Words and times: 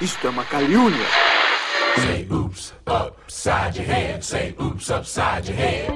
Isto 0.00 0.26
é 0.26 0.30
uma 0.30 0.44
calúnia. 0.44 1.06
Say 1.96 2.26
oops 2.30 2.72
upside 2.86 3.78
your 3.78 3.86
head. 3.86 4.22
Say 4.22 4.54
oops 4.60 4.90
upside 4.90 5.48
your 5.48 5.56
head. 5.56 5.90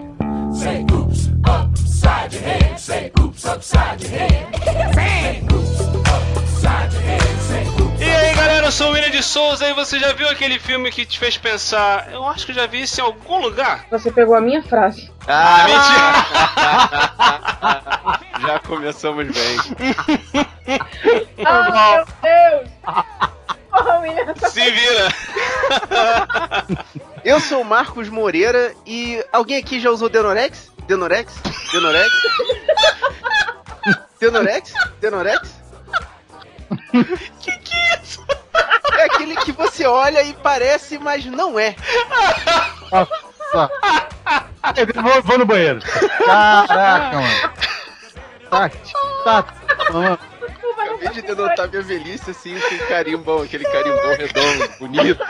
Say 0.54 0.87
oops 0.90 1.28
upside 1.46 2.32
your 2.32 2.42
head. 2.42 2.80
Say 2.80 3.12
oops 3.21 3.44
upside 3.44 4.00
your 4.02 4.10
head. 4.10 4.46
Say 4.94 5.42
oops 5.53 5.81
upside 5.81 6.92
your 6.94 7.03
head. 7.03 7.22
Say 7.40 7.67
oops. 7.78 8.00
E 8.00 8.04
aí 8.04 8.35
galera, 8.35 8.67
eu 8.68 8.72
sou 8.72 8.88
o 8.88 8.92
William 8.92 9.10
de 9.10 9.22
Souza 9.22 9.68
e 9.68 9.74
você 9.74 9.99
já 9.99 10.14
viu 10.14 10.30
aquele 10.30 10.58
filme 10.58 10.90
que 10.90 11.04
te 11.04 11.19
fez 11.19 11.37
pensar? 11.37 12.10
Eu 12.10 12.26
acho 12.26 12.46
que 12.46 12.53
eu 12.53 12.56
já 12.56 12.67
vi 12.67 12.80
isso 12.80 13.03
em 13.03 13.04
algum 13.04 13.38
lugar. 13.38 13.85
Você 13.90 14.10
pegou 14.10 14.35
a 14.35 14.40
minha 14.40 14.62
frase. 14.62 15.10
Ah, 15.28 15.67
mentira! 15.67 16.24
Já 18.48 18.59
começamos 18.60 19.27
bem. 19.27 19.59
Ah, 21.45 21.70
meu 21.70 22.06
Deus! 22.23 22.70
Porra, 23.82 24.34
Se 24.50 24.70
vira! 24.70 25.08
Eu 27.24 27.40
sou 27.40 27.62
o 27.62 27.64
Marcos 27.64 28.08
Moreira 28.08 28.74
e 28.86 29.24
alguém 29.32 29.58
aqui 29.58 29.80
já 29.80 29.90
usou 29.90 30.08
Denorex? 30.08 30.70
Denorex? 30.86 31.34
Denorex? 31.72 32.12
Denorex? 34.20 34.72
Denorex? 35.00 35.60
que 37.40 37.52
que 37.58 37.76
é 37.76 38.00
isso? 38.02 38.24
É 38.96 39.04
aquele 39.04 39.36
que 39.36 39.52
você 39.52 39.86
olha 39.86 40.22
e 40.22 40.32
parece, 40.34 40.98
mas 40.98 41.24
não 41.26 41.58
é. 41.58 41.76
Nossa. 42.90 43.70
Eu 44.76 45.02
vou, 45.02 45.22
vou 45.22 45.38
no 45.38 45.46
banheiro. 45.46 45.80
Caraca, 46.24 47.20
mano. 47.20 47.52
Tá, 48.50 48.70
tá, 49.24 49.44
mano. 49.92 50.29
Acabei 50.84 51.08
de 51.10 51.22
denotar 51.22 51.68
minha 51.68 51.82
velhice 51.82 52.30
assim 52.30 52.54
com 52.58 52.86
carimbão, 52.86 53.42
aquele 53.42 53.64
carimbão 53.64 54.16
redondo, 54.16 54.70
bonito. 54.78 55.24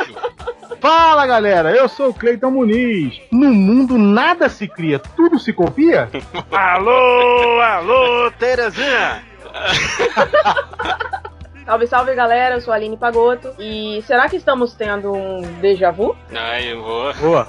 Fala 0.80 1.26
galera, 1.26 1.70
eu 1.72 1.88
sou 1.88 2.08
o 2.08 2.14
Cleiton 2.14 2.50
Muniz. 2.50 3.20
No 3.30 3.52
mundo 3.52 3.98
nada 3.98 4.48
se 4.48 4.66
cria, 4.66 4.98
tudo 4.98 5.38
se 5.38 5.52
copia? 5.52 6.08
Alô, 6.50 7.60
alô, 7.60 8.30
Terezinha! 8.38 9.22
Salve, 11.70 11.86
salve 11.86 12.14
galera, 12.16 12.56
eu 12.56 12.60
sou 12.60 12.72
a 12.72 12.76
Aline 12.76 12.96
Pagoto. 12.96 13.54
E 13.56 14.02
será 14.04 14.28
que 14.28 14.34
estamos 14.34 14.74
tendo 14.74 15.12
um 15.12 15.40
déjà 15.60 15.92
vu? 15.92 16.16
Ai, 16.34 16.74
vou. 16.74 17.14
Boa. 17.14 17.48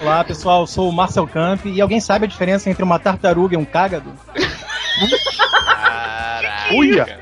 Olá 0.00 0.24
pessoal, 0.24 0.62
eu 0.62 0.66
sou 0.66 0.88
o 0.88 0.92
Marcel 0.92 1.28
Camp 1.28 1.64
e 1.66 1.80
alguém 1.80 2.00
sabe 2.00 2.24
a 2.24 2.28
diferença 2.28 2.68
entre 2.68 2.82
uma 2.82 2.98
tartaruga 2.98 3.54
e 3.54 3.56
um 3.56 3.64
cágado? 3.64 4.12
Caraca. 5.36 6.74
Uia! 6.74 7.20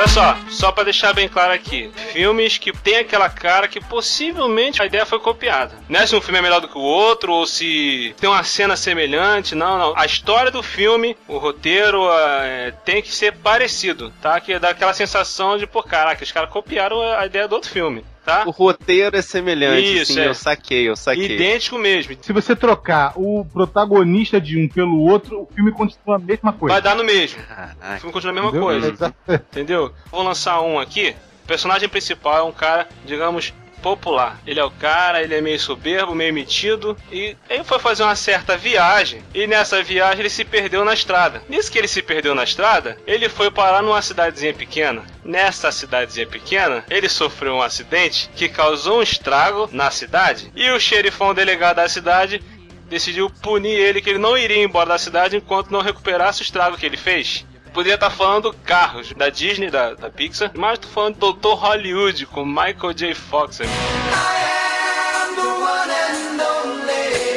Olha 0.06 0.14
só, 0.14 0.38
só 0.52 0.72
para 0.72 0.84
deixar 0.84 1.14
bem 1.14 1.28
claro 1.28 1.52
aqui, 1.52 1.90
filmes 2.14 2.60
que 2.60 2.72
tem 2.72 2.98
aquela 2.98 3.28
cara 3.28 3.68
que 3.68 3.82
possivelmente 3.82 4.80
a 4.80 4.86
ideia 4.86 5.04
foi 5.04 5.20
copiada. 5.20 5.74
Não 5.90 6.00
é 6.00 6.06
se 6.06 6.16
um 6.16 6.22
filme 6.22 6.38
é 6.38 6.42
melhor 6.44 6.62
do 6.62 6.68
que 6.68 6.78
o 6.78 6.82
outro 6.82 7.34
ou 7.34 7.48
se 7.48 8.14
tem 8.20 8.30
uma 8.30 8.44
cena 8.44 8.76
semelhante, 8.76 9.56
não, 9.56 9.80
não. 9.80 9.98
A 9.98 10.06
história 10.06 10.52
do 10.52 10.62
filme, 10.62 11.18
o 11.28 11.40
roteiro 11.40 12.08
é, 12.12 12.72
tem 12.86 13.02
que 13.02 13.14
ser 13.14 13.34
parecido, 13.38 14.14
tá? 14.22 14.40
Que 14.40 14.60
dá 14.60 14.70
aquela 14.70 14.94
sensação 14.94 15.58
de, 15.58 15.66
pô, 15.66 15.82
caraca, 15.82 16.24
os 16.24 16.32
caras 16.32 16.52
copiaram 16.52 17.02
a 17.02 17.26
ideia 17.26 17.48
do 17.48 17.56
outro 17.56 17.72
filme. 17.72 18.06
Tá? 18.26 18.44
O 18.48 18.50
roteiro 18.50 19.16
é 19.16 19.22
semelhante, 19.22 20.02
Isso, 20.02 20.14
sim, 20.14 20.20
é. 20.20 20.28
eu 20.28 20.34
saquei, 20.34 20.90
eu 20.90 20.96
saquei. 20.96 21.36
Idêntico 21.36 21.78
mesmo. 21.78 22.18
Se 22.20 22.34
você 22.34 22.56
trocar 22.56 23.14
o 23.16 23.46
protagonista 23.46 24.42
de 24.42 24.58
um 24.60 24.68
pelo 24.68 25.00
outro, 25.00 25.44
o 25.44 25.50
filme 25.54 25.72
continua 25.72 26.16
a 26.16 26.20
mesma 26.20 26.52
coisa. 26.52 26.74
Vai 26.74 26.82
dar 26.82 26.96
no 26.96 27.04
mesmo. 27.04 27.40
O 27.40 27.46
Caraca. 27.46 28.00
filme 28.00 28.12
continua 28.12 28.32
a 28.32 28.34
mesma 28.34 28.50
Entendeu? 28.50 28.66
coisa. 28.98 29.16
Entendeu? 29.52 29.94
Vou 30.10 30.24
lançar 30.24 30.60
um 30.62 30.80
aqui. 30.80 31.16
O 31.44 31.48
personagem 31.48 31.88
principal 31.88 32.40
é 32.40 32.44
um 32.44 32.52
cara, 32.52 32.90
digamos, 33.06 33.54
popular. 33.86 34.42
Ele 34.48 34.60
é 34.60 34.64
o 34.64 34.72
cara, 34.72 35.22
ele 35.22 35.36
é 35.36 35.42
meio 35.42 35.60
soberbo, 35.60 36.16
meio 36.16 36.34
metido. 36.34 36.98
E 37.12 37.38
ele 37.48 37.64
foi 37.64 37.78
fazer 37.78 38.02
uma 38.02 38.16
certa 38.16 38.58
viagem. 38.58 39.22
E 39.32 39.46
nessa 39.46 39.84
viagem 39.84 40.22
ele 40.22 40.30
se 40.30 40.44
perdeu 40.44 40.84
na 40.84 40.96
estrada. 40.96 41.44
Nisso 41.48 41.72
que 41.72 41.78
ele 41.78 41.88
se 41.88 42.02
perdeu 42.02 42.34
na 42.34 42.44
estrada, 42.44 42.98
ele 43.06 43.30
foi 43.30 43.52
parar 43.52 43.84
numa 43.84 44.02
cidadezinha 44.02 44.56
pequena. 44.56 45.04
Nessa 45.24 45.72
cidadezinha 45.72 46.26
pequena, 46.26 46.84
ele 46.90 47.08
sofreu 47.08 47.54
um 47.54 47.62
acidente 47.62 48.28
que 48.36 48.50
causou 48.50 48.98
um 48.98 49.04
estrago 49.04 49.70
na 49.72 49.92
cidade. 49.92 50.52
E 50.56 50.68
o 50.72 50.80
xerifão 50.80 51.36
delegado 51.36 51.76
da 51.76 51.88
cidade 51.88 52.42
decidiu 52.90 53.30
punir 53.30 53.78
ele 53.78 54.02
que 54.02 54.10
ele 54.10 54.18
não 54.18 54.36
iria 54.36 54.64
embora 54.64 54.90
da 54.90 54.98
cidade 54.98 55.38
enquanto 55.38 55.70
não 55.70 55.82
recuperasse 55.82 56.42
o 56.42 56.44
estrago 56.44 56.76
que 56.76 56.88
ele 56.88 56.98
fez. 56.98 57.46
Poderia 57.76 57.96
estar 57.96 58.10
falando 58.10 58.54
carros 58.64 59.12
da 59.12 59.28
Disney, 59.28 59.70
da, 59.70 59.94
da 59.96 60.10
Pixar, 60.10 60.50
mas 60.56 60.80
tô 60.80 60.88
falando 60.88 61.18
do 61.18 61.34
Dr. 61.34 61.56
Hollywood 61.56 62.26
com 62.28 62.46
Michael 62.46 62.94
J. 62.94 63.14
Fox. 63.14 63.60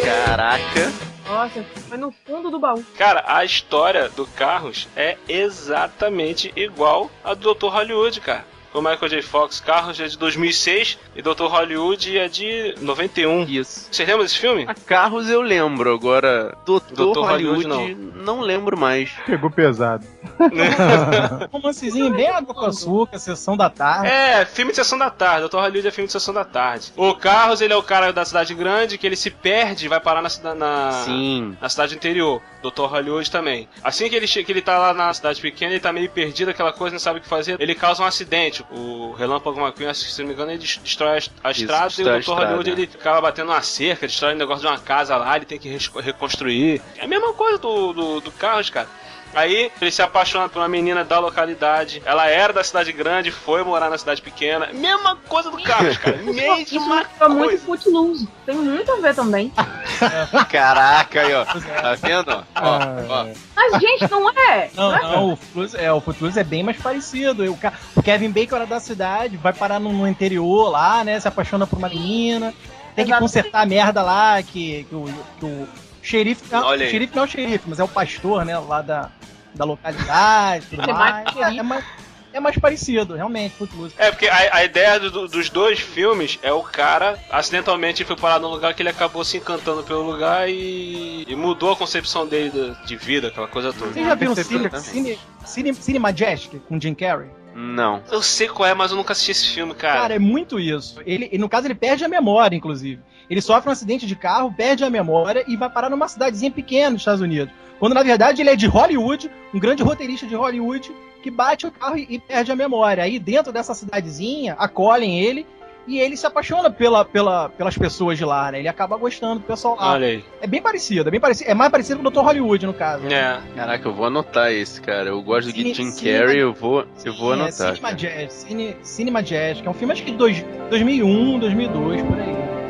Caraca. 0.04 0.92
Nossa, 1.26 1.64
foi 1.88 1.98
no 1.98 2.14
fundo 2.24 2.52
do 2.52 2.60
baú. 2.60 2.84
Cara, 2.96 3.24
a 3.26 3.44
história 3.44 4.08
do 4.10 4.28
Carros 4.28 4.86
é 4.94 5.16
exatamente 5.28 6.52
igual 6.54 7.10
a 7.24 7.34
do 7.34 7.52
Dr. 7.52 7.66
Hollywood, 7.66 8.20
cara. 8.20 8.44
Com 8.72 8.80
Michael 8.80 9.08
J. 9.08 9.22
Fox, 9.22 9.60
Carros 9.60 9.98
é 9.98 10.06
de 10.06 10.18
2006 10.18 10.98
e 11.16 11.22
Dr. 11.22 11.44
Hollywood 11.44 12.18
é 12.18 12.28
de 12.28 12.74
91. 12.80 13.44
Isso. 13.44 13.88
Você 13.90 14.04
lembra 14.04 14.22
desse 14.24 14.38
filme? 14.38 14.64
A 14.68 14.74
Carros 14.74 15.28
eu 15.30 15.40
lembro, 15.40 15.92
agora 15.92 16.56
Doutor, 16.66 16.94
Doutor 16.94 17.26
Hollywood, 17.28 17.66
Hollywood, 17.66 18.12
não. 18.16 18.40
lembro 18.40 18.78
mais. 18.78 19.10
Pegou 19.26 19.50
pesado. 19.50 20.06
Romancezinho 21.50 22.14
bem 22.14 22.28
água 22.28 22.54
com 22.54 22.66
açúcar, 22.66 23.18
sessão 23.18 23.56
da 23.56 23.70
tarde. 23.70 24.08
É, 24.08 24.44
filme 24.44 24.72
de 24.72 24.76
sessão 24.76 24.98
da 24.98 25.10
tarde. 25.10 25.48
Dr. 25.48 25.56
Hollywood 25.56 25.88
é 25.88 25.90
filme 25.90 26.06
de 26.06 26.12
sessão 26.12 26.34
da 26.34 26.44
tarde. 26.44 26.92
O 26.96 27.14
Carros, 27.14 27.60
ele 27.60 27.72
é 27.72 27.76
o 27.76 27.82
cara 27.82 28.12
da 28.12 28.24
cidade 28.24 28.54
grande 28.54 28.98
que 28.98 29.06
ele 29.06 29.16
se 29.16 29.30
perde 29.30 29.86
e 29.86 29.88
vai 29.88 30.00
parar 30.00 30.22
na, 30.22 30.54
na, 30.54 30.92
Sim. 31.04 31.56
na 31.60 31.68
cidade 31.68 31.94
interior. 31.94 32.40
Dr. 32.62 32.86
Hollywood 32.86 33.30
também. 33.30 33.68
Assim 33.82 34.08
que 34.08 34.16
ele, 34.16 34.26
que 34.26 34.52
ele 34.52 34.62
tá 34.62 34.78
lá 34.78 34.92
na 34.92 35.12
cidade 35.14 35.40
pequena, 35.40 35.72
ele 35.72 35.80
tá 35.80 35.92
meio 35.92 36.10
perdido, 36.10 36.50
aquela 36.50 36.72
coisa, 36.72 36.94
não 36.94 37.00
sabe 37.00 37.18
o 37.18 37.22
que 37.22 37.28
fazer. 37.28 37.56
Ele 37.60 37.74
causa 37.74 38.02
um 38.02 38.06
acidente. 38.06 38.57
O 38.70 39.12
Relâmpago 39.12 39.60
McQueen, 39.60 39.92
se 39.94 40.20
não 40.20 40.28
me 40.28 40.34
engano, 40.34 40.50
ele 40.50 40.58
des- 40.58 40.78
destrói 40.82 41.18
a 41.42 41.50
Isso, 41.50 41.62
estrada 41.62 41.92
e 41.98 42.02
o 42.02 42.04
Dr. 42.04 42.18
estrada, 42.18 42.44
Hollywood 42.46 42.70
ele 42.70 42.90
acaba 42.94 43.20
batendo 43.20 43.50
uma 43.50 43.62
cerca, 43.62 44.06
destrói 44.06 44.34
um 44.34 44.38
negócio 44.38 44.62
de 44.62 44.66
uma 44.66 44.78
casa 44.78 45.16
lá, 45.16 45.36
ele 45.36 45.44
tem 45.46 45.58
que 45.58 45.68
reconstruir. 46.00 46.80
É 46.96 47.04
a 47.04 47.08
mesma 47.08 47.32
coisa 47.34 47.58
do, 47.58 47.92
do, 47.92 48.20
do 48.20 48.32
Carros, 48.32 48.70
cara. 48.70 48.88
Aí 49.34 49.70
ele 49.80 49.90
se 49.90 50.02
apaixona 50.02 50.48
por 50.48 50.58
uma 50.60 50.68
menina 50.68 51.04
da 51.04 51.18
localidade. 51.18 52.02
Ela 52.04 52.28
era 52.28 52.52
da 52.52 52.64
cidade 52.64 52.92
grande, 52.92 53.30
foi 53.30 53.62
morar 53.62 53.88
na 53.90 53.98
cidade 53.98 54.20
pequena. 54.22 54.68
Mesma 54.72 55.16
coisa 55.28 55.50
do 55.50 55.62
Carlos, 55.62 55.96
cara. 55.98 56.16
Isso 56.22 56.32
Mesma 56.32 57.06
é 57.20 57.28
muito 57.28 57.48
coisa. 57.50 57.64
footloose. 57.64 58.28
Tem 58.46 58.54
muito 58.56 58.90
a 58.90 58.96
ver 58.96 59.14
também. 59.14 59.52
Caraca, 60.50 61.20
aí, 61.20 61.34
ó. 61.34 61.44
Tá 61.44 61.94
vendo? 61.94 62.30
Ó, 62.56 62.78
ó. 63.08 63.26
Mas, 63.54 63.80
gente, 63.80 64.10
não 64.10 64.30
é. 64.30 64.70
Não, 64.74 64.96
é? 64.96 65.02
não, 65.02 65.32
o 65.32 65.36
Footloose 65.36 65.76
é, 65.76 65.92
o 65.92 66.00
Footloose 66.00 66.38
é 66.38 66.44
bem 66.44 66.62
mais 66.62 66.76
parecido. 66.78 67.50
O, 67.50 67.56
ca- 67.56 67.72
o 67.96 68.02
Kevin 68.02 68.30
Bacon 68.30 68.56
era 68.56 68.66
da 68.66 68.80
cidade, 68.80 69.36
vai 69.36 69.52
parar 69.52 69.78
no, 69.78 69.92
no 69.92 70.06
interior 70.08 70.70
lá, 70.70 71.04
né? 71.04 71.18
Se 71.20 71.28
apaixona 71.28 71.66
por 71.66 71.78
uma 71.78 71.88
menina. 71.88 72.54
Tem 72.94 73.04
que 73.06 73.16
consertar 73.16 73.62
a 73.62 73.66
merda 73.66 74.02
lá, 74.02 74.42
que, 74.42 74.84
que 74.88 74.94
o, 74.94 75.04
que 75.38 75.44
o 75.44 75.68
xerife. 76.08 76.42
Não, 76.50 76.64
Olha 76.64 76.80
o 76.80 76.84
aí. 76.84 76.90
xerife 76.90 77.14
não 77.14 77.22
é 77.22 77.26
o 77.26 77.28
xerife, 77.28 77.64
mas 77.66 77.78
é 77.80 77.84
o 77.84 77.88
pastor, 77.88 78.44
né? 78.44 78.58
Lá 78.58 78.82
da, 78.82 79.10
da 79.54 79.64
localidade 79.64 80.66
tudo 80.70 80.82
É 80.82 80.92
mais. 80.92 81.34
mais 81.34 81.56
É, 81.58 81.62
mais, 81.62 81.84
é 82.32 82.40
mais 82.40 82.58
parecido, 82.58 83.14
realmente, 83.14 83.54
Footloose. 83.56 83.94
É, 83.98 84.10
porque 84.10 84.28
a, 84.28 84.56
a 84.56 84.64
ideia 84.64 85.00
do- 85.00 85.26
dos 85.26 85.48
dois 85.50 85.80
filmes 85.80 86.38
é 86.42 86.52
o 86.52 86.62
cara 86.62 87.18
acidentalmente 87.30 88.04
foi 88.04 88.16
parar 88.16 88.38
num 88.38 88.48
lugar 88.48 88.74
que 88.74 88.82
ele 88.82 88.90
acabou 88.90 89.24
se 89.24 89.38
encantando 89.38 89.82
pelo 89.82 90.02
lugar 90.02 90.48
e, 90.48 91.24
e 91.26 91.34
mudou 91.34 91.72
a 91.72 91.76
concepção 91.76 92.26
dele 92.26 92.50
de, 92.50 92.86
de 92.86 92.96
vida, 92.96 93.28
aquela 93.28 93.48
coisa 93.48 93.72
toda. 93.72 93.92
Vocês 93.92 94.06
já 94.06 94.14
viram 94.14 94.34
percebi 94.34 94.68
Cine. 94.68 94.80
Cine, 94.80 95.18
Cine, 95.44 95.74
Cine 95.74 95.98
Majestic 95.98 96.60
com 96.68 96.78
Jim 96.80 96.94
Carrey? 96.94 97.30
Não. 97.54 98.02
Eu 98.12 98.22
sei 98.22 98.46
qual 98.46 98.68
é, 98.68 98.74
mas 98.74 98.92
eu 98.92 98.96
nunca 98.96 99.12
assisti 99.12 99.32
esse 99.32 99.48
filme, 99.48 99.74
cara. 99.74 100.00
Cara, 100.02 100.14
é 100.14 100.18
muito 100.18 100.60
isso. 100.60 101.00
Ele, 101.04 101.28
e 101.32 101.38
no 101.38 101.48
caso, 101.48 101.66
ele 101.66 101.74
perde 101.74 102.04
a 102.04 102.08
memória, 102.08 102.54
inclusive. 102.54 103.00
Ele 103.28 103.40
sofre 103.40 103.68
um 103.68 103.72
acidente 103.72 104.06
de 104.06 104.16
carro, 104.16 104.52
perde 104.52 104.84
a 104.84 104.90
memória 104.90 105.44
e 105.46 105.56
vai 105.56 105.68
parar 105.68 105.90
numa 105.90 106.08
cidadezinha 106.08 106.50
pequena 106.50 106.90
nos 106.90 107.02
Estados 107.02 107.20
Unidos. 107.20 107.52
Quando 107.78 107.94
na 107.94 108.02
verdade 108.02 108.42
ele 108.42 108.50
é 108.50 108.56
de 108.56 108.66
Hollywood, 108.66 109.30
um 109.54 109.58
grande 109.58 109.82
roteirista 109.82 110.26
de 110.26 110.34
Hollywood, 110.34 110.90
que 111.22 111.30
bate 111.30 111.66
o 111.66 111.70
carro 111.70 111.96
e, 111.96 112.06
e 112.08 112.18
perde 112.18 112.50
a 112.50 112.56
memória. 112.56 113.02
Aí 113.04 113.18
dentro 113.18 113.52
dessa 113.52 113.74
cidadezinha, 113.74 114.54
acolhem 114.58 115.20
ele 115.20 115.46
e 115.86 115.98
ele 115.98 116.16
se 116.16 116.26
apaixona 116.26 116.70
pela, 116.70 117.02
pela, 117.04 117.48
pelas 117.48 117.76
pessoas 117.76 118.18
de 118.18 118.24
lá, 118.24 118.52
né? 118.52 118.58
Ele 118.58 118.68
acaba 118.68 118.96
gostando 118.98 119.40
do 119.40 119.46
pessoal 119.46 119.74
lá. 119.74 119.92
Olha 119.92 120.06
aí. 120.06 120.24
É 120.40 120.46
bem 120.46 120.60
parecido, 120.60 121.08
é 121.08 121.10
bem 121.10 121.18
parecido. 121.20 121.50
É 121.50 121.54
mais 121.54 121.70
parecido 121.70 122.00
com 122.00 122.08
o 122.08 122.10
Dr. 122.10 122.20
Hollywood, 122.20 122.66
no 122.66 122.74
caso. 122.74 123.06
É. 123.06 123.40
Caraca, 123.56 123.88
eu 123.88 123.94
vou 123.94 124.04
anotar 124.06 124.52
esse, 124.52 124.82
cara. 124.82 125.08
Eu 125.08 125.22
gosto 125.22 125.50
Cine- 125.50 125.72
de 125.72 125.74
Jim 125.74 125.90
Carrey, 125.92 126.40
eu 126.40 126.52
vou, 126.52 126.84
eu 127.04 127.14
vou 127.16 127.30
é 127.32 127.34
anotar. 127.36 127.74
Cine 127.74 127.80
cara. 127.80 127.92
Majestic, 127.94 128.30
Cine, 128.30 128.76
Cine 128.82 129.10
Majestic. 129.10 129.66
É 129.66 129.70
um 129.70 129.74
filme 129.74 129.92
acho 129.94 130.02
que 130.02 130.10
de 130.10 130.16
dois, 130.18 130.44
2001, 130.68 131.38
2002, 131.38 132.02
por 132.02 132.18
aí. 132.18 132.67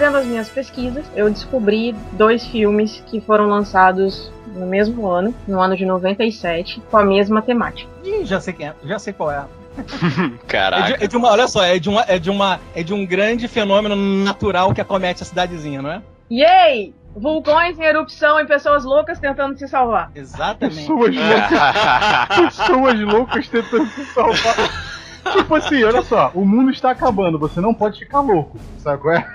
Fazendo 0.00 0.16
as 0.16 0.24
minhas 0.24 0.48
pesquisas, 0.48 1.04
eu 1.14 1.28
descobri 1.28 1.94
dois 2.12 2.46
filmes 2.46 3.02
que 3.06 3.20
foram 3.20 3.46
lançados 3.46 4.32
no 4.54 4.64
mesmo 4.64 5.06
ano, 5.06 5.34
no 5.46 5.60
ano 5.60 5.76
de 5.76 5.84
97, 5.84 6.82
com 6.90 6.96
a 6.96 7.04
mesma 7.04 7.42
temática. 7.42 7.90
Ih, 8.02 8.24
já 8.24 8.40
sei 8.40 8.54
quem 8.54 8.68
é, 8.68 8.74
já 8.82 8.98
sei 8.98 9.12
qual 9.12 9.30
é. 9.30 9.44
É 9.76 10.46
Caraca. 10.46 10.98
de, 10.98 11.04
é 11.04 11.06
de 11.06 11.16
uma, 11.18 11.30
olha 11.30 11.46
só, 11.46 11.62
é 11.62 11.78
de, 11.78 11.90
uma, 11.90 12.04
é, 12.08 12.18
de 12.18 12.30
uma, 12.30 12.58
é 12.74 12.82
de 12.82 12.94
um 12.94 13.04
grande 13.04 13.46
fenômeno 13.46 13.94
natural 13.94 14.72
que 14.72 14.80
acomete 14.80 15.22
a 15.22 15.26
cidadezinha, 15.26 15.82
não 15.82 15.90
é? 15.92 16.02
Yay! 16.32 16.94
Vulcões 17.14 17.78
em 17.78 17.84
erupção 17.84 18.40
e 18.40 18.46
pessoas 18.46 18.84
loucas 18.84 19.18
tentando 19.18 19.58
se 19.58 19.68
salvar. 19.68 20.10
Exatamente. 20.14 20.80
Pessoas 20.80 21.14
loucas, 21.14 22.56
pessoas 22.56 23.00
loucas 23.00 23.48
tentando 23.48 23.86
se 23.90 24.04
salvar. 24.06 24.89
Tipo 25.36 25.54
assim, 25.54 25.82
olha 25.84 26.02
só, 26.02 26.30
o 26.34 26.44
mundo 26.44 26.70
está 26.70 26.90
acabando, 26.90 27.38
você 27.38 27.60
não 27.60 27.74
pode 27.74 27.98
ficar 27.98 28.20
louco, 28.20 28.58
sabe 28.78 29.02
qual 29.02 29.14
é? 29.14 29.26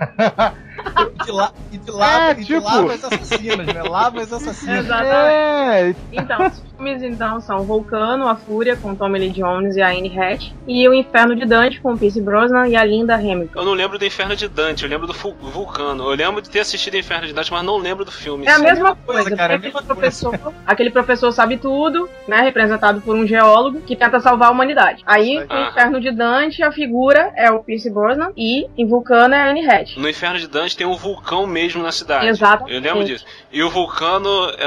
E 1.19 1.23
de, 1.25 1.31
la, 1.31 1.51
e 1.71 1.77
de, 1.77 1.91
lava, 1.91 2.13
É, 2.27 2.31
e 2.31 2.35
de 2.35 2.45
tipo- 2.45 2.63
lavas 2.65 3.03
assassinas, 3.03 3.67
né? 3.67 3.83
Lavas 3.83 4.33
assassinas. 4.33 4.85
Exatamente. 4.85 5.15
É, 5.31 5.95
Então, 6.11 6.51
filmes 6.75 7.01
então 7.03 7.39
são 7.39 7.63
Vulcano, 7.63 8.27
A 8.27 8.35
Fúria, 8.35 8.75
com 8.75 8.95
Tommy 8.95 9.19
Lee 9.19 9.29
Jones 9.29 9.75
e 9.75 9.81
a 9.81 9.89
Anne 9.89 10.17
Hatch, 10.17 10.51
e 10.67 10.87
O 10.87 10.93
Inferno 10.93 11.35
de 11.35 11.45
Dante, 11.45 11.79
com 11.81 11.97
Pierce 11.97 12.21
Brosnan 12.21 12.67
e 12.67 12.75
a 12.75 12.83
Linda 12.83 13.15
Hamilton. 13.15 13.59
Eu 13.59 13.65
não 13.65 13.73
lembro 13.73 13.97
do 13.97 14.05
Inferno 14.05 14.35
de 14.35 14.47
Dante, 14.47 14.83
eu 14.83 14.89
lembro 14.89 15.07
do 15.07 15.13
Vulcano. 15.13 16.03
Eu 16.03 16.15
lembro 16.15 16.41
de 16.41 16.49
ter 16.49 16.59
assistido 16.59 16.95
Inferno 16.97 17.27
de 17.27 17.33
Dante, 17.33 17.51
mas 17.51 17.63
não 17.63 17.77
lembro 17.77 18.03
do 18.05 18.11
filme. 18.11 18.45
É 18.45 18.51
a 18.51 18.59
mesma 18.59 18.95
coisa, 18.95 19.21
coisa, 19.23 19.35
cara, 19.35 19.53
é 19.53 19.55
aquele 19.57 19.71
professor, 19.73 20.53
aquele 20.65 20.89
professor 20.89 21.31
sabe 21.31 21.57
tudo, 21.57 22.09
né, 22.27 22.41
representado 22.41 23.01
por 23.01 23.15
um 23.15 23.25
geólogo 23.25 23.81
que 23.81 23.95
tenta 23.95 24.19
salvar 24.19 24.49
a 24.49 24.51
humanidade. 24.51 25.03
Aí, 25.05 25.35
no. 25.39 25.65
Inferno 25.69 25.99
de 25.99 26.11
Dante, 26.11 26.63
a 26.63 26.71
figura 26.71 27.31
é 27.35 27.51
o 27.51 27.63
Pierce 27.63 27.89
Brosnan 27.89 28.31
e 28.37 28.67
em 28.77 28.85
Vulcano 28.87 29.33
é 29.33 29.41
a 29.41 29.49
Anne 29.49 29.65
Hatch. 29.69 29.97
No 29.97 30.07
Inferno 30.09 30.39
de 30.39 30.47
Dante 30.47 30.75
tem 30.77 30.85
um 30.87 30.95
vulcão 30.95 31.45
mesmo 31.47 31.81
na 31.81 31.91
cidade. 31.91 32.27
Exatamente. 32.27 32.73
Eu 32.75 32.81
lembro 32.81 33.03
disso. 33.03 33.25
E 33.51 33.61
o 33.63 33.69
vulcano 33.69 34.29
é, 34.57 34.65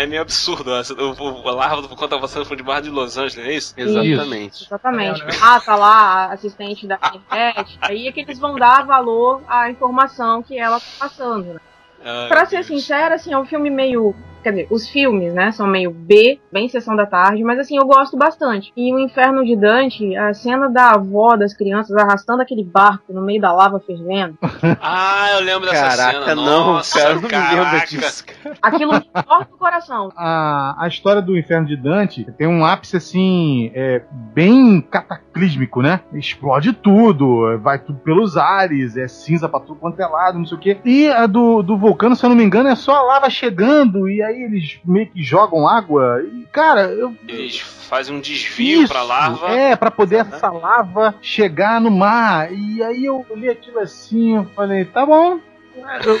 é- 0.00 0.02
é 0.02 0.06
meio 0.06 0.22
absurdo. 0.22 0.70
O, 0.70 1.22
o- 1.22 1.35
a 1.44 1.52
larva 1.52 1.82
do 1.82 1.88
vulcano 1.88 2.08
tá 2.08 2.18
passando 2.18 2.46
por 2.46 2.56
debaixo 2.56 2.82
de 2.84 2.90
Los 2.90 3.16
Angeles, 3.16 3.38
é 3.46 3.52
isso? 3.52 3.74
Exatamente. 3.76 4.64
Exatamente. 4.64 5.22
É, 5.22 5.24
né? 5.26 5.30
Ah, 5.42 5.60
tá 5.60 5.76
lá 5.76 5.90
a 6.26 6.32
assistente 6.32 6.86
da 6.86 6.96
Hatch. 6.96 7.76
Aí 7.80 8.08
é 8.08 8.12
que 8.12 8.20
eles 8.20 8.38
vão 8.38 8.56
dar 8.56 8.84
valor 8.86 9.42
à 9.48 9.70
informação 9.70 10.42
que 10.42 10.58
ela 10.58 10.78
tá 10.80 10.86
passando, 10.98 11.54
né? 11.54 11.60
Ai, 12.04 12.28
Pra 12.28 12.46
ser 12.46 12.56
Deus. 12.56 12.66
sincera, 12.66 13.14
assim, 13.16 13.32
é 13.32 13.38
um 13.38 13.44
filme 13.46 13.70
meio. 13.70 14.14
Quer 14.46 14.50
dizer, 14.52 14.66
os 14.70 14.88
filmes, 14.88 15.34
né, 15.34 15.50
são 15.50 15.66
meio 15.66 15.90
B, 15.90 16.38
bem 16.52 16.68
sessão 16.68 16.94
da 16.94 17.04
tarde, 17.04 17.42
mas 17.42 17.58
assim, 17.58 17.76
eu 17.76 17.84
gosto 17.84 18.16
bastante. 18.16 18.72
E 18.76 18.94
o 18.94 18.98
Inferno 19.00 19.44
de 19.44 19.56
Dante, 19.56 20.14
a 20.16 20.32
cena 20.34 20.68
da 20.68 20.90
avó 20.92 21.36
das 21.36 21.52
crianças 21.52 21.96
arrastando 21.96 22.42
aquele 22.42 22.62
barco 22.62 23.12
no 23.12 23.20
meio 23.22 23.40
da 23.40 23.52
lava 23.52 23.80
fervendo, 23.80 24.38
Ah, 24.80 25.30
eu 25.32 25.44
lembro 25.44 25.68
dessa 25.68 25.96
Caraca, 25.96 26.20
cena. 26.26 26.34
não, 26.36 26.74
Nossa, 26.74 26.96
cara, 26.96 27.10
eu 27.10 27.14
não 27.16 27.22
me 27.22 27.28
lembro 27.28 27.64
caraca. 27.64 27.86
disso. 27.88 28.24
cara. 28.24 28.56
aquilo 28.62 28.92
me 28.92 29.00
corta 29.24 29.48
o 29.52 29.58
coração. 29.58 30.10
a, 30.16 30.76
a 30.78 30.86
história 30.86 31.20
do 31.20 31.36
Inferno 31.36 31.66
de 31.66 31.76
Dante 31.76 32.24
tem 32.38 32.46
um 32.46 32.64
ápice 32.64 32.96
assim, 32.98 33.72
é, 33.74 34.00
bem 34.32 34.80
cataclísmico, 34.80 35.82
né? 35.82 36.02
Explode 36.12 36.72
tudo, 36.72 37.58
vai 37.58 37.80
tudo 37.80 37.98
pelos 37.98 38.36
ares, 38.36 38.96
é 38.96 39.08
cinza 39.08 39.48
pra 39.48 39.58
tudo 39.58 39.74
quanto 39.80 40.00
é 40.00 40.06
lado, 40.06 40.38
não 40.38 40.46
sei 40.46 40.56
o 40.56 40.60
quê. 40.60 40.78
E 40.84 41.08
a 41.08 41.26
do, 41.26 41.64
do 41.64 41.76
vulcano, 41.76 42.14
se 42.14 42.24
eu 42.24 42.30
não 42.30 42.36
me 42.36 42.44
engano, 42.44 42.68
é 42.68 42.76
só 42.76 42.94
a 42.94 43.02
lava 43.02 43.28
chegando 43.28 44.08
e 44.08 44.22
aí 44.22 44.35
eles 44.42 44.78
meio 44.84 45.06
que 45.08 45.22
jogam 45.22 45.66
água. 45.68 46.22
E, 46.22 46.46
cara, 46.52 46.82
eu. 46.88 47.14
Eles 47.28 47.58
fazem 47.58 48.14
um 48.16 48.20
desvio 48.20 48.82
Isso, 48.82 48.92
pra 48.92 49.02
larva. 49.02 49.48
É, 49.50 49.76
pra 49.76 49.90
poder 49.90 50.26
essa 50.26 50.50
lava 50.50 51.14
chegar 51.22 51.80
no 51.80 51.90
mar. 51.90 52.52
E 52.52 52.82
aí 52.82 53.04
eu 53.04 53.24
olhei 53.30 53.50
aquilo 53.50 53.78
assim, 53.80 54.36
eu 54.36 54.44
falei, 54.56 54.84
tá 54.84 55.04
bom. 55.06 55.38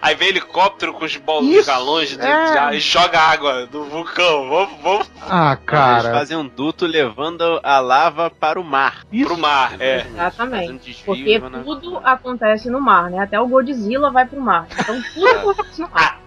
Aí 0.00 0.14
vem 0.14 0.28
helicóptero 0.28 0.92
com 0.94 1.04
os 1.04 1.16
bol- 1.16 1.42
Isso, 1.42 1.66
galões 1.66 2.10
de, 2.10 2.20
é. 2.20 2.52
de 2.52 2.58
água 2.58 2.74
e 2.76 2.80
joga 2.80 3.18
água 3.20 3.66
do 3.66 3.84
vulcão. 3.84 4.48
Vamos, 4.48 4.80
vamos 4.80 5.10
Ah, 5.28 5.52
Eles 5.54 5.64
cara. 5.66 6.12
fazem 6.12 6.36
um 6.36 6.46
duto 6.46 6.86
levando 6.86 7.60
a 7.62 7.80
lava 7.80 8.30
para 8.30 8.58
o 8.60 8.64
mar. 8.64 9.04
Isso. 9.12 9.26
pro 9.26 9.36
mar. 9.36 9.74
É. 9.80 10.06
Exatamente. 10.06 10.62
Fazendo 10.66 10.80
desvio, 10.80 11.04
Porque 11.04 11.40
a- 11.58 11.62
tudo 11.64 11.98
acontece 12.04 12.70
no 12.70 12.80
mar, 12.80 13.10
né? 13.10 13.18
Até 13.18 13.38
o 13.40 13.48
Godzilla 13.48 14.10
vai 14.12 14.24
pro 14.26 14.40
mar. 14.40 14.68
Então 14.78 15.02
tudo 15.12 15.26
acontece 15.52 15.80
no 15.82 15.88
mar. 15.90 16.20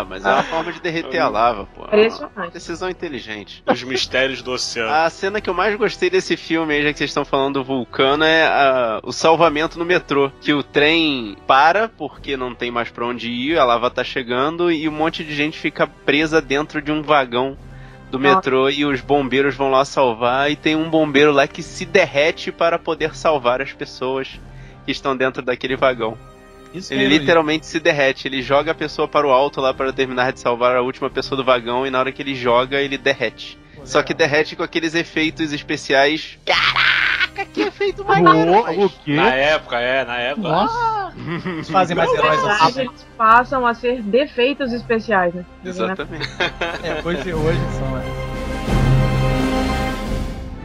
Ah, 0.00 0.04
mas 0.04 0.24
é 0.24 0.28
uma 0.28 0.42
forma 0.44 0.72
de 0.72 0.80
derreter 0.80 1.18
a 1.18 1.28
lava, 1.28 1.66
pô. 1.74 1.84
Impressionante. 1.86 2.52
Decisão 2.52 2.88
inteligente. 2.88 3.62
Os 3.66 3.82
mistérios 3.82 4.42
do 4.42 4.52
oceano. 4.52 4.92
A 4.92 5.10
cena 5.10 5.40
que 5.40 5.50
eu 5.50 5.54
mais 5.54 5.74
gostei 5.76 6.08
desse 6.08 6.36
filme 6.36 6.74
aí, 6.74 6.82
já 6.82 6.92
que 6.92 6.98
vocês 6.98 7.10
estão 7.10 7.24
falando 7.24 7.54
do 7.54 7.64
vulcano, 7.64 8.22
é 8.24 8.46
a- 8.46 9.00
o 9.02 9.12
salvamento 9.12 9.78
no 9.78 9.84
metrô. 9.84 10.30
Que 10.40 10.52
o 10.52 10.62
trem 10.62 11.36
para, 11.46 11.88
porque 11.88 12.36
não 12.36 12.54
tem 12.54 12.70
mais 12.70 12.90
pra 12.90 13.06
onde 13.06 13.28
ir, 13.30 13.58
a 13.58 13.64
lava 13.64 13.90
tá 13.90 14.04
chegando, 14.04 14.70
e 14.70 14.88
um 14.88 14.92
monte 14.92 15.24
de 15.24 15.34
gente 15.34 15.58
fica 15.58 15.86
presa 15.86 16.40
dentro 16.40 16.80
de 16.80 16.92
um 16.92 17.02
vagão 17.02 17.56
do 18.10 18.18
Nossa. 18.18 18.36
metrô 18.36 18.70
e 18.70 18.84
os 18.86 19.00
bombeiros 19.00 19.54
vão 19.54 19.70
lá 19.70 19.84
salvar, 19.84 20.50
e 20.50 20.56
tem 20.56 20.74
um 20.76 20.88
bombeiro 20.88 21.32
lá 21.32 21.46
que 21.46 21.62
se 21.62 21.84
derrete 21.84 22.50
para 22.50 22.78
poder 22.78 23.14
salvar 23.14 23.60
as 23.60 23.72
pessoas 23.72 24.40
que 24.86 24.92
estão 24.92 25.16
dentro 25.16 25.42
daquele 25.42 25.76
vagão. 25.76 26.16
Isso 26.72 26.92
Ele 26.92 27.06
literalmente 27.06 27.66
se 27.66 27.80
derrete, 27.80 28.28
ele 28.28 28.42
joga 28.42 28.72
a 28.72 28.74
pessoa 28.74 29.08
para 29.08 29.26
o 29.26 29.30
alto 29.30 29.60
lá 29.60 29.72
para 29.72 29.92
terminar 29.92 30.32
de 30.32 30.40
salvar 30.40 30.76
a 30.76 30.82
última 30.82 31.08
pessoa 31.08 31.36
do 31.36 31.44
vagão, 31.44 31.86
e 31.86 31.90
na 31.90 31.98
hora 31.98 32.12
que 32.12 32.22
ele 32.22 32.34
joga, 32.34 32.80
ele 32.80 32.98
derrete. 32.98 33.58
Só 33.84 34.02
que 34.02 34.12
derrete 34.12 34.54
com 34.54 34.62
aqueles 34.62 34.94
efeitos 34.94 35.52
especiais. 35.52 36.38
Caraca, 36.44 37.44
que 37.52 37.62
efeito 37.62 38.04
mais 38.04 38.22
O, 38.76 38.90
quê? 39.04 39.14
Na 39.14 39.34
época, 39.34 39.78
é, 39.80 40.04
na 40.04 40.18
época. 40.18 40.48
Nossa. 40.48 41.14
Eles 41.46 41.70
fazem 41.70 41.96
mais 41.96 42.12
heróis 42.12 42.42
Na 42.42 42.52
assim. 42.66 42.80
eles 42.82 43.06
passam 43.16 43.66
a 43.66 43.74
ser 43.74 44.02
defeitos 44.02 44.72
especiais, 44.72 45.34
né? 45.34 45.44
Exatamente. 45.64 46.28
É, 46.82 47.00
hoje, 47.04 47.32
hoje 47.32 47.58
são. 47.78 47.98
é. 47.98 48.28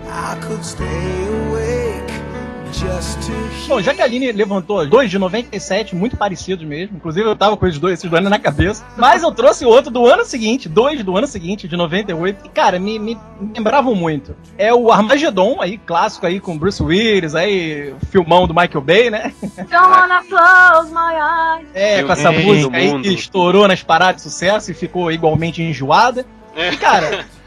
I 0.06 0.36
could 0.46 0.64
stay 0.64 0.86
awake 1.28 1.53
Bom, 3.68 3.82
já 3.82 3.94
que 3.94 4.02
a 4.02 4.06
Aline 4.06 4.32
levantou 4.32 4.86
dois 4.86 5.10
de 5.10 5.18
97, 5.18 5.96
muito 5.96 6.18
parecidos 6.18 6.66
mesmo. 6.66 6.98
Inclusive 6.98 7.28
eu 7.28 7.36
tava 7.36 7.56
com 7.56 7.66
esses 7.66 7.80
dois, 7.80 7.94
esses 7.94 8.10
dois 8.10 8.24
na 8.24 8.38
cabeça. 8.38 8.86
Mas 8.98 9.24
eu 9.24 9.32
trouxe 9.32 9.66
outro 9.66 9.90
do 9.90 10.06
ano 10.06 10.26
seguinte, 10.26 10.68
dois 10.68 11.04
do 11.04 11.18
ano 11.18 11.26
seguinte, 11.26 11.68
de 11.68 11.76
98. 11.78 12.46
E, 12.46 12.50
cara, 12.50 12.80
me, 12.80 13.00
me 13.00 13.18
lembravam 13.56 13.96
muito. 13.96 14.36
É 14.58 14.74
o 14.74 14.92
Armagedon, 14.92 15.62
aí, 15.62 15.78
clássico 15.78 16.26
aí 16.26 16.40
com 16.40 16.58
Bruce 16.58 16.84
Willis, 16.84 17.36
aí, 17.36 17.94
filmão 18.12 18.48
do 18.48 18.54
Michael 18.54 18.82
Bay, 18.82 19.10
né? 19.10 19.34
Don't 19.42 19.76
wanna 19.76 20.24
close 20.26 20.92
my 20.92 21.16
eyes. 21.16 21.68
É, 21.74 22.04
com 22.04 22.12
essa 22.12 22.32
música 22.32 22.78
aí 22.78 23.02
que 23.02 23.14
estourou 23.14 23.68
nas 23.68 23.82
paradas 23.82 24.18
de 24.18 24.22
sucesso 24.24 24.72
e 24.72 24.74
ficou 24.74 25.12
igualmente 25.12 25.62
enjoada. 25.64 26.26
E, 26.56 26.78
cara, 26.78 27.26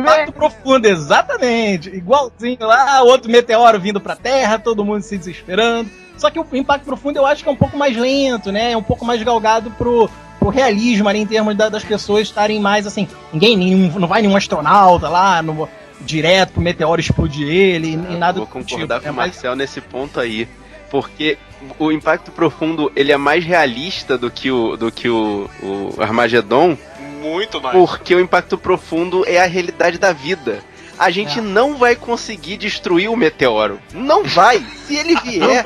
Impacto 0.00 0.32
profundo, 0.32 0.86
exatamente. 0.86 1.88
Igualzinho 1.90 2.58
lá, 2.60 3.02
outro 3.02 3.30
meteoro 3.30 3.78
vindo 3.80 4.00
pra 4.00 4.16
Terra, 4.16 4.58
todo 4.58 4.84
mundo 4.84 5.02
se 5.02 5.16
desesperando. 5.18 5.90
Só 6.16 6.30
que 6.30 6.38
o 6.38 6.46
impacto 6.52 6.84
profundo 6.84 7.16
eu 7.18 7.26
acho 7.26 7.42
que 7.42 7.48
é 7.48 7.52
um 7.52 7.56
pouco 7.56 7.76
mais 7.76 7.96
lento, 7.96 8.52
né? 8.52 8.72
É 8.72 8.76
um 8.76 8.82
pouco 8.82 9.04
mais 9.04 9.22
galgado 9.22 9.70
pro, 9.72 10.08
pro 10.38 10.48
realismo 10.50 11.08
ali, 11.08 11.20
em 11.20 11.26
termos 11.26 11.56
da- 11.56 11.68
das 11.70 11.82
pessoas 11.82 12.22
estarem 12.22 12.60
mais 12.60 12.86
assim. 12.86 13.08
Ninguém, 13.32 13.56
nenhum, 13.56 13.98
não 13.98 14.06
vai 14.06 14.20
nenhum 14.22 14.36
astronauta 14.36 15.08
lá, 15.08 15.40
no, 15.42 15.68
direto 16.02 16.52
pro 16.52 16.62
meteoro 16.62 17.00
explodir 17.00 17.46
ele, 17.48 17.92
e 17.92 17.96
nada 17.96 18.38
Vou 18.38 18.46
do 18.46 18.52
concordar 18.52 18.96
tipo. 18.96 19.02
com 19.02 19.08
É 19.08 19.10
o 19.10 19.14
mais 19.14 19.32
Marcel 19.32 19.56
nesse 19.56 19.80
ponto 19.80 20.18
aí. 20.20 20.46
Porque 20.90 21.38
o 21.78 21.92
Impacto 21.92 22.32
Profundo 22.32 22.90
ele 22.96 23.12
é 23.12 23.16
mais 23.16 23.44
realista 23.44 24.18
do 24.18 24.30
que 24.30 24.50
o, 24.50 24.76
do 24.76 24.90
que 24.90 25.08
o, 25.08 25.48
o 25.62 25.94
Armagedon, 26.02 26.76
Muito 27.20 27.60
mais. 27.60 27.76
porque 27.76 28.14
o 28.14 28.20
Impacto 28.20 28.56
Profundo 28.58 29.24
é 29.26 29.40
a 29.40 29.46
realidade 29.46 29.98
da 29.98 30.12
vida. 30.12 30.62
A 30.98 31.10
gente 31.10 31.38
É. 31.38 31.42
não 31.42 31.76
vai 31.76 31.96
conseguir 31.96 32.56
destruir 32.58 33.08
o 33.08 33.16
meteoro. 33.16 33.80
Não 33.94 34.24
vai. 34.24 34.64
Se 34.86 34.96
ele 34.96 35.14
vier, 35.24 35.64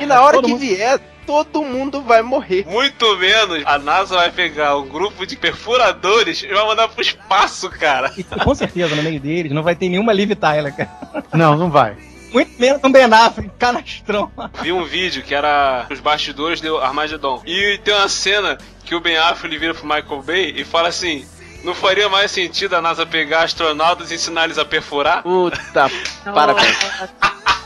e 0.00 0.06
na 0.06 0.22
hora 0.22 0.40
que 0.40 0.54
vier, 0.54 1.00
todo 1.26 1.64
mundo 1.64 2.02
vai 2.02 2.22
morrer. 2.22 2.64
Muito 2.68 3.16
menos. 3.16 3.62
A 3.66 3.78
NASA 3.78 4.14
vai 4.14 4.30
pegar 4.30 4.76
um 4.76 4.86
grupo 4.86 5.26
de 5.26 5.36
perfuradores 5.36 6.42
e 6.42 6.46
vai 6.54 6.64
mandar 6.64 6.86
pro 6.88 7.02
espaço, 7.02 7.68
cara. 7.68 8.12
E 8.16 8.22
com 8.22 8.54
certeza, 8.54 8.94
no 8.94 9.02
meio 9.02 9.18
deles, 9.18 9.50
não 9.50 9.62
vai 9.64 9.74
ter 9.74 9.88
nenhuma 9.88 10.12
Liv 10.12 10.30
Tyler, 10.36 10.72
cara. 10.76 10.90
Não, 11.34 11.56
não 11.56 11.68
vai. 11.68 11.96
Muito 12.32 12.60
menos 12.60 12.80
um 12.82 12.90
Ben 12.90 13.04
Affleck, 13.04 13.50
canastrão. 13.58 14.30
Vi 14.62 14.72
um 14.72 14.84
vídeo 14.84 15.22
que 15.22 15.34
era 15.34 15.86
os 15.90 16.00
bastidores 16.00 16.60
do 16.60 16.78
Armagedon. 16.78 17.42
E 17.46 17.78
tem 17.78 17.94
uma 17.94 18.08
cena 18.08 18.58
que 18.84 18.94
o 18.94 19.00
Ben 19.00 19.16
Affleck 19.16 19.56
vira 19.58 19.74
pro 19.74 19.84
Michael 19.86 20.22
Bay 20.22 20.54
e 20.56 20.64
fala 20.64 20.88
assim: 20.88 21.26
Não 21.64 21.74
faria 21.74 22.08
mais 22.08 22.30
sentido 22.30 22.74
a 22.74 22.82
NASA 22.82 23.06
pegar 23.06 23.42
astronautas 23.44 24.10
e 24.10 24.14
ensinar 24.14 24.44
eles 24.44 24.58
a 24.58 24.64
perfurar? 24.64 25.22
Puta, 25.22 25.90
parabéns. 26.34 26.76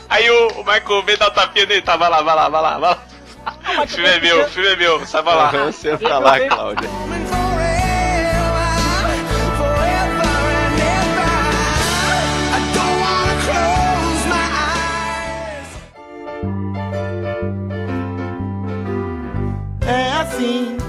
Aí 0.09 0.29
o, 0.29 0.47
o 0.59 0.63
Michael 0.65 1.03
Bay 1.03 1.17
dá 1.17 1.27
o 1.27 1.31
tapinha 1.31 1.65
nele, 1.65 1.81
tá, 1.81 1.95
vai 1.95 2.09
lá, 2.09 2.21
vai 2.21 2.35
lá, 2.35 2.49
vai 2.49 2.61
lá, 2.61 2.77
vai 2.77 2.89
lá. 2.89 3.03
O 3.83 3.87
filme 3.87 4.09
é 4.09 4.19
meu, 4.19 4.43
o 4.43 4.47
filme 4.49 4.69
é 4.69 4.75
meu, 4.75 5.05
sai 5.07 5.23
vai 5.23 5.35
lá. 5.35 5.49
Aham, 5.49 5.71
Senta 5.71 6.19
lá, 6.19 6.39
Cláudia. 6.47 6.89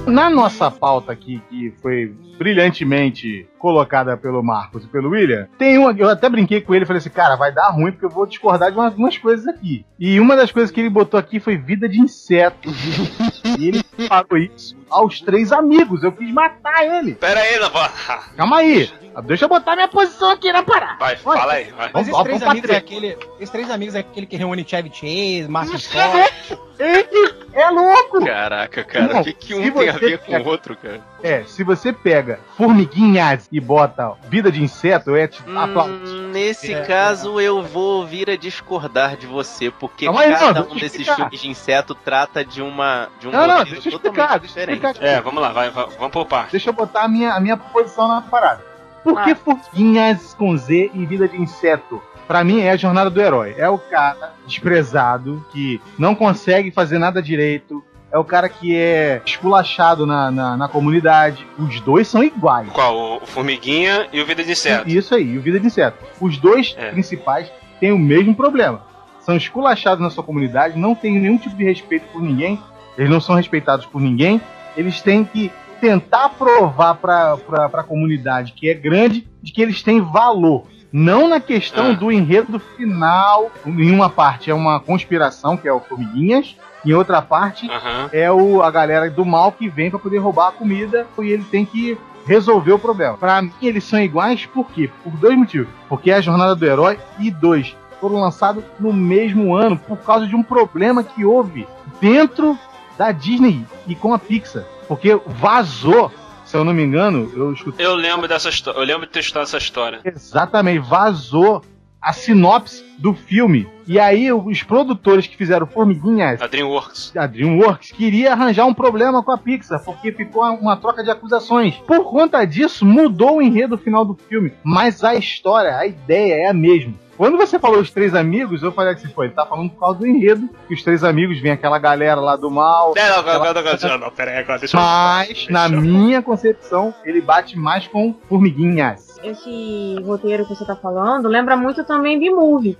Na 0.06 0.28
nossa 0.28 0.70
pauta 0.70 1.12
aqui, 1.12 1.40
que 1.48 1.72
foi 1.80 2.14
brilhantemente 2.36 3.48
colocada 3.58 4.16
pelo 4.16 4.42
Marcos 4.42 4.84
e 4.84 4.88
pelo 4.88 5.10
William, 5.10 5.48
tem 5.56 5.78
uma. 5.78 5.92
Eu 5.92 6.08
até 6.08 6.28
brinquei 6.28 6.60
com 6.60 6.74
ele 6.74 6.84
e 6.84 6.86
falei 6.86 6.98
assim, 6.98 7.08
cara, 7.08 7.36
vai 7.36 7.52
dar 7.52 7.70
ruim 7.70 7.92
porque 7.92 8.04
eu 8.04 8.10
vou 8.10 8.26
discordar 8.26 8.70
de 8.70 8.76
umas, 8.76 8.94
umas 8.94 9.16
coisas 9.16 9.46
aqui. 9.46 9.86
E 9.98 10.18
uma 10.18 10.36
das 10.36 10.50
coisas 10.50 10.70
que 10.70 10.80
ele 10.80 10.90
botou 10.90 11.18
aqui 11.18 11.38
foi 11.38 11.56
vida 11.56 11.88
de 11.88 12.00
inseto. 12.00 12.68
e 13.58 13.68
ele 13.68 13.84
falou 14.08 14.36
isso 14.36 14.76
aos 14.90 15.20
três 15.20 15.52
amigos. 15.52 16.02
Eu 16.02 16.12
quis 16.12 16.30
matar 16.32 16.84
ele. 16.84 17.14
Pera 17.14 17.40
aí, 17.40 17.58
não, 17.58 17.70
vai, 17.70 17.90
Calma 18.36 18.56
aí. 18.58 18.90
Deixa 19.20 19.44
eu 19.44 19.48
botar 19.48 19.74
minha 19.76 19.88
posição 19.88 20.30
aqui 20.30 20.50
na 20.52 20.62
parada. 20.62 20.96
vai, 20.98 21.16
fala 21.16 21.52
aí, 21.52 21.70
vai. 21.72 21.90
Mas 21.92 22.08
esses 22.08 22.22
três, 22.22 22.42
amigos 22.42 22.70
é 22.70 22.76
aquele, 22.76 23.18
esses 23.38 23.50
três 23.50 23.70
amigos 23.70 23.94
é 23.94 23.98
aquele 24.00 24.26
que 24.26 24.36
reúne 24.36 24.64
Chevy 24.66 24.90
Chase, 24.90 25.46
Martin 25.48 25.74
É, 25.74 25.78
Scott. 25.78 26.58
Ele 26.78 27.34
é 27.52 27.70
louco! 27.70 28.24
Caraca, 28.24 28.82
cara, 28.82 29.14
Não, 29.14 29.20
o 29.20 29.24
que, 29.24 29.32
que 29.34 29.54
um 29.54 29.70
tem 29.72 29.88
a 29.88 29.92
ver 29.92 30.18
com 30.18 30.32
pega- 30.32 30.44
o 30.44 30.48
outro, 30.48 30.74
cara? 30.76 31.00
É, 31.22 31.44
se 31.44 31.62
você 31.62 31.92
pega 31.92 32.40
formiguinhas 32.56 33.48
e 33.52 33.60
bota 33.60 34.12
vida 34.28 34.50
de 34.50 34.62
inseto, 34.62 35.12
te 35.28 35.42
aplaudir. 35.56 35.92
Hum, 36.08 36.30
nesse 36.32 36.72
É, 36.74 36.84
caso, 36.84 37.40
eu 37.40 37.62
vou 37.62 38.04
vir 38.06 38.28
a 38.30 38.36
discordar 38.36 39.16
de 39.16 39.26
você, 39.26 39.70
porque 39.70 40.08
aí, 40.08 40.32
cada 40.32 40.60
não, 40.60 40.70
um 40.70 40.74
desses 40.74 40.92
explicar. 41.00 41.16
filmes 41.16 41.40
de 41.40 41.48
inseto 41.50 41.94
trata 41.94 42.44
de 42.44 42.60
uma 42.62 43.08
de 43.20 43.28
um 43.28 43.30
Não, 43.30 43.46
não, 43.46 43.64
deixa 43.64 43.88
eu 43.90 43.92
totalmente 43.92 43.94
explicar, 43.94 44.38
deixa 44.40 44.44
eu 44.60 44.66
diferente. 44.66 44.84
explicar. 44.86 45.06
É, 45.06 45.20
vamos 45.20 45.40
lá, 45.42 45.52
vai, 45.52 45.70
vai, 45.70 45.86
vamos 45.98 46.12
por 46.12 46.26
parte. 46.26 46.50
Deixa 46.52 46.70
eu 46.70 46.74
botar 46.74 47.02
a 47.04 47.08
minha, 47.08 47.32
a 47.34 47.38
minha 47.40 47.56
posição 47.56 48.08
na 48.08 48.22
parada. 48.22 48.71
Por 49.04 49.22
que 49.24 49.30
Ah. 49.32 49.36
formiguinhas 49.36 50.34
com 50.34 50.56
Z 50.56 50.90
e 50.94 51.06
vida 51.06 51.26
de 51.28 51.40
inseto? 51.40 52.00
Pra 52.28 52.44
mim 52.44 52.60
é 52.60 52.70
a 52.70 52.76
jornada 52.76 53.10
do 53.10 53.20
herói. 53.20 53.54
É 53.58 53.68
o 53.68 53.78
cara 53.78 54.32
desprezado, 54.46 55.44
que 55.52 55.80
não 55.98 56.14
consegue 56.14 56.70
fazer 56.70 56.98
nada 56.98 57.20
direito. 57.22 57.82
É 58.12 58.18
o 58.18 58.24
cara 58.24 58.48
que 58.48 58.76
é 58.76 59.22
esculachado 59.24 60.06
na, 60.06 60.30
na, 60.30 60.56
na 60.56 60.68
comunidade. 60.68 61.46
Os 61.58 61.80
dois 61.80 62.06
são 62.06 62.22
iguais. 62.22 62.68
Qual? 62.72 63.22
O 63.22 63.26
Formiguinha 63.26 64.06
e 64.12 64.20
o 64.20 64.26
Vida 64.26 64.44
de 64.44 64.52
Inseto. 64.52 64.88
Isso 64.88 65.14
aí, 65.14 65.36
o 65.36 65.40
Vida 65.42 65.58
de 65.58 65.66
Inseto. 65.66 65.96
Os 66.20 66.36
dois 66.38 66.74
É. 66.78 66.90
principais 66.90 67.50
têm 67.80 67.90
o 67.90 67.98
mesmo 67.98 68.34
problema. 68.34 68.82
São 69.20 69.34
esculachados 69.36 70.02
na 70.02 70.10
sua 70.10 70.22
comunidade, 70.24 70.78
não 70.78 70.94
têm 70.94 71.18
nenhum 71.18 71.38
tipo 71.38 71.56
de 71.56 71.64
respeito 71.64 72.04
por 72.12 72.20
ninguém, 72.20 72.58
eles 72.98 73.10
não 73.10 73.20
são 73.20 73.34
respeitados 73.36 73.86
por 73.86 74.00
ninguém, 74.00 74.40
eles 74.76 75.00
têm 75.00 75.24
que 75.24 75.50
tentar 75.86 76.28
provar 76.28 76.94
para 76.94 77.34
a 77.72 77.82
comunidade 77.82 78.52
que 78.52 78.70
é 78.70 78.74
grande 78.74 79.26
de 79.42 79.52
que 79.52 79.60
eles 79.60 79.82
têm 79.82 80.00
valor. 80.00 80.68
Não 80.92 81.26
na 81.28 81.40
questão 81.40 81.90
Ah. 81.90 81.92
do 81.94 82.12
enredo 82.12 82.60
final. 82.76 83.50
Em 83.66 83.90
uma 83.90 84.08
parte 84.08 84.48
é 84.48 84.54
uma 84.54 84.78
conspiração, 84.78 85.56
que 85.56 85.66
é 85.66 85.72
o 85.72 85.80
Formiguinhas, 85.80 86.54
em 86.86 86.92
outra 86.92 87.20
parte 87.20 87.68
Aham. 87.68 88.08
é 88.12 88.30
o, 88.30 88.62
a 88.62 88.70
galera 88.70 89.10
do 89.10 89.24
mal 89.24 89.50
que 89.50 89.68
vem 89.68 89.90
pra 89.90 89.98
poder 89.98 90.18
roubar 90.18 90.48
a 90.50 90.52
comida 90.52 91.04
e 91.18 91.26
ele 91.28 91.42
tem 91.42 91.64
que 91.64 91.98
resolver 92.26 92.72
o 92.74 92.78
problema. 92.78 93.16
Pra 93.16 93.42
mim, 93.42 93.50
eles 93.60 93.82
são 93.82 93.98
iguais 93.98 94.46
por 94.46 94.70
quê? 94.70 94.88
Por 95.02 95.10
dois 95.16 95.36
motivos. 95.36 95.68
Porque 95.88 96.12
é 96.12 96.14
a 96.14 96.20
jornada 96.20 96.54
do 96.54 96.64
herói 96.64 96.96
e 97.18 97.28
dois, 97.28 97.74
foram 98.00 98.20
lançados 98.20 98.62
no 98.78 98.92
mesmo 98.92 99.52
ano 99.56 99.76
por 99.76 99.96
causa 99.98 100.28
de 100.28 100.36
um 100.36 100.44
problema 100.44 101.02
que 101.02 101.24
houve 101.24 101.66
dentro 102.00 102.56
da 102.96 103.10
Disney 103.10 103.64
e 103.88 103.96
com 103.96 104.14
a 104.14 104.18
Pixar. 104.18 104.64
Porque 104.94 105.18
vazou, 105.26 106.12
se 106.44 106.54
eu 106.54 106.64
não 106.64 106.74
me 106.74 106.82
engano, 106.82 107.30
eu 107.34 107.52
escutei 107.54 107.84
Eu 107.86 107.94
lembro 107.94 108.28
dessa 108.28 108.50
história, 108.50 108.78
eu 108.78 108.84
lembro 108.84 109.06
de 109.06 109.12
ter 109.12 109.20
escutado 109.20 109.44
essa 109.44 109.56
história. 109.58 110.00
exatamente, 110.04 110.80
vazou 110.80 111.62
a 112.00 112.12
sinopse 112.12 112.84
do 112.98 113.14
filme. 113.14 113.66
E 113.86 113.98
aí 113.98 114.32
os 114.32 114.62
produtores 114.62 115.26
que 115.26 115.36
fizeram 115.36 115.66
Formiguinhas 115.66 116.42
A 116.42 116.46
DreamWorks. 116.46 117.12
a 117.16 117.26
DreamWorks 117.26 117.92
queria 117.92 118.32
arranjar 118.32 118.66
um 118.66 118.74
problema 118.74 119.22
com 119.22 119.30
a 119.30 119.38
Pixar, 119.38 119.82
porque 119.84 120.12
ficou 120.12 120.42
uma 120.42 120.76
troca 120.76 121.02
de 121.02 121.10
acusações. 121.10 121.76
Por 121.86 122.04
conta 122.10 122.44
disso, 122.44 122.84
mudou 122.84 123.38
o 123.38 123.42
enredo 123.42 123.78
final 123.78 124.04
do 124.04 124.14
filme, 124.14 124.52
mas 124.62 125.02
a 125.02 125.14
história, 125.14 125.76
a 125.76 125.86
ideia 125.86 126.34
é 126.34 126.48
a 126.48 126.52
mesma. 126.52 126.94
Quando 127.22 127.36
você 127.36 127.56
falou 127.56 127.78
os 127.78 127.88
três 127.88 128.16
amigos, 128.16 128.64
eu 128.64 128.72
falei 128.72 128.94
assim, 128.94 129.06
pô, 129.06 129.22
ele 129.22 129.32
tá 129.32 129.46
falando 129.46 129.70
por 129.70 129.78
causa 129.78 130.00
do 130.00 130.06
enredo, 130.08 130.50
que 130.66 130.74
os 130.74 130.82
três 130.82 131.04
amigos 131.04 131.40
vêm 131.40 131.52
aquela 131.52 131.78
galera 131.78 132.20
lá 132.20 132.34
do 132.34 132.50
mal. 132.50 132.94
Não, 132.96 133.22
não, 133.22 133.22
não, 133.22 133.54
não, 133.54 133.62
não, 133.90 133.98
não, 133.98 134.10
pera 134.10 134.32
aí, 134.32 134.38
agora 134.38 134.58
deixa 134.58 134.76
eu... 134.76 134.80
Mas, 134.80 135.28
deixa 135.28 135.52
na 135.52 135.68
eu- 135.68 135.80
minha 135.80 136.20
concepção, 136.20 136.92
ele 137.04 137.20
bate 137.20 137.56
mais 137.56 137.86
com 137.86 138.12
formiguinhas. 138.28 139.20
Esse 139.22 140.02
roteiro 140.04 140.44
que 140.44 140.52
você 140.56 140.64
tá 140.64 140.74
falando 140.74 141.28
lembra 141.28 141.56
muito 141.56 141.84
também 141.84 142.18
de 142.18 142.28
movie. 142.28 142.76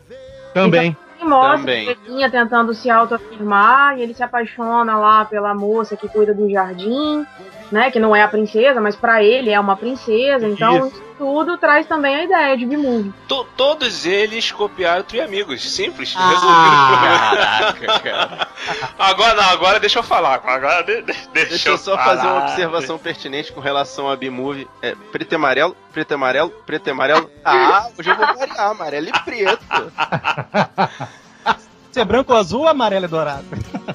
Também. 0.53 0.97
Que 1.21 1.25
mostra 1.25 1.59
Também. 1.59 2.25
a 2.25 2.29
tentando 2.29 2.75
se 2.75 2.91
autoafirmar 2.91 3.97
e 3.97 4.03
ele 4.03 4.13
se 4.13 4.25
apaixona 4.25 4.99
lá 4.99 5.25
pela 5.25 5.55
moça 5.55 5.97
que 5.97 6.09
cuida 6.09 6.35
do 6.35 6.51
jardim, 6.51 7.25
né? 7.73 7.91
Que 7.91 7.99
não 7.99 8.15
é 8.15 8.23
a 8.23 8.29
princesa, 8.29 8.81
mas 8.81 8.95
pra 8.95 9.23
ele 9.23 9.51
é 9.51 9.59
uma 9.59 9.77
princesa. 9.77 10.47
Então 10.47 10.77
Isso. 10.77 10.87
isso 10.89 11.03
tudo 11.19 11.57
traz 11.57 11.87
também 11.87 12.15
a 12.17 12.25
ideia 12.25 12.57
de 12.57 12.67
B-movie. 12.67 13.13
To- 13.29 13.47
todos 13.57 14.05
eles 14.07 14.51
copiaram 14.53 15.03
Tri 15.05 15.21
Amigos. 15.21 15.63
Simples. 15.73 16.15
Ah. 16.17 16.29
Resolvido. 16.29 17.87
Caraca, 17.87 18.01
cara. 18.01 18.49
Agora 18.99 19.35
não, 19.35 19.45
agora 19.51 19.81
deixa 19.81 19.99
eu 20.01 20.03
falar. 20.03 20.41
Agora 20.45 20.83
de- 20.85 21.03
de- 21.03 21.29
deixa, 21.33 21.49
Deixa 21.51 21.69
eu 21.71 21.79
só 21.79 21.97
falar. 21.97 22.05
fazer 22.17 22.27
uma 22.29 22.43
observação 22.45 22.99
pertinente 22.99 23.53
com 23.53 23.61
relação 23.61 24.09
a 24.09 24.17
B-Movie. 24.17 24.69
É, 24.81 24.95
preto 25.11 25.33
e 25.33 25.35
amarelo, 25.37 25.77
preto 25.93 26.11
e 26.13 26.15
amarelo, 26.15 26.51
preto 26.67 26.87
e 26.87 26.91
amarelo. 26.91 27.31
Ah, 27.45 27.89
hoje 27.99 28.09
eu 28.11 28.17
vou 28.17 28.27
variar, 28.27 28.71
amarelo 28.71 29.09
e 29.09 29.13
preto. 29.25 29.65
Se 31.91 32.01
é 32.01 32.05
branco 32.05 32.33
ou 32.33 32.39
azul, 32.39 32.67
amarelo 32.69 33.05
e 33.05 33.09
dourado. 33.09 33.45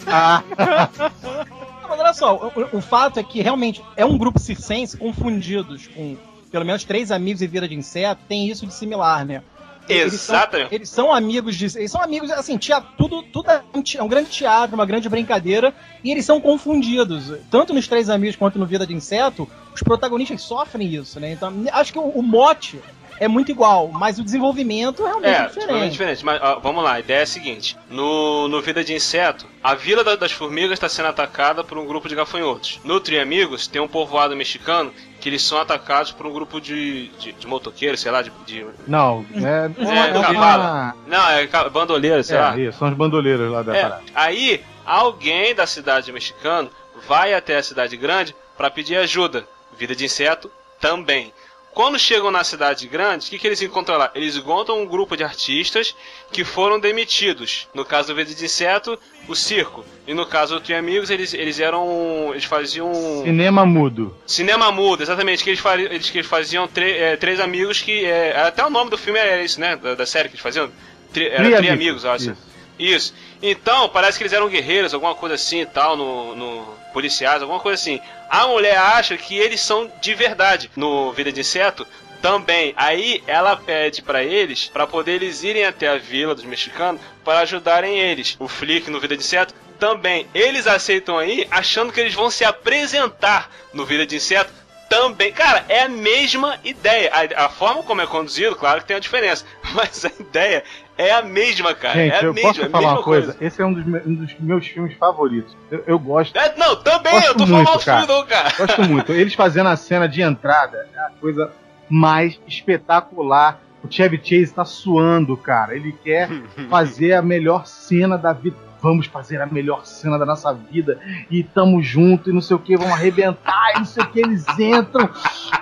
Ah, 0.08 0.42
Mas 1.90 2.00
olha 2.00 2.14
só, 2.14 2.36
o, 2.36 2.78
o 2.78 2.82
fato 2.82 3.20
é 3.20 3.24
que 3.24 3.42
realmente 3.42 3.84
é 3.96 4.06
um 4.06 4.18
grupo 4.18 4.40
circense 4.40 4.98
confundidos 4.98 5.88
com 5.88 6.18
pelo 6.52 6.66
menos 6.66 6.84
três 6.84 7.12
amigos 7.12 7.42
e 7.42 7.48
vida 7.48 7.68
de 7.68 7.76
inseto, 7.76 8.22
tem 8.28 8.48
isso 8.50 8.66
de 8.66 8.74
similar, 8.74 9.26
né? 9.26 9.44
Eles 9.90 10.20
são, 10.20 10.36
Exatamente. 10.36 10.76
eles 10.76 10.90
são 10.90 11.14
amigos 11.14 11.56
de. 11.56 11.66
Eles 11.78 11.90
são 11.92 12.02
amigos, 12.02 12.30
assim, 12.32 12.58
tea- 12.58 12.82
tudo, 12.98 13.24
tudo 13.24 13.50
é 13.50 13.62
um, 13.74 13.82
é 13.98 14.04
um 14.04 14.08
grande 14.10 14.30
teatro, 14.30 14.76
uma 14.76 14.86
grande 14.86 15.08
brincadeira, 15.08 15.74
e 16.04 16.12
eles 16.12 16.26
são 16.26 16.42
confundidos. 16.42 17.32
Tanto 17.50 17.74
nos 17.74 17.88
Três 17.88 18.10
Amigos 18.10 18.36
quanto 18.36 18.60
no 18.60 18.66
Vida 18.66 18.86
de 18.86 18.94
Inseto, 18.94 19.48
os 19.74 19.82
protagonistas 19.82 20.42
sofrem 20.42 20.94
isso, 20.94 21.22
né? 21.22 21.32
Então, 21.32 21.54
acho 21.72 21.94
que 21.94 22.00
o, 22.00 22.04
o 22.04 22.22
mote 22.22 22.82
é 23.20 23.28
muito 23.28 23.52
igual, 23.52 23.88
mas 23.90 24.20
o 24.20 24.24
desenvolvimento 24.24 25.04
realmente 25.04 25.28
é, 25.28 25.32
É, 25.32 25.44
totalmente 25.46 25.92
diferente. 25.92 25.92
diferente. 25.92 26.26
Mas 26.26 26.42
ó, 26.42 26.60
vamos 26.60 26.84
lá, 26.84 26.94
a 26.94 27.00
ideia 27.00 27.20
é 27.20 27.24
a 27.24 27.28
seguinte: 27.28 27.78
no, 27.90 28.48
no 28.48 28.62
Vida 28.62 28.84
de 28.84 28.94
Inseto, 28.94 29.46
a 29.64 29.74
Vila 29.76 30.04
da- 30.04 30.16
das 30.16 30.32
Formigas 30.32 30.74
está 30.74 30.88
sendo 30.90 31.08
atacada 31.08 31.64
por 31.64 31.78
um 31.78 31.86
grupo 31.86 32.08
de 32.08 32.16
gafanhotos. 32.16 32.80
No 32.84 33.00
Tri 33.00 33.20
Amigos, 33.20 33.68
tem 33.68 33.82
um 33.82 33.88
povoado 33.88 34.36
mexicano 34.36 34.92
que 35.20 35.30
eles 35.30 35.42
são 35.42 35.60
atacados 35.60 36.12
por 36.12 36.26
um 36.28 36.32
grupo 36.32 36.62
de, 36.62 37.08
de, 37.20 37.32
de 37.34 37.48
motoqueiros, 37.48 38.00
sei 38.00 38.12
lá, 38.12 38.22
de. 38.22 38.32
de- 38.46 38.66
Não, 38.88 39.26
é. 39.34 39.66
É, 40.10 40.22
cavalo. 40.22 40.98
Não, 41.08 41.30
é 41.30 41.48
bandoleiro, 41.70 42.24
sei 42.24 42.38
lá. 42.38 42.56
É, 42.58 42.62
isso, 42.62 42.78
são 42.80 42.88
os 42.90 42.94
bandoleiros 42.94 43.52
lá 43.52 43.64
da 43.64 43.76
É, 43.76 43.82
parada. 43.82 44.04
aí 44.14 44.62
alguém 44.86 45.54
da 45.56 45.66
cidade 45.68 46.12
mexicana 46.12 46.70
vai 47.08 47.34
até 47.34 47.58
a 47.58 47.64
cidade 47.64 47.98
grande 47.98 48.36
para 48.58 48.70
pedir 48.70 48.96
ajuda. 48.98 49.48
Vida 49.78 49.96
de 49.96 50.06
inseto 50.06 50.50
também. 50.80 51.32
Quando 51.78 52.00
chegam 52.00 52.32
na 52.32 52.44
cidade 52.44 52.88
grande, 52.88 53.28
o 53.28 53.30
que, 53.30 53.38
que 53.38 53.46
eles 53.46 53.62
encontram 53.62 53.98
lá? 54.00 54.10
Eles 54.16 54.36
encontram 54.36 54.82
um 54.82 54.86
grupo 54.88 55.16
de 55.16 55.24
artistas 55.24 55.96
que 56.32 56.44
foram 56.44 56.80
demitidos. 56.80 57.68
No 57.72 57.86
caso 57.86 58.08
do 58.08 58.16
Vida 58.16 58.34
de 58.34 58.44
Inseto, 58.46 58.98
o 59.28 59.36
circo. 59.36 59.86
E 60.08 60.12
no 60.12 60.26
caso 60.26 60.56
do 60.56 60.62
Tri 60.62 60.74
Amigos, 60.74 61.12
eles, 61.12 61.36
eles 61.36 61.60
eram. 61.60 62.30
Eles 62.32 62.46
faziam. 62.46 62.92
Cinema 63.24 63.64
mudo. 63.64 64.18
Cinema 64.26 64.72
mudo, 64.72 65.04
exatamente. 65.04 65.44
Que 65.44 65.52
eles, 65.52 65.60
fa- 65.60 65.76
eles, 65.80 66.10
que 66.10 66.18
eles 66.18 66.28
faziam 66.28 66.68
é, 66.78 67.16
três 67.16 67.40
amigos 67.40 67.80
que. 67.80 68.06
É, 68.06 68.36
até 68.42 68.66
o 68.66 68.72
nome 68.72 68.90
do 68.90 68.98
filme 68.98 69.20
era 69.20 69.44
isso, 69.44 69.60
né? 69.62 69.76
Da, 69.76 69.94
da 69.94 70.06
série 70.08 70.30
que 70.30 70.34
eles 70.34 70.42
faziam. 70.42 70.72
Tri, 71.14 71.28
era 71.28 71.58
Tri 71.58 71.70
Amigos, 71.70 72.06
acho. 72.06 72.32
isso. 72.32 72.48
Isso. 72.80 73.14
Então, 73.40 73.88
parece 73.90 74.18
que 74.18 74.24
eles 74.24 74.34
eram 74.34 74.50
guerreiros, 74.50 74.96
alguma 74.96 75.14
coisa 75.14 75.36
assim 75.36 75.62
e 75.62 75.66
tal, 75.68 75.96
no, 75.96 76.36
no 76.36 76.68
policiais, 76.98 77.44
alguma 77.44 77.60
coisa 77.60 77.80
assim. 77.80 78.02
A 78.28 78.48
mulher 78.48 78.76
acha 78.76 79.16
que 79.16 79.38
eles 79.38 79.62
são 79.62 79.92
de 80.02 80.16
verdade. 80.16 80.72
No 80.76 81.12
Vida 81.14 81.32
de 81.32 81.42
Inseto, 81.42 81.86
também. 82.24 82.74
Aí 82.76 83.24
ela 83.28 83.56
pede 83.56 84.02
pra 84.02 84.24
eles, 84.24 84.66
pra 84.66 84.88
poder 84.88 85.22
eles 85.22 85.44
irem 85.44 85.64
até 85.64 85.88
a 85.88 85.98
vila 86.00 86.34
dos 86.34 86.44
mexicanos 86.44 87.00
para 87.24 87.42
ajudarem 87.42 88.00
eles. 88.00 88.36
O 88.40 88.48
Flick 88.48 88.90
no 88.90 89.00
Vida 89.00 89.16
de 89.16 89.22
Inseto 89.22 89.54
também. 89.78 90.26
Eles 90.34 90.66
aceitam 90.66 91.20
aí, 91.20 91.48
achando 91.52 91.94
que 91.94 92.00
eles 92.00 92.16
vão 92.16 92.32
se 92.32 92.44
apresentar 92.44 93.52
no 93.72 93.86
Vida 93.86 94.04
de 94.04 94.16
Inseto 94.16 94.52
também. 94.90 95.32
Cara, 95.32 95.66
é 95.70 95.82
a 95.82 95.90
mesma 95.90 96.60
ideia. 96.64 97.12
A, 97.14 97.46
a 97.46 97.50
forma 97.50 97.84
como 97.84 98.02
é 98.02 98.08
conduzido, 98.08 98.56
claro 98.56 98.82
que 98.82 98.88
tem 98.88 98.96
uma 98.96 99.02
diferença. 99.02 99.46
Mas 99.76 100.04
a 100.04 100.12
ideia 100.20 100.64
é 100.98 101.12
a 101.14 101.22
mesma, 101.22 101.74
cara. 101.74 101.94
Gente, 101.96 102.14
é 102.14 102.20
a 102.20 102.24
eu 102.24 102.34
mesma, 102.34 102.50
posso 102.50 102.62
é 102.66 102.70
falar 102.70 102.94
uma 102.94 103.04
coisa? 103.04 103.36
Esse 103.40 103.62
é 103.62 103.66
um 103.66 103.74
dos, 103.74 103.86
me- 103.86 104.02
um 104.06 104.14
dos 104.16 104.36
meus 104.40 104.68
filmes 104.68 104.96
favoritos. 104.98 105.56
Eu, 105.72 105.84
eu 105.88 106.00
gosto. 106.00 106.36
É, 106.38 106.56
não, 106.58 106.76
também, 106.78 107.14
Gosto 107.14 107.28
eu 107.28 107.36
tô 107.36 107.46
falando 107.48 107.56
muito, 107.56 107.68
mal 107.70 107.78
do 107.78 107.86
cara. 107.86 108.00
filme, 108.08 108.14
não, 108.20 108.26
cara. 108.28 108.54
Gosto 108.58 108.82
muito. 108.84 109.12
Eles 109.14 109.34
fazendo 109.34 109.68
a 109.70 109.76
cena 109.76 110.08
de 110.08 110.22
entrada 110.22 110.88
é 110.94 111.00
a 111.00 111.10
coisa 111.22 111.52
mais 111.90 112.40
espetacular. 112.48 113.60
O 113.84 113.88
Chevy 113.92 114.20
Chase 114.24 114.54
tá 114.54 114.66
suando, 114.66 115.38
cara. 115.38 115.76
Ele 115.76 115.92
quer 116.04 116.30
fazer 116.70 117.14
a 117.14 117.22
melhor 117.22 117.66
cena 117.68 118.18
da 118.18 118.34
vida. 118.34 118.56
Vamos 118.82 119.08
fazer 119.08 119.42
a 119.42 119.46
melhor 119.48 119.86
cena 119.86 120.20
da 120.20 120.26
nossa 120.26 120.54
vida. 120.54 121.00
E 121.32 121.44
tamo 121.44 121.82
junto 121.82 122.30
e 122.30 122.34
não 122.34 122.42
sei 122.42 122.56
o 122.56 122.60
que, 122.60 122.78
vamos 122.78 122.94
arrebentar 122.94 123.72
e 123.76 123.80
não 123.80 123.86
sei 123.86 124.04
o 124.04 124.08
que. 124.08 124.20
Eles 124.20 124.46
entram. 124.60 125.10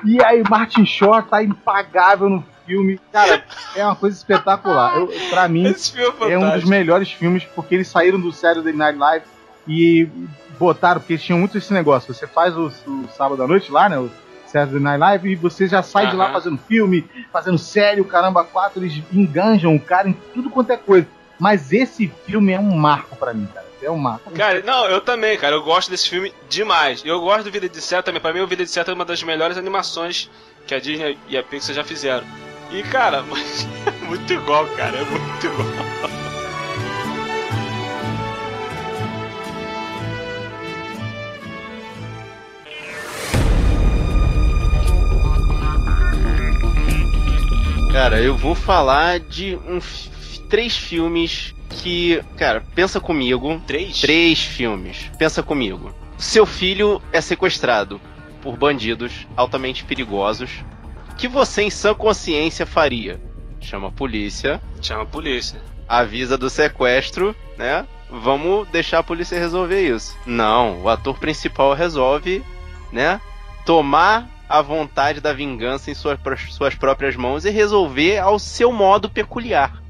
E 0.04 0.22
aí 0.24 0.44
Martin 0.50 0.86
Short 0.86 1.30
tá 1.30 1.42
impagável 1.42 2.30
no 2.30 2.44
filme. 2.66 3.00
Cara, 3.12 3.44
é 3.76 3.84
uma 3.86 3.96
coisa 3.96 4.16
espetacular. 4.16 4.98
Eu, 4.98 5.12
pra 5.30 5.48
mim, 5.48 5.66
é 5.68 6.32
é 6.32 6.38
um 6.38 6.52
dos 6.52 6.64
melhores 6.66 7.12
filmes, 7.12 7.44
porque 7.56 7.76
eles 7.76 7.88
saíram 7.88 8.20
do 8.20 8.32
Saturday 8.32 8.74
Night 8.74 8.98
Live 8.98 9.26
e 9.68 10.08
botaram, 10.58 11.00
porque 11.00 11.14
eles 11.14 11.24
tinham 11.24 11.40
muito 11.40 11.58
esse 11.58 11.74
negócio. 11.74 12.14
Você 12.14 12.28
faz 12.28 12.56
o, 12.56 12.68
o 12.88 13.08
sábado 13.16 13.42
à 13.44 13.48
noite 13.48 13.72
lá, 13.72 13.90
né? 13.90 13.98
O 13.98 14.10
Saturday 14.48 14.82
Night 14.82 15.00
Live, 15.00 15.32
e 15.32 15.36
você 15.36 15.68
já 15.68 15.84
sai 15.84 16.10
de 16.10 16.16
lá 16.16 16.32
fazendo 16.32 16.58
filme, 16.58 17.10
fazendo 17.32 17.58
série, 17.58 18.02
o 18.02 18.06
caramba, 18.06 18.44
quatro, 18.44 18.82
eles 18.82 19.02
enganjam 19.12 19.76
o 19.76 19.80
cara 19.80 20.08
em 20.08 20.14
tudo 20.34 20.50
quanto 20.50 20.72
é 20.72 20.78
coisa. 20.78 21.08
Mas 21.40 21.74
esse 21.74 22.08
filme 22.26 22.54
é 22.54 22.60
um 22.60 22.76
marco 22.76 23.16
pra 23.16 23.34
mim, 23.34 23.48
cara. 23.54 23.66
É 23.82 23.92
um 23.92 23.98
marco. 23.98 24.32
Cara, 24.32 24.64
não, 24.66 24.86
eu 24.88 25.02
também, 25.02 25.38
cara. 25.38 25.56
Eu 25.56 25.64
gosto 25.64 25.92
desse 25.92 26.10
filme 26.10 26.34
demais. 26.50 27.04
Eu 27.06 27.20
gosto 27.22 27.44
do 27.44 27.52
Vida 27.52 27.70
de 27.70 27.78
Inseto 27.78 28.04
também. 28.04 28.22
Pra 28.22 28.34
mim, 28.34 28.40
o 28.40 28.48
Vida 28.48 28.64
de 28.64 28.70
Inseto 28.70 28.90
é 28.90 28.94
uma 28.94 29.06
das 29.06 29.22
melhores 29.22 29.58
animações 29.58 30.30
que 30.66 30.74
a 30.74 30.80
Disney 30.80 31.18
e 31.28 31.38
a 31.38 31.44
Pixar 31.44 31.76
já 31.76 31.84
fizeram. 31.84 32.26
E, 32.72 32.84
cara, 32.84 33.24
mas 33.30 33.68
é 33.86 34.06
muito 34.06 34.34
igual, 34.34 34.66
cara. 34.76 34.98
É 34.98 35.06
muito 35.06 35.48
igual. 35.48 36.16
Cara, 47.92 48.20
eu 48.20 48.36
vou 48.36 48.54
falar 48.54 49.22
de 49.22 49.56
um, 49.56 49.80
três 50.50 50.76
filmes 50.76 51.56
que. 51.70 52.22
Cara, 52.36 52.62
pensa 52.76 53.00
comigo. 53.00 53.62
Três? 53.66 54.02
Três 54.02 54.44
filmes. 54.44 55.10
Pensa 55.18 55.42
comigo. 55.42 55.94
Seu 56.18 56.46
filho 56.46 57.02
é 57.14 57.22
sequestrado 57.22 58.02
por 58.42 58.58
bandidos 58.58 59.26
altamente 59.36 59.86
perigosos. 59.86 60.52
O 61.16 61.18
que 61.18 61.30
você, 61.30 61.62
em 61.62 61.70
sã 61.70 61.94
consciência, 61.94 62.66
faria? 62.66 63.22
Chama 63.62 63.88
a 63.88 63.92
polícia, 63.92 64.62
Chama 64.82 65.04
a 65.04 65.06
polícia. 65.06 65.62
avisa 65.88 66.38
do 66.38 66.50
sequestro, 66.50 67.34
né? 67.58 67.88
Vamos 68.10 68.68
deixar 68.68 69.00
a 69.00 69.04
polícia 69.04 69.40
resolver 69.40 69.82
isso. 69.82 70.14
Não, 70.26 70.82
o 70.82 70.90
ator 70.90 71.18
principal 71.18 71.74
resolve, 71.74 72.44
né? 72.92 73.22
Tomar 73.66 74.28
a 74.50 74.62
vontade 74.62 75.22
da 75.22 75.32
vingança 75.32 75.90
em 75.90 75.94
suas, 75.94 76.20
suas 76.50 76.76
próprias 76.76 77.16
mãos 77.16 77.46
e 77.46 77.50
resolver 77.50 78.18
ao 78.18 78.38
seu 78.38 78.74
modo 78.74 79.10
peculiar. 79.10 79.82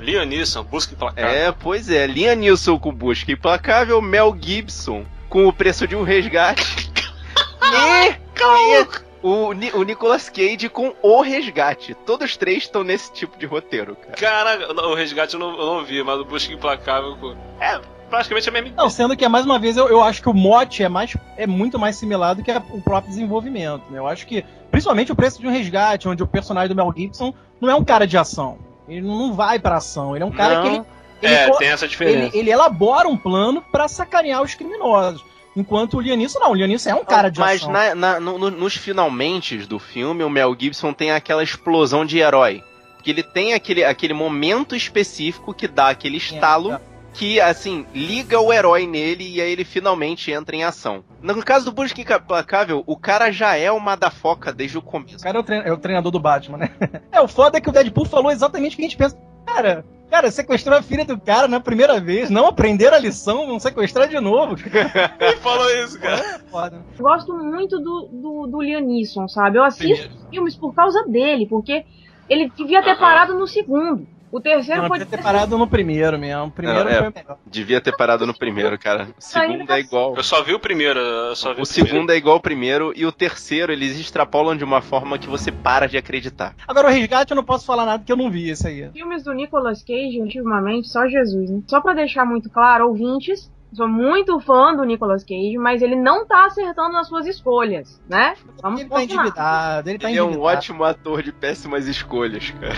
Liam 0.00 0.26
Neeson, 0.26 0.64
busca 0.64 0.96
placar. 0.96 1.24
É, 1.24 1.52
pois 1.52 1.88
é, 1.88 2.04
Liam 2.04 2.34
Neeson 2.34 2.80
com 2.80 2.92
busca 2.92 3.30
implacável, 3.30 4.02
Mel 4.02 4.36
Gibson 4.40 5.06
com 5.28 5.46
o 5.46 5.52
preço 5.52 5.86
de 5.86 5.94
um 5.94 6.02
resgate 6.02 6.90
e, 7.62 8.08
e 8.10 9.05
o, 9.22 9.52
Ni- 9.52 9.72
o 9.72 9.82
Nicolas 9.82 10.28
Cage 10.28 10.68
com 10.68 10.94
o 11.02 11.20
resgate. 11.20 11.94
Todos 12.06 12.30
os 12.30 12.36
três 12.36 12.64
estão 12.64 12.84
nesse 12.84 13.12
tipo 13.12 13.38
de 13.38 13.46
roteiro, 13.46 13.96
cara. 13.96 14.12
Cara, 14.56 14.88
o 14.88 14.94
resgate 14.94 15.34
eu 15.34 15.40
não, 15.40 15.50
eu 15.58 15.66
não 15.66 15.84
vi, 15.84 16.02
mas 16.02 16.18
o 16.20 16.24
busca 16.24 16.52
implacável. 16.52 17.16
É 17.60 17.80
praticamente 18.08 18.48
a 18.48 18.52
mesma 18.52 18.70
Não, 18.76 18.88
sendo 18.88 19.16
que 19.16 19.24
é 19.24 19.28
mais 19.28 19.44
uma 19.44 19.58
vez, 19.58 19.76
eu, 19.76 19.88
eu 19.88 20.02
acho 20.02 20.22
que 20.22 20.28
o 20.28 20.34
mote 20.34 20.82
é, 20.82 20.88
mais, 20.88 21.16
é 21.36 21.46
muito 21.46 21.78
mais 21.78 21.96
similar 21.96 22.34
do 22.34 22.42
que 22.42 22.50
a- 22.50 22.62
o 22.70 22.80
próprio 22.80 23.10
desenvolvimento. 23.10 23.82
Né? 23.90 23.98
Eu 23.98 24.06
acho 24.06 24.26
que, 24.26 24.44
principalmente 24.70 25.10
o 25.10 25.16
preço 25.16 25.40
de 25.40 25.46
um 25.46 25.50
resgate, 25.50 26.08
onde 26.08 26.22
o 26.22 26.26
personagem 26.26 26.68
do 26.68 26.74
Mel 26.76 26.92
Gibson 26.96 27.34
não 27.60 27.68
é 27.70 27.74
um 27.74 27.84
cara 27.84 28.06
de 28.06 28.16
ação. 28.16 28.58
Ele 28.88 29.00
não 29.00 29.32
vai 29.32 29.58
pra 29.58 29.76
ação. 29.78 30.14
Ele 30.14 30.22
é 30.22 30.26
um 30.26 30.30
cara 30.30 30.54
Não. 30.56 30.62
que 30.62 30.68
ele, 30.68 30.82
ele, 31.22 31.34
É, 31.34 31.50
co- 31.50 31.56
tem 31.58 31.68
essa 31.68 31.84
ele, 31.84 31.90
diferença. 31.90 32.36
ele 32.36 32.50
elabora 32.50 33.08
um 33.08 33.16
plano 33.16 33.60
pra 33.72 33.88
sacanear 33.88 34.40
os 34.42 34.54
criminosos. 34.54 35.24
Enquanto 35.56 35.94
o 35.96 36.00
Lianisson 36.00 36.38
não, 36.38 36.50
o 36.50 36.54
Lianisson 36.54 36.90
é 36.90 36.94
um 36.94 37.04
cara 37.04 37.30
de 37.30 37.40
Mas 37.40 37.62
ação. 37.62 37.72
na- 37.72 37.94
na- 37.94 38.20
no- 38.20 38.38
no- 38.38 38.50
nos 38.50 38.76
finalmente 38.76 39.56
do 39.58 39.78
filme, 39.78 40.22
o 40.22 40.30
Mel 40.30 40.54
Gibson 40.58 40.92
tem 40.92 41.10
aquela 41.10 41.42
explosão 41.42 42.04
de 42.04 42.18
herói. 42.18 42.62
Porque 42.96 43.10
ele 43.10 43.22
tem 43.22 43.54
aquele, 43.54 43.82
aquele 43.84 44.12
momento 44.12 44.76
específico 44.76 45.54
que 45.54 45.66
dá 45.66 45.88
aquele 45.88 46.16
estalo 46.18 46.72
É, 46.74 46.80
que, 47.14 47.40
assim, 47.40 47.86
liga 47.94 48.38
o 48.38 48.52
herói 48.52 48.86
nele 48.86 49.26
e 49.26 49.40
aí 49.40 49.50
ele 49.50 49.64
finalmente 49.64 50.30
entra 50.30 50.54
em 50.54 50.64
ação. 50.64 51.02
No 51.22 51.42
caso 51.42 51.64
do 51.64 51.72
Busca 51.72 51.98
Implacável, 52.02 52.84
o 52.86 52.94
cara 52.96 53.30
já 53.30 53.56
é 53.56 53.72
uma 53.72 53.96
da 53.96 54.10
foca 54.10 54.52
desde 54.52 54.76
o 54.76 54.80
O 54.80 54.82
começo. 54.82 55.24
cara 55.24 55.38
é 55.38 55.40
o, 55.40 55.52
é 55.68 55.72
o 55.72 55.78
treinador 55.78 56.12
do 56.12 56.20
Batman, 56.20 56.58
né? 56.58 56.70
É, 57.10 57.20
o 57.22 57.26
foda 57.28 57.56
é 57.56 57.60
que 57.62 57.70
o 57.70 57.72
Deadpool 57.72 58.04
falou 58.04 58.30
exatamente 58.30 58.74
o 58.74 58.76
que 58.76 58.82
a 58.82 58.84
gente 58.88 58.96
pensa. 58.98 59.16
Cara, 59.46 59.84
cara, 60.10 60.30
sequestrou 60.30 60.76
a 60.76 60.82
filha 60.82 61.04
do 61.04 61.18
cara 61.18 61.48
na 61.48 61.60
primeira 61.60 62.00
vez, 62.00 62.28
não 62.28 62.46
aprenderam 62.46 62.96
a 62.96 63.00
lição, 63.00 63.46
vão 63.46 63.58
sequestrar 63.60 64.08
de 64.08 64.20
novo. 64.20 64.56
Quem 64.56 65.36
falou 65.40 65.70
isso, 65.84 65.98
cara? 66.00 66.20
É 66.20 66.38
foda. 66.50 66.84
Eu 66.98 67.02
gosto 67.04 67.32
muito 67.34 67.78
do, 67.78 68.08
do, 68.12 68.46
do 68.48 68.62
Liam 68.62 68.80
Neeson, 68.80 69.28
sabe? 69.28 69.58
Eu 69.58 69.64
assisto 69.64 70.10
filmes 70.28 70.56
por 70.56 70.74
causa 70.74 71.04
dele, 71.04 71.46
porque 71.46 71.84
ele 72.28 72.50
devia 72.50 72.82
ter 72.82 72.90
Aham. 72.90 73.00
parado 73.00 73.34
no 73.34 73.46
segundo. 73.46 74.06
O 74.30 74.40
terceiro 74.40 74.82
Não, 74.82 74.88
foi. 74.88 74.98
podia 74.98 75.16
ter 75.18 75.22
parado 75.22 75.56
no 75.56 75.66
primeiro 75.68 76.18
mesmo. 76.18 76.44
O 76.46 76.50
primeiro 76.50 76.84
Não, 76.84 76.90
é. 76.90 76.98
foi 76.98 77.08
o 77.08 77.12
melhor. 77.14 77.38
Devia 77.46 77.80
ter 77.80 77.96
parado 77.96 78.26
no 78.26 78.36
primeiro, 78.36 78.76
cara. 78.78 79.08
O 79.16 79.20
segundo 79.22 79.70
é 79.72 79.80
igual. 79.80 80.14
Eu 80.16 80.22
só 80.22 80.42
vi 80.42 80.52
o 80.52 80.58
primeiro, 80.58 80.98
eu 80.98 81.36
só 81.36 81.54
vi 81.54 81.60
O 81.60 81.62
o, 81.62 81.66
primeiro. 81.66 81.88
segundo 81.90 82.10
é 82.12 82.16
igual 82.16 82.34
ao 82.34 82.40
primeiro 82.40 82.92
e 82.96 83.06
o 83.06 83.12
terceiro 83.12 83.72
eles 83.72 83.98
extrapolam 83.98 84.56
de 84.56 84.64
uma 84.64 84.82
forma 84.82 85.18
que 85.18 85.28
você 85.28 85.52
para 85.52 85.86
de 85.86 85.96
acreditar. 85.96 86.54
Agora, 86.66 86.88
o 86.88 86.90
resgate 86.90 87.30
eu 87.30 87.36
não 87.36 87.44
posso 87.44 87.64
falar 87.64 87.86
nada 87.86 88.02
que 88.04 88.10
eu 88.12 88.16
não 88.16 88.30
vi 88.30 88.50
esse 88.50 88.66
aí. 88.66 88.90
Filmes 88.92 89.22
do 89.22 89.32
Nicolas 89.32 89.82
Cage, 89.82 90.20
ultimamente, 90.20 90.88
só 90.88 91.06
Jesus, 91.06 91.48
né? 91.50 91.62
Só 91.68 91.80
pra 91.80 91.94
deixar 91.94 92.24
muito 92.26 92.50
claro, 92.50 92.88
ouvintes, 92.88 93.50
sou 93.72 93.88
muito 93.88 94.40
fã 94.40 94.74
do 94.74 94.84
Nicolas 94.84 95.22
Cage, 95.22 95.56
mas 95.58 95.82
ele 95.82 95.94
não 95.96 96.26
tá 96.26 96.46
acertando 96.46 96.92
nas 96.92 97.06
suas 97.08 97.26
escolhas, 97.26 98.00
né? 98.08 98.34
Vamos 98.60 98.80
Ele 98.80 98.88
tá 98.88 98.96
combinar. 98.96 99.20
endividado, 99.22 99.90
ele 99.90 99.98
tá 99.98 100.08
Ele 100.10 100.18
é 100.18 100.22
um 100.22 100.26
endividado. 100.30 100.56
ótimo 100.56 100.84
ator 100.84 101.22
de 101.22 101.32
péssimas 101.32 101.86
escolhas, 101.86 102.50
cara. 102.50 102.74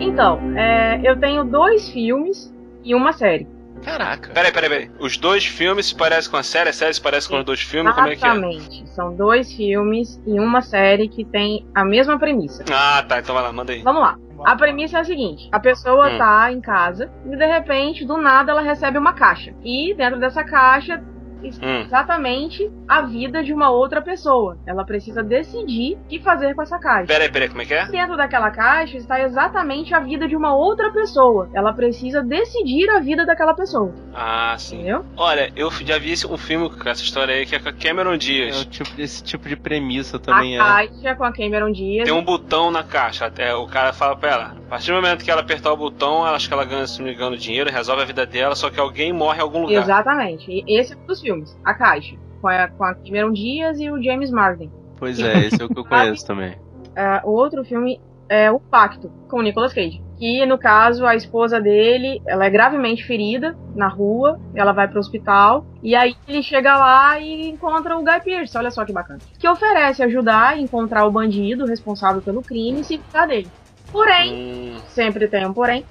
Então, 0.00 0.40
é, 0.56 1.00
eu 1.04 1.18
tenho 1.18 1.44
dois 1.44 1.88
filmes 1.90 2.52
e 2.82 2.92
uma 2.92 3.12
série. 3.12 3.46
Caraca. 3.84 4.32
Peraí, 4.32 4.52
peraí, 4.52 4.68
peraí. 4.68 4.90
Os 4.98 5.16
dois 5.16 5.46
filmes 5.46 5.86
se 5.86 5.94
parecem 5.94 6.30
com 6.30 6.36
a 6.36 6.42
série, 6.42 6.70
a 6.70 6.72
série 6.72 6.92
se 6.92 7.00
parece 7.00 7.28
com 7.28 7.38
os 7.38 7.44
dois 7.44 7.60
filmes? 7.60 7.92
Exatamente. 7.92 8.20
Como 8.20 8.44
é 8.46 8.58
que 8.68 8.82
é? 8.82 8.86
São 8.86 9.14
dois 9.14 9.52
filmes 9.52 10.20
e 10.26 10.40
uma 10.40 10.60
série 10.60 11.08
que 11.08 11.24
tem 11.24 11.64
a 11.74 11.84
mesma 11.84 12.18
premissa. 12.18 12.64
Ah, 12.68 13.00
tá. 13.08 13.20
Então 13.20 13.34
vai 13.34 13.44
lá, 13.44 13.52
manda 13.52 13.72
aí. 13.72 13.80
Vamos 13.82 14.02
lá. 14.02 14.18
A 14.44 14.56
premissa 14.56 14.98
é 14.98 15.00
a 15.00 15.04
seguinte: 15.04 15.48
a 15.52 15.60
pessoa 15.60 16.10
Hum. 16.10 16.18
tá 16.18 16.52
em 16.52 16.60
casa 16.60 17.10
e 17.24 17.36
de 17.36 17.46
repente, 17.46 18.04
do 18.04 18.16
nada, 18.16 18.52
ela 18.52 18.60
recebe 18.62 18.98
uma 18.98 19.12
caixa. 19.12 19.54
E 19.62 19.94
dentro 19.94 20.18
dessa 20.18 20.44
caixa 20.44 21.02
está 21.42 21.66
Hum. 21.66 21.82
exatamente 21.82 22.70
a 22.88 23.02
vida 23.02 23.42
de 23.42 23.52
uma 23.52 23.70
outra 23.70 24.00
pessoa. 24.02 24.58
Ela 24.66 24.84
precisa 24.84 25.22
decidir 25.22 25.94
o 25.96 26.08
que 26.08 26.18
fazer 26.20 26.54
com 26.54 26.62
essa 26.62 26.78
caixa. 26.78 27.06
Peraí, 27.06 27.30
peraí, 27.30 27.48
como 27.48 27.62
é 27.62 27.64
que 27.64 27.74
é? 27.74 27.86
Dentro 27.86 28.16
daquela 28.16 28.50
caixa 28.50 28.96
está 28.96 29.20
exatamente 29.20 29.94
a 29.94 30.00
vida 30.00 30.26
de 30.26 30.36
uma 30.36 30.54
outra 30.54 30.90
pessoa. 30.92 31.48
Ela 31.54 31.72
precisa 31.72 32.22
decidir 32.22 32.88
a 32.90 33.00
vida 33.00 33.24
daquela 33.26 33.54
pessoa. 33.54 33.92
Ah, 34.14 34.54
sim. 34.58 34.76
Entendeu? 34.78 35.04
Olha, 35.16 35.52
eu 35.56 35.70
já 35.70 35.98
vi 35.98 36.12
esse- 36.12 36.26
um 36.26 36.36
filme 36.36 36.70
com 36.70 36.88
essa 36.88 37.02
história 37.02 37.34
aí 37.34 37.46
que 37.46 37.54
é 37.54 37.58
com 37.58 37.68
a 37.68 37.72
Cameron 37.72 38.14
É 38.14 38.16
Diaz. 38.18 38.62
o 38.62 38.64
tipo 38.64 38.90
desse 38.94 39.22
tipo 39.22 39.48
de 39.48 39.56
premissa 39.56 40.18
também 40.18 40.58
a 40.58 40.62
é. 40.82 40.86
caixa 40.88 41.14
com 41.16 41.24
a 41.24 41.32
Cameron 41.32 41.72
Diaz. 41.72 42.04
Tem 42.04 42.12
um 42.14 42.24
botão 42.24 42.70
na 42.70 42.82
caixa. 42.82 43.26
Até 43.26 43.54
o 43.54 43.66
cara 43.66 43.92
fala 43.92 44.16
pra 44.16 44.30
ela. 44.30 44.44
A 44.66 44.70
partir 44.70 44.90
do 44.90 44.94
momento 44.96 45.24
que 45.24 45.30
ela 45.30 45.40
apertar 45.40 45.72
o 45.72 45.76
botão, 45.76 46.26
ela 46.26 46.36
acho 46.36 46.46
que 46.48 46.54
ela 46.54 46.64
ganha, 46.64 46.86
se 46.86 46.98
não 46.98 47.06
me 47.06 47.14
engano, 47.14 47.36
dinheiro, 47.36 47.70
resolve 47.70 48.02
a 48.02 48.04
vida 48.04 48.26
dela, 48.26 48.54
só 48.54 48.68
que 48.70 48.78
alguém 48.78 49.12
morre 49.12 49.38
em 49.38 49.42
algum 49.42 49.62
lugar. 49.62 49.82
Exatamente. 49.82 50.50
E 50.50 50.78
esse 50.78 50.92
é 50.92 50.96
um 50.96 51.06
dos 51.06 51.20
filmes. 51.28 51.56
A 51.64 51.74
caixa. 51.74 52.16
Com 52.40 52.48
a, 52.48 52.68
com 52.68 52.84
a 52.84 52.94
Cameron 52.94 53.32
Diaz 53.32 53.78
e 53.80 53.90
o 53.90 54.02
James 54.02 54.30
Marden. 54.30 54.70
Pois 54.96 55.18
é, 55.20 55.46
esse 55.46 55.60
é 55.60 55.64
o 55.64 55.68
que 55.68 55.78
eu 55.78 55.84
conheço 55.84 56.26
também. 56.26 56.56
Ah, 56.96 57.22
o 57.24 57.30
outro 57.30 57.64
filme 57.64 58.00
é 58.28 58.50
O 58.50 58.60
Pacto, 58.60 59.10
com 59.28 59.38
o 59.38 59.42
Nicolas 59.42 59.72
Cage. 59.72 60.02
Que, 60.18 60.44
no 60.44 60.58
caso, 60.58 61.06
a 61.06 61.14
esposa 61.14 61.60
dele, 61.60 62.20
ela 62.26 62.44
é 62.44 62.50
gravemente 62.50 63.04
ferida 63.04 63.56
na 63.74 63.86
rua, 63.86 64.40
ela 64.52 64.72
vai 64.72 64.88
pro 64.88 64.98
hospital, 64.98 65.64
e 65.80 65.94
aí 65.94 66.16
ele 66.26 66.42
chega 66.42 66.76
lá 66.76 67.20
e 67.20 67.48
encontra 67.48 67.96
o 67.96 68.02
Guy 68.02 68.20
Pearce, 68.24 68.58
olha 68.58 68.70
só 68.70 68.84
que 68.84 68.92
bacana. 68.92 69.20
Que 69.38 69.48
oferece 69.48 70.02
ajudar 70.02 70.54
a 70.54 70.58
encontrar 70.58 71.06
o 71.06 71.10
bandido 71.12 71.64
responsável 71.66 72.20
pelo 72.20 72.42
crime 72.42 72.80
e 72.80 72.84
se 72.84 72.96
vingar 72.96 73.28
dele. 73.28 73.48
Porém, 73.92 74.34
Hum, 74.34 74.78
sempre 74.88 75.28
tem 75.28 75.46
um 75.46 75.52
porém, 75.52 75.84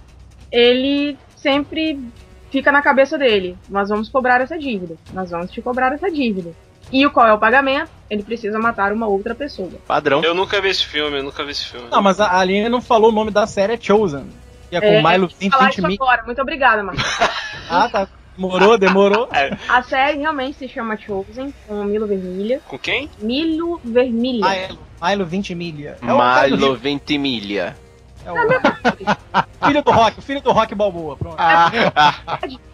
ele 0.51 1.17
sempre 1.37 1.97
fica 2.51 2.71
na 2.71 2.81
cabeça 2.81 3.17
dele, 3.17 3.57
nós 3.69 3.89
vamos 3.89 4.09
cobrar 4.09 4.41
essa 4.41 4.57
dívida, 4.57 4.95
nós 5.13 5.29
vamos 5.31 5.51
te 5.51 5.61
cobrar 5.61 5.93
essa 5.93 6.09
dívida. 6.11 6.51
E 6.91 7.05
o 7.05 7.11
qual 7.11 7.27
é 7.27 7.33
o 7.33 7.37
pagamento? 7.37 7.89
Ele 8.09 8.23
precisa 8.23 8.57
matar 8.57 8.93
uma 8.93 9.07
outra 9.07 9.35
pessoa. 9.35 9.71
Padrão. 9.85 10.23
eu 10.23 10.33
nunca 10.33 10.61
vi 10.61 10.69
esse 10.69 10.85
filme, 10.85 11.17
eu 11.17 11.23
nunca 11.23 11.43
vi 11.43 11.51
esse 11.51 11.65
filme. 11.65 11.87
Não, 11.91 12.01
mas 12.01 12.19
a 12.21 12.37
Aline 12.39 12.69
não 12.69 12.81
falou 12.81 13.09
o 13.09 13.13
nome 13.13 13.29
da 13.31 13.45
série, 13.45 13.73
é 13.73 13.77
Chosen. 13.79 14.25
Que 14.69 14.75
é 14.77 14.81
com 14.81 14.87
É, 14.87 14.99
o 15.01 15.07
Milo 15.07 15.25
eu 15.25 15.29
quis 15.29 15.49
falar 15.49 15.65
20 15.65 15.73
isso 15.77 15.87
mil. 15.87 15.97
agora, 16.01 16.23
muito 16.25 16.41
obrigada, 16.41 16.83
Marcos. 16.83 17.03
Ah, 17.69 17.89
tá. 17.89 18.07
Demorou, 18.37 18.77
demorou. 18.77 19.27
A 19.67 19.81
série 19.81 20.19
realmente 20.19 20.57
se 20.57 20.69
chama 20.69 20.95
Chosen, 20.95 21.53
com 21.67 21.83
Milo 21.83 22.07
Vermilha. 22.07 22.61
Com 22.67 22.77
quem? 22.77 23.09
Milo 23.19 23.81
Vermilha. 23.83 24.47
Milo, 24.47 24.79
Milo 25.01 25.25
20 25.25 25.55
milha. 25.55 25.97
É 26.01 26.49
Milo 26.51 26.75
Ventimiglia. 26.75 27.75
É 28.27 28.31
o 29.63 29.67
filho 29.67 29.83
do 29.83 29.91
Rock, 29.91 30.19
o 30.19 30.21
filho 30.21 30.41
do 30.41 30.51
Rock 30.51 30.75
Balboa. 30.75 31.15
Pronto. 31.17 31.37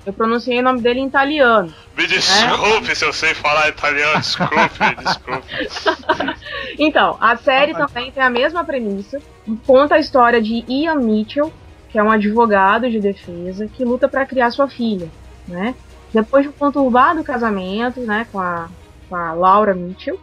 Eu 0.05 0.13
pronunciei 0.13 0.59
o 0.59 0.63
nome 0.63 0.81
dele 0.81 0.99
em 0.99 1.07
italiano. 1.07 1.73
Me 1.97 2.07
desculpe 2.07 2.95
se 2.95 3.05
eu 3.05 3.13
sei 3.13 3.33
falar 3.33 3.69
italiano, 3.69 4.19
desculpe, 4.19 4.55
desculpe. 5.03 6.33
Então, 6.77 7.17
a 7.21 7.37
série 7.37 7.73
Ah, 7.73 7.85
também 7.85 8.11
tem 8.11 8.23
a 8.23 8.29
mesma 8.29 8.63
premissa. 8.63 9.19
Conta 9.65 9.95
a 9.95 9.99
história 9.99 10.41
de 10.41 10.65
Ian 10.67 10.95
Mitchell, 10.95 11.53
que 11.89 11.99
é 11.99 12.03
um 12.03 12.09
advogado 12.11 12.89
de 12.89 12.99
defesa 12.99 13.67
que 13.67 13.85
luta 13.85 14.07
para 14.07 14.25
criar 14.25 14.49
sua 14.51 14.67
filha, 14.67 15.07
né? 15.47 15.75
Depois 16.11 16.43
de 16.43 16.49
um 16.49 16.53
conturbado 16.53 17.23
casamento, 17.23 18.01
né, 18.01 18.27
com 18.31 18.39
a, 18.39 18.67
com 19.09 19.15
a 19.15 19.33
Laura 19.33 19.73
Mitchell, 19.73 20.19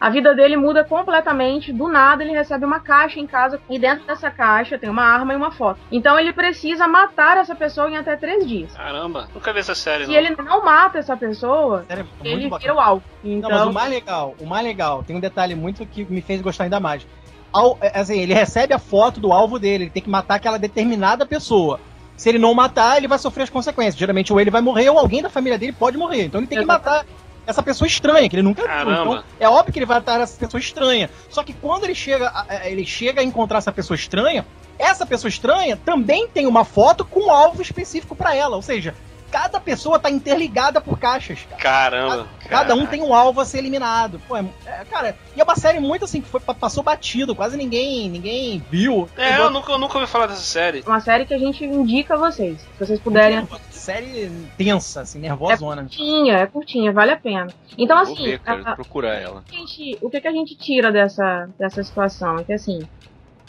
a 0.00 0.08
vida 0.08 0.34
dele 0.34 0.56
muda 0.56 0.82
completamente. 0.82 1.72
Do 1.72 1.86
nada, 1.88 2.24
ele 2.24 2.32
recebe 2.32 2.64
uma 2.64 2.80
caixa 2.80 3.20
em 3.20 3.26
casa 3.26 3.60
e 3.68 3.78
dentro 3.78 4.06
dessa 4.06 4.30
caixa 4.30 4.78
tem 4.78 4.88
uma 4.88 5.02
arma 5.04 5.32
e 5.34 5.36
uma 5.36 5.50
foto. 5.50 5.78
Então, 5.92 6.18
ele 6.18 6.32
precisa 6.32 6.88
matar 6.88 7.36
essa 7.36 7.54
pessoa 7.54 7.90
em 7.90 7.96
até 7.96 8.16
três 8.16 8.46
dias. 8.46 8.72
Caramba, 8.74 9.28
nunca 9.34 9.52
vi 9.52 9.58
essa 9.60 9.74
série, 9.74 10.04
Se 10.06 10.10
não. 10.10 10.16
ele 10.18 10.34
não 10.42 10.64
mata 10.64 10.98
essa 10.98 11.16
pessoa, 11.16 11.84
Sério, 11.86 12.06
é 12.24 12.28
ele 12.28 12.40
muito 12.48 12.58
vira 12.58 12.72
bacana. 12.72 12.74
o 12.74 12.80
alvo. 12.80 13.02
Não, 13.22 13.32
Então, 13.32 13.50
mas 13.50 13.62
o 13.66 13.72
mais 13.72 13.90
legal, 13.90 14.34
o 14.40 14.46
mais 14.46 14.64
legal, 14.64 15.02
tem 15.02 15.14
um 15.16 15.20
detalhe 15.20 15.54
muito 15.54 15.84
que 15.84 16.04
me 16.06 16.22
fez 16.22 16.40
gostar 16.40 16.64
ainda 16.64 16.80
mais. 16.80 17.06
Ao- 17.52 17.76
é, 17.80 17.98
assim, 17.98 18.18
ele 18.20 18.32
recebe 18.32 18.72
a 18.72 18.78
foto 18.78 19.20
do 19.20 19.32
alvo 19.32 19.58
dele, 19.58 19.84
ele 19.84 19.90
tem 19.90 20.02
que 20.02 20.08
matar 20.08 20.36
aquela 20.36 20.58
determinada 20.58 21.26
pessoa. 21.26 21.78
Se 22.16 22.28
ele 22.28 22.38
não 22.38 22.54
matar, 22.54 22.96
ele 22.96 23.08
vai 23.08 23.18
sofrer 23.18 23.42
as 23.44 23.50
consequências. 23.50 23.96
Geralmente, 23.96 24.32
ou 24.32 24.40
ele 24.40 24.50
vai 24.50 24.60
morrer, 24.60 24.88
ou 24.90 24.98
alguém 24.98 25.20
da 25.22 25.28
família 25.30 25.58
dele 25.58 25.72
pode 25.72 25.96
morrer. 25.98 26.24
Então 26.26 26.40
ele 26.40 26.46
tem 26.46 26.58
que 26.58 26.64
matar 26.66 27.04
essa 27.50 27.62
pessoa 27.62 27.86
estranha, 27.86 28.28
que 28.28 28.36
ele 28.36 28.42
nunca 28.42 28.62
viu. 28.62 28.70
Caramba. 28.70 29.00
Então, 29.02 29.24
é 29.38 29.48
óbvio 29.48 29.72
que 29.72 29.78
ele 29.78 29.86
vai 29.86 29.98
matar 29.98 30.20
essa 30.20 30.38
pessoa 30.38 30.60
estranha. 30.60 31.10
Só 31.28 31.42
que 31.42 31.52
quando 31.52 31.84
ele 31.84 31.94
chega, 31.94 32.28
a- 32.28 32.46
a- 32.48 32.68
ele 32.68 32.84
chega 32.86 33.20
a 33.20 33.24
encontrar 33.24 33.58
essa 33.58 33.72
pessoa 33.72 33.94
estranha, 33.94 34.46
essa 34.78 35.04
pessoa 35.04 35.28
estranha 35.28 35.76
também 35.76 36.26
tem 36.28 36.46
uma 36.46 36.64
foto 36.64 37.04
com 37.04 37.26
um 37.26 37.30
alvo 37.30 37.60
específico 37.60 38.16
pra 38.16 38.34
ela. 38.34 38.56
Ou 38.56 38.62
seja, 38.62 38.94
cada 39.30 39.60
pessoa 39.60 39.98
tá 39.98 40.10
interligada 40.10 40.80
por 40.80 40.98
caixas. 40.98 41.46
cara. 41.48 41.60
Caramba. 41.62 42.28
Cada 42.48 42.74
um 42.74 42.78
caraca. 42.78 42.90
tem 42.96 43.02
um 43.02 43.14
alvo 43.14 43.40
a 43.40 43.44
ser 43.44 43.58
eliminado. 43.58 44.20
Pô, 44.26 44.36
é, 44.36 44.44
é, 44.66 44.84
cara, 44.90 45.16
e 45.36 45.40
é 45.40 45.44
uma 45.44 45.54
série 45.56 45.78
muito 45.80 46.04
assim 46.04 46.20
que 46.20 46.28
foi, 46.28 46.40
passou 46.40 46.82
batido, 46.82 47.34
quase 47.34 47.56
ninguém, 47.56 48.08
ninguém 48.10 48.64
viu. 48.70 49.08
É, 49.16 49.38
eu 49.38 49.50
nunca, 49.50 49.72
eu 49.72 49.78
nunca 49.78 49.98
ouvi 49.98 50.10
falar 50.10 50.26
dessa 50.26 50.40
série. 50.42 50.82
uma 50.86 51.00
série 51.00 51.24
que 51.26 51.34
a 51.34 51.38
gente 51.38 51.64
indica 51.64 52.14
a 52.14 52.16
vocês. 52.18 52.60
Se 52.60 52.68
vocês 52.78 52.98
puderem 53.00 53.46
Série 53.70 54.30
tensa, 54.58 55.00
assim, 55.02 55.18
nervosona. 55.20 55.82
curtinha, 55.82 56.34
é 56.38 56.46
curtinha, 56.46 56.92
vale 56.92 57.12
a 57.12 57.16
pena. 57.16 57.46
Então, 57.78 57.96
Vou 58.04 58.12
assim, 58.14 58.24
ver, 58.24 58.38
cara, 58.40 58.62
a- 58.64 58.72
a- 58.72 58.74
procurar 58.76 59.14
ela. 59.14 59.42
a 59.50 59.54
gente- 59.54 59.96
o 60.02 60.10
que, 60.10 60.20
que 60.20 60.28
a 60.28 60.32
gente 60.32 60.54
tira 60.56 60.92
dessa, 60.92 61.48
dessa 61.58 61.82
situação? 61.82 62.38
É 62.40 62.44
que 62.44 62.52
assim, 62.52 62.80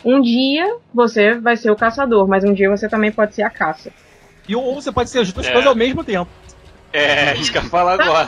um 0.06 0.22
dia 0.22 0.78
você 0.94 1.34
vai 1.36 1.58
ser 1.58 1.70
o 1.72 1.76
caçador, 1.76 2.28
mas 2.28 2.44
um 2.44 2.54
dia 2.54 2.70
você 2.70 2.88
também 2.88 3.12
pode 3.12 3.36
ser 3.36 3.44
a 3.44 3.50
caça. 3.50 3.92
E 4.48 4.56
ou 4.56 4.76
você 4.76 4.92
pode 4.92 5.10
ser 5.10 5.20
as 5.20 5.32
duas 5.32 5.48
É. 5.48 5.52
coisas 5.52 5.68
ao 5.68 5.76
mesmo 5.76 6.04
tempo. 6.04 6.30
É, 6.94 7.36
isso 7.40 7.52
que 7.52 7.58
eu 7.58 7.64
ia 7.64 7.70
falar 7.70 8.02
agora. 8.02 8.28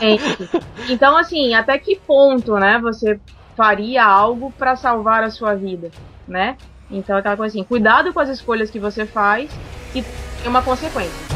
Então, 0.89 1.17
assim, 1.17 1.53
até 1.53 1.77
que 1.77 1.95
ponto, 1.95 2.55
né, 2.55 2.79
você 2.81 3.19
faria 3.55 4.03
algo 4.03 4.51
pra 4.57 4.75
salvar 4.75 5.23
a 5.23 5.29
sua 5.29 5.55
vida, 5.55 5.91
né? 6.27 6.57
Então, 6.89 7.17
aquela 7.17 7.35
coisa 7.37 7.55
assim, 7.55 7.63
cuidado 7.63 8.13
com 8.13 8.19
as 8.19 8.29
escolhas 8.29 8.69
que 8.69 8.79
você 8.79 9.05
faz 9.05 9.51
e 9.95 10.01
tem 10.03 10.47
uma 10.47 10.61
consequência. 10.61 11.33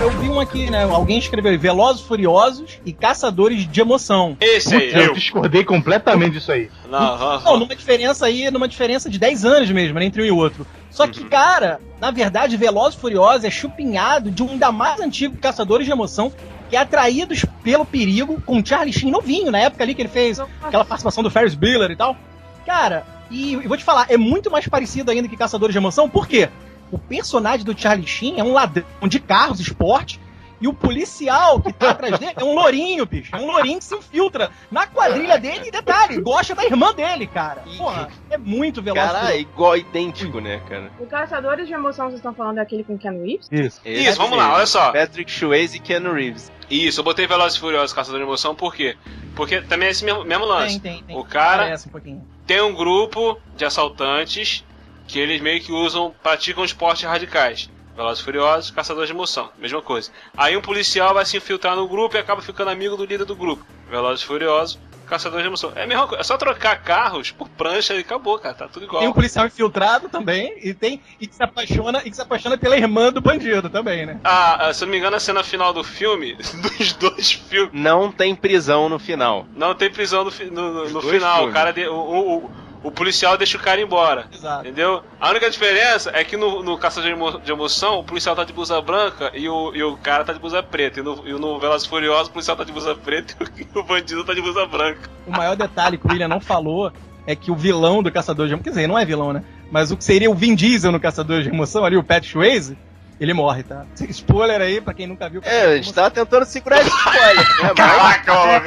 Eu 0.00 0.10
vi 0.10 0.28
um 0.28 0.38
aqui, 0.38 0.70
né? 0.70 0.84
Alguém 0.84 1.18
escreveu 1.18 1.50
aí, 1.50 1.56
Velozes 1.56 2.02
Furiosos 2.02 2.78
e 2.86 2.92
Caçadores 2.92 3.68
de 3.68 3.80
Emoção. 3.80 4.36
Esse 4.40 4.76
aí, 4.76 4.92
Eu 4.92 5.00
eu. 5.06 5.12
discordei 5.14 5.64
completamente 5.64 6.34
disso 6.34 6.52
aí. 6.52 6.70
Não, 6.88 7.18
não, 7.18 7.40
Não, 7.42 7.58
numa 7.58 7.74
diferença 7.74 8.24
aí, 8.26 8.48
numa 8.50 8.68
diferença 8.68 9.10
de 9.10 9.18
10 9.18 9.44
anos 9.44 9.70
mesmo, 9.70 9.98
né, 9.98 10.04
entre 10.04 10.22
um 10.22 10.24
e 10.24 10.30
outro. 10.30 10.64
Só 10.90 11.06
que, 11.08 11.20
Uhum. 11.22 11.28
cara, 11.28 11.80
na 12.00 12.10
verdade, 12.12 12.56
Velozes 12.56 12.96
e 12.96 13.00
Furiosos 13.00 13.44
é 13.44 13.50
chupinhado 13.50 14.30
de 14.30 14.42
um 14.42 14.50
ainda 14.50 14.70
mais 14.70 15.00
antigo 15.00 15.36
Caçadores 15.36 15.84
de 15.84 15.92
Emoção, 15.92 16.32
que 16.70 16.76
é 16.76 16.78
Atraídos 16.78 17.44
pelo 17.64 17.84
Perigo, 17.84 18.40
com 18.46 18.64
Charlie 18.64 18.92
Sheen 18.92 19.10
novinho, 19.10 19.50
na 19.50 19.58
época 19.58 19.82
ali 19.82 19.94
que 19.94 20.02
ele 20.02 20.08
fez 20.08 20.38
aquela 20.62 20.84
participação 20.84 21.22
do 21.24 21.30
Ferris 21.30 21.54
Bueller 21.56 21.90
e 21.90 21.96
tal. 21.96 22.16
Cara, 22.64 23.04
e, 23.30 23.54
e 23.54 23.66
vou 23.66 23.76
te 23.76 23.82
falar, 23.84 24.06
é 24.08 24.16
muito 24.16 24.48
mais 24.50 24.66
parecido 24.68 25.10
ainda 25.10 25.26
que 25.28 25.36
Caçadores 25.36 25.72
de 25.72 25.78
Emoção, 25.78 26.08
por 26.08 26.28
quê? 26.28 26.48
O 26.90 26.98
personagem 26.98 27.64
do 27.64 27.78
Charlie 27.78 28.06
Sheen 28.06 28.38
é 28.40 28.44
um 28.44 28.52
ladrão 28.52 28.84
de 29.06 29.20
carros, 29.20 29.60
esporte, 29.60 30.18
e 30.60 30.66
o 30.66 30.72
policial 30.74 31.60
que 31.60 31.72
tá 31.72 31.90
atrás 31.90 32.18
dele 32.18 32.32
é 32.34 32.42
um 32.42 32.52
lourinho, 32.54 33.06
bicho. 33.06 33.34
É 33.34 33.38
um 33.38 33.46
lourinho 33.46 33.78
que 33.78 33.84
se 33.84 33.94
infiltra 33.94 34.50
na 34.70 34.88
quadrilha 34.88 35.38
dele 35.38 35.68
e 35.68 35.70
detalhe, 35.70 36.20
gosta 36.20 36.52
da 36.52 36.64
irmã 36.64 36.92
dele, 36.92 37.28
cara. 37.28 37.62
Porra, 37.76 38.08
é 38.28 38.36
muito 38.36 38.82
veloz. 38.82 39.00
Cara, 39.12 39.32
é 39.34 39.40
igual, 39.40 39.76
idêntico, 39.76 40.40
né, 40.40 40.60
cara? 40.68 40.90
O 40.98 41.06
Caçadores 41.06 41.68
de 41.68 41.72
Emoção, 41.74 42.06
vocês 42.06 42.16
estão 42.18 42.34
falando 42.34 42.56
daquele 42.56 42.82
com 42.82 42.98
Ken 42.98 43.12
Reeves? 43.22 43.48
Isso. 43.52 43.80
Isso, 43.84 44.18
vamos 44.18 44.36
lá, 44.36 44.54
olha 44.54 44.66
só. 44.66 44.90
Patrick 44.90 45.30
Swayze 45.30 45.76
e 45.76 45.80
Keanu 45.80 46.12
Reeves. 46.12 46.50
Isso, 46.68 47.00
eu 47.00 47.04
botei 47.04 47.26
Velozes 47.28 47.56
e 47.56 47.60
Furiosos 47.60 47.92
Caçador 47.92 48.18
de 48.18 48.26
Emoção, 48.26 48.52
por 48.54 48.74
quê? 48.74 48.96
Porque 49.36 49.60
também 49.62 49.86
é 49.88 49.90
esse 49.92 50.04
mesmo, 50.04 50.24
mesmo 50.24 50.44
lance. 50.44 50.80
Tem, 50.80 50.94
tem, 50.94 51.04
tem. 51.04 51.16
O 51.16 51.24
cara- 51.24 51.72
um 51.86 51.90
pouquinho. 51.90 52.26
Tem 52.46 52.60
um 52.62 52.74
grupo 52.74 53.38
de 53.56 53.64
assaltantes 53.64 54.64
que 55.08 55.18
eles 55.18 55.40
meio 55.40 55.60
que 55.60 55.72
usam, 55.72 56.14
praticam 56.22 56.64
esportes 56.64 57.02
radicais. 57.04 57.68
Velozes 57.96 58.20
e 58.20 58.24
Furiosos, 58.24 58.70
Caçadores 58.70 59.08
de 59.08 59.14
Emoção, 59.14 59.50
mesma 59.58 59.82
coisa. 59.82 60.12
Aí 60.36 60.56
um 60.56 60.60
policial 60.60 61.12
vai 61.14 61.24
se 61.26 61.36
infiltrar 61.36 61.74
no 61.74 61.88
grupo 61.88 62.14
e 62.16 62.20
acaba 62.20 62.40
ficando 62.40 62.70
amigo 62.70 62.96
do 62.96 63.04
líder 63.04 63.24
do 63.24 63.34
grupo. 63.34 63.66
Velozes 63.90 64.22
e 64.22 64.26
Furiosos, 64.26 64.78
Caçador 65.08 65.40
de 65.40 65.48
Emoção. 65.48 65.72
É 65.74 65.82
a 65.82 65.86
mesma 65.86 66.06
coisa. 66.06 66.20
É 66.20 66.22
só 66.22 66.36
trocar 66.36 66.76
carros 66.84 67.32
por 67.32 67.48
prancha 67.48 67.94
e 67.94 67.98
acabou, 67.98 68.38
cara. 68.38 68.54
Tá 68.54 68.68
tudo 68.68 68.84
igual. 68.84 69.00
Tem 69.00 69.08
um 69.08 69.12
policial 69.12 69.46
infiltrado 69.46 70.08
também, 70.08 70.54
e 70.62 70.72
tem 70.72 71.02
e 71.18 71.26
que 71.26 71.34
se 71.34 71.42
apaixona 71.42 72.00
e 72.04 72.10
que 72.10 72.14
se 72.14 72.22
apaixona 72.22 72.56
pela 72.56 72.76
irmã 72.76 73.10
do 73.10 73.20
bandido 73.20 73.68
também, 73.68 74.06
né? 74.06 74.20
Ah, 74.22 74.68
ah, 74.68 74.72
se 74.72 74.84
eu 74.84 74.86
não 74.86 74.92
me 74.92 74.98
engano, 74.98 75.16
a 75.16 75.20
cena 75.20 75.42
final 75.42 75.72
do 75.72 75.82
filme, 75.82 76.34
dos 76.78 76.92
dois 76.92 77.32
filmes, 77.32 77.70
Não 77.72 78.12
tem 78.12 78.32
prisão 78.32 78.88
no 78.88 78.98
final. 79.00 79.44
não 79.56 79.74
tem 79.74 79.90
prisão 79.90 80.22
no, 80.24 80.30
no- 80.52 80.72
no- 80.84 80.88
no 80.90 81.02
final. 81.02 81.34
O 81.34 81.38
filmes. 81.38 81.54
cara 81.54 81.72
de- 81.72 81.88
o, 81.88 81.94
o- 81.96 82.36
o- 82.44 82.50
o 82.82 82.90
policial 82.90 83.36
deixa 83.36 83.56
o 83.56 83.60
cara 83.60 83.80
embora. 83.80 84.26
Exato. 84.32 84.60
Entendeu? 84.66 85.02
A 85.20 85.30
única 85.30 85.50
diferença 85.50 86.10
é 86.14 86.22
que 86.24 86.36
no, 86.36 86.62
no 86.62 86.78
Caçador 86.78 87.08
de, 87.10 87.16
Emo- 87.16 87.40
de 87.40 87.50
Emoção, 87.52 87.98
o 87.98 88.04
policial 88.04 88.34
tá 88.36 88.44
de 88.44 88.52
blusa 88.52 88.80
branca 88.80 89.30
e 89.34 89.48
o, 89.48 89.74
e 89.74 89.82
o 89.82 89.96
cara 89.96 90.24
tá 90.24 90.32
de 90.32 90.38
blusa 90.38 90.62
preta. 90.62 91.00
E 91.00 91.02
no, 91.02 91.26
e 91.28 91.32
no 91.32 91.58
Velozes 91.58 91.86
e 91.86 91.90
Furiosos, 91.90 92.28
o 92.28 92.32
policial 92.32 92.56
tá 92.56 92.64
de 92.64 92.72
blusa 92.72 92.94
preta 92.94 93.34
e 93.40 93.62
o, 93.64 93.68
e 93.74 93.78
o 93.78 93.82
bandido 93.82 94.24
tá 94.24 94.32
de 94.34 94.40
blusa 94.40 94.64
branca. 94.66 95.10
O 95.26 95.30
maior 95.32 95.56
detalhe 95.56 95.98
que 95.98 96.06
o 96.06 96.10
William 96.10 96.28
não 96.28 96.40
falou 96.40 96.92
é 97.26 97.34
que 97.36 97.50
o 97.50 97.54
vilão 97.56 98.02
do 98.02 98.10
Caçador 98.10 98.46
de 98.46 98.52
Emoção, 98.54 98.64
quer 98.64 98.70
dizer, 98.70 98.86
não 98.86 98.98
é 98.98 99.04
vilão, 99.04 99.32
né? 99.32 99.42
Mas 99.70 99.90
o 99.90 99.96
que 99.96 100.04
seria 100.04 100.30
o 100.30 100.34
Vin 100.34 100.54
Diesel 100.54 100.90
no 100.90 100.98
Caçador 101.00 101.42
de 101.42 101.48
Emoção, 101.50 101.84
ali, 101.84 101.96
o 101.96 102.02
Pat 102.02 102.24
Swayze, 102.24 102.78
ele 103.20 103.34
morre, 103.34 103.64
tá? 103.64 103.84
Spoiler 104.08 104.60
aí 104.62 104.80
pra 104.80 104.94
quem 104.94 105.06
nunca 105.06 105.28
viu. 105.28 105.42
É, 105.44 105.64
a 105.64 105.76
gente 105.76 105.92
tava 105.92 106.10
tentando 106.10 106.46
segurar 106.46 106.80
esse 106.80 106.88
spoiler, 106.88 107.34
né? 107.64 107.72
Caraca, 107.76 108.32
ó. 108.32 108.60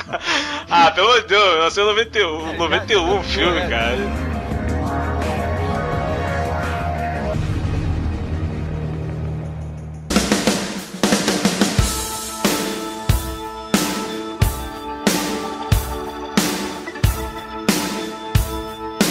Ah, 0.73 0.89
pelo 0.91 1.07
amor 1.07 1.21
de 1.21 1.27
Deus, 1.27 1.59
nasceu 1.59 1.83
em 1.83 1.87
91, 1.87 2.57
91 2.57 3.19
o 3.19 3.23
filme, 3.23 3.59
é. 3.59 3.67
cara. 3.67 3.97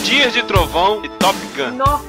Dias 0.05 0.33
de 0.33 0.43
Trovão 0.43 1.05
e 1.05 1.09
Top 1.09 1.39
Gun. 1.57 1.77
Nossa, 1.77 2.05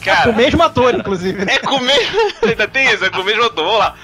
O 0.00 0.04
Cara, 0.04 0.32
mesmo 0.32 0.62
ator, 0.62 0.94
inclusive. 0.94 1.44
né? 1.44 1.54
é 1.54 1.58
com 1.58 1.76
o 1.76 1.80
mesmo. 1.80 2.18
Ainda 2.46 2.66
tem 2.66 2.86
isso, 2.92 3.04
é 3.04 3.10
com 3.10 3.20
o 3.20 3.24
mesmo 3.24 3.44
ator. 3.44 3.64
Vamos 3.64 3.78
lá. 3.78 3.94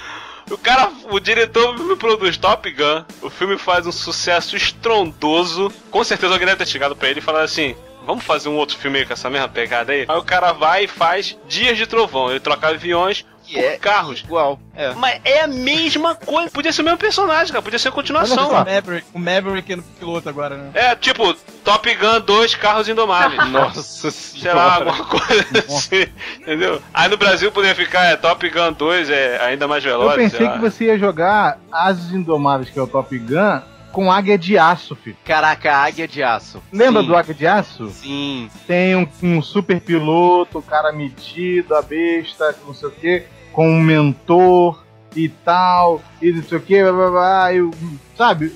O 0.49 0.57
cara, 0.57 0.91
o 1.11 1.19
diretor 1.19 1.77
me 1.77 1.95
produz 1.95 2.37
Top 2.37 2.69
Gun. 2.71 3.03
O 3.21 3.29
filme 3.29 3.57
faz 3.57 3.85
um 3.85 3.91
sucesso 3.91 4.55
estrondoso. 4.55 5.71
Com 5.91 6.03
certeza 6.03 6.33
alguém 6.33 6.47
deve 6.47 6.57
ter 6.57 6.67
chegado 6.67 6.95
pra 6.95 7.09
ele 7.09 7.19
e 7.19 7.23
falado 7.23 7.43
assim: 7.43 7.75
Vamos 8.05 8.23
fazer 8.23 8.49
um 8.49 8.55
outro 8.55 8.75
filme 8.77 9.05
com 9.05 9.13
essa 9.13 9.29
mesma 9.29 9.47
pegada 9.47 9.91
aí? 9.91 10.05
Aí 10.07 10.17
o 10.17 10.23
cara 10.23 10.51
vai 10.51 10.85
e 10.85 10.87
faz 10.87 11.37
Dias 11.47 11.77
de 11.77 11.85
Trovão. 11.85 12.31
Ele 12.31 12.39
troca 12.39 12.69
aviões 12.69 13.23
que 13.49 13.59
é 13.59 13.77
carros. 13.77 14.21
igual. 14.23 14.59
É. 14.75 14.93
Mas 14.93 15.19
é 15.25 15.41
a 15.41 15.47
mesma 15.47 16.15
coisa. 16.15 16.49
Podia 16.51 16.71
ser 16.71 16.81
o 16.81 16.85
mesmo 16.85 16.97
personagem, 16.99 17.51
cara. 17.51 17.61
Podia 17.61 17.79
ser 17.79 17.87
a 17.87 17.91
O 17.91 17.93
continuação. 17.93 18.51
Maverick, 18.51 19.07
o 19.13 19.19
Maverick 19.19 19.75
no 19.75 19.83
piloto 19.83 20.29
agora, 20.29 20.55
né? 20.57 20.71
É 20.73 20.95
tipo 20.95 21.33
Top 21.63 21.93
Gun 21.95 22.21
2 22.21 22.55
Carros 22.55 22.87
Indomáveis. 22.87 23.45
Nossa 23.49 23.81
Sei 24.11 24.53
lá, 24.53 24.75
alguma 24.75 25.05
coisa 25.05 25.45
assim, 25.67 26.07
entendeu? 26.39 26.81
Aí 26.93 27.09
no 27.09 27.17
Brasil 27.17 27.51
poderia 27.51 27.75
ficar 27.75 28.05
é, 28.05 28.15
Top 28.15 28.47
Gun 28.49 28.73
2, 28.73 29.09
é 29.09 29.41
ainda 29.43 29.67
mais 29.67 29.83
veloz. 29.83 30.11
Eu 30.11 30.17
pensei 30.17 30.37
sei 30.37 30.47
lá. 30.47 30.53
que 30.53 30.59
você 30.59 30.85
ia 30.85 30.97
jogar 30.97 31.59
Ases 31.71 32.11
Indomáveis, 32.13 32.69
que 32.69 32.77
é 32.79 32.81
o 32.81 32.87
Top 32.87 33.17
Gun, 33.17 33.61
com 33.91 34.11
Águia 34.11 34.37
de 34.37 34.57
Aço, 34.57 34.95
filho. 34.95 35.17
Caraca, 35.25 35.75
águia 35.75 36.07
de 36.07 36.21
aço. 36.21 36.61
Lembra 36.71 37.01
Sim. 37.01 37.07
do 37.07 37.15
Águia 37.17 37.33
de 37.33 37.47
Aço? 37.47 37.89
Sim. 37.89 38.49
Tem 38.67 38.95
um, 38.95 39.07
um 39.23 39.41
super 39.41 39.81
piloto, 39.81 40.59
um 40.59 40.61
cara 40.61 40.91
metido, 40.91 41.75
a 41.75 41.81
besta, 41.81 42.55
não 42.65 42.73
sei 42.73 42.87
o 42.87 42.91
quê, 42.91 43.25
com 43.59 43.67
um 43.69 43.81
mentor 43.81 44.85
e 45.13 45.27
tal, 45.27 46.01
e 46.21 46.31
não 46.31 46.41
sei 46.43 46.57
o 46.59 46.61
quê, 46.61 46.81
blá, 46.81 46.93
blá, 46.93 47.09
blá, 47.11 47.53
e, 47.53 47.69
sabe? 48.17 48.55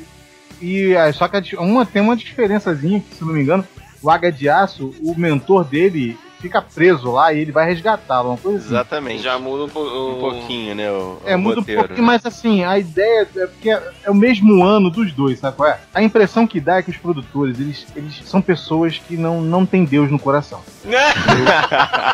E 0.62 0.94
é, 0.94 1.12
só 1.12 1.28
que 1.28 1.58
uma, 1.58 1.86
tem 1.86 2.02
uma 2.02 2.16
diferençazinha, 2.16 3.02
que, 3.02 3.14
se 3.14 3.26
não 3.26 3.34
me 3.34 3.42
engano, 3.42 3.68
o 4.02 4.10
Águia 4.10 4.32
de 4.32 4.48
Aço, 4.48 4.94
o 5.02 5.14
mentor 5.20 5.66
dele 5.66 6.18
fica 6.40 6.62
preso 6.62 7.10
lá 7.12 7.32
e 7.34 7.40
ele 7.40 7.52
vai 7.54 7.66
resgatá-lo, 7.66 8.30
uma 8.32 8.38
coisa 8.38 8.60
assim. 8.60 8.68
Exatamente. 8.68 9.24
Já 9.24 9.40
muda 9.40 9.64
um, 9.64 9.70
po- 9.70 9.80
Um 9.82 10.18
um 10.18 10.20
pouquinho, 10.20 10.76
né? 10.76 10.90
O, 10.92 11.18
É, 11.26 11.36
o 11.36 11.40
muda 11.40 11.56
um 11.56 11.60
roteiro, 11.60 11.82
pouquinho, 11.82 12.02
né? 12.02 12.06
mas 12.14 12.26
assim, 12.26 12.64
a 12.66 12.78
ideia 12.80 13.28
é 13.36 13.48
porque 13.48 13.70
é, 13.72 13.92
é 14.04 14.12
o 14.12 14.16
mesmo 14.16 14.62
ano 14.64 14.90
dos 14.90 15.12
dois, 15.14 15.40
sabe 15.40 15.56
qual 15.58 15.70
é? 15.70 15.80
A 15.94 16.02
impressão 16.04 16.46
que 16.48 16.60
dá 16.60 16.78
é 16.78 16.82
que 16.84 16.90
os 16.92 16.98
produtores, 16.98 17.60
eles, 17.60 17.86
eles 17.96 18.22
são 18.26 18.42
pessoas 18.42 19.00
que 19.00 19.16
não, 19.18 19.40
não 19.42 19.66
têm 19.66 19.84
Deus 19.86 20.10
no 20.12 20.20
coração. 20.20 20.62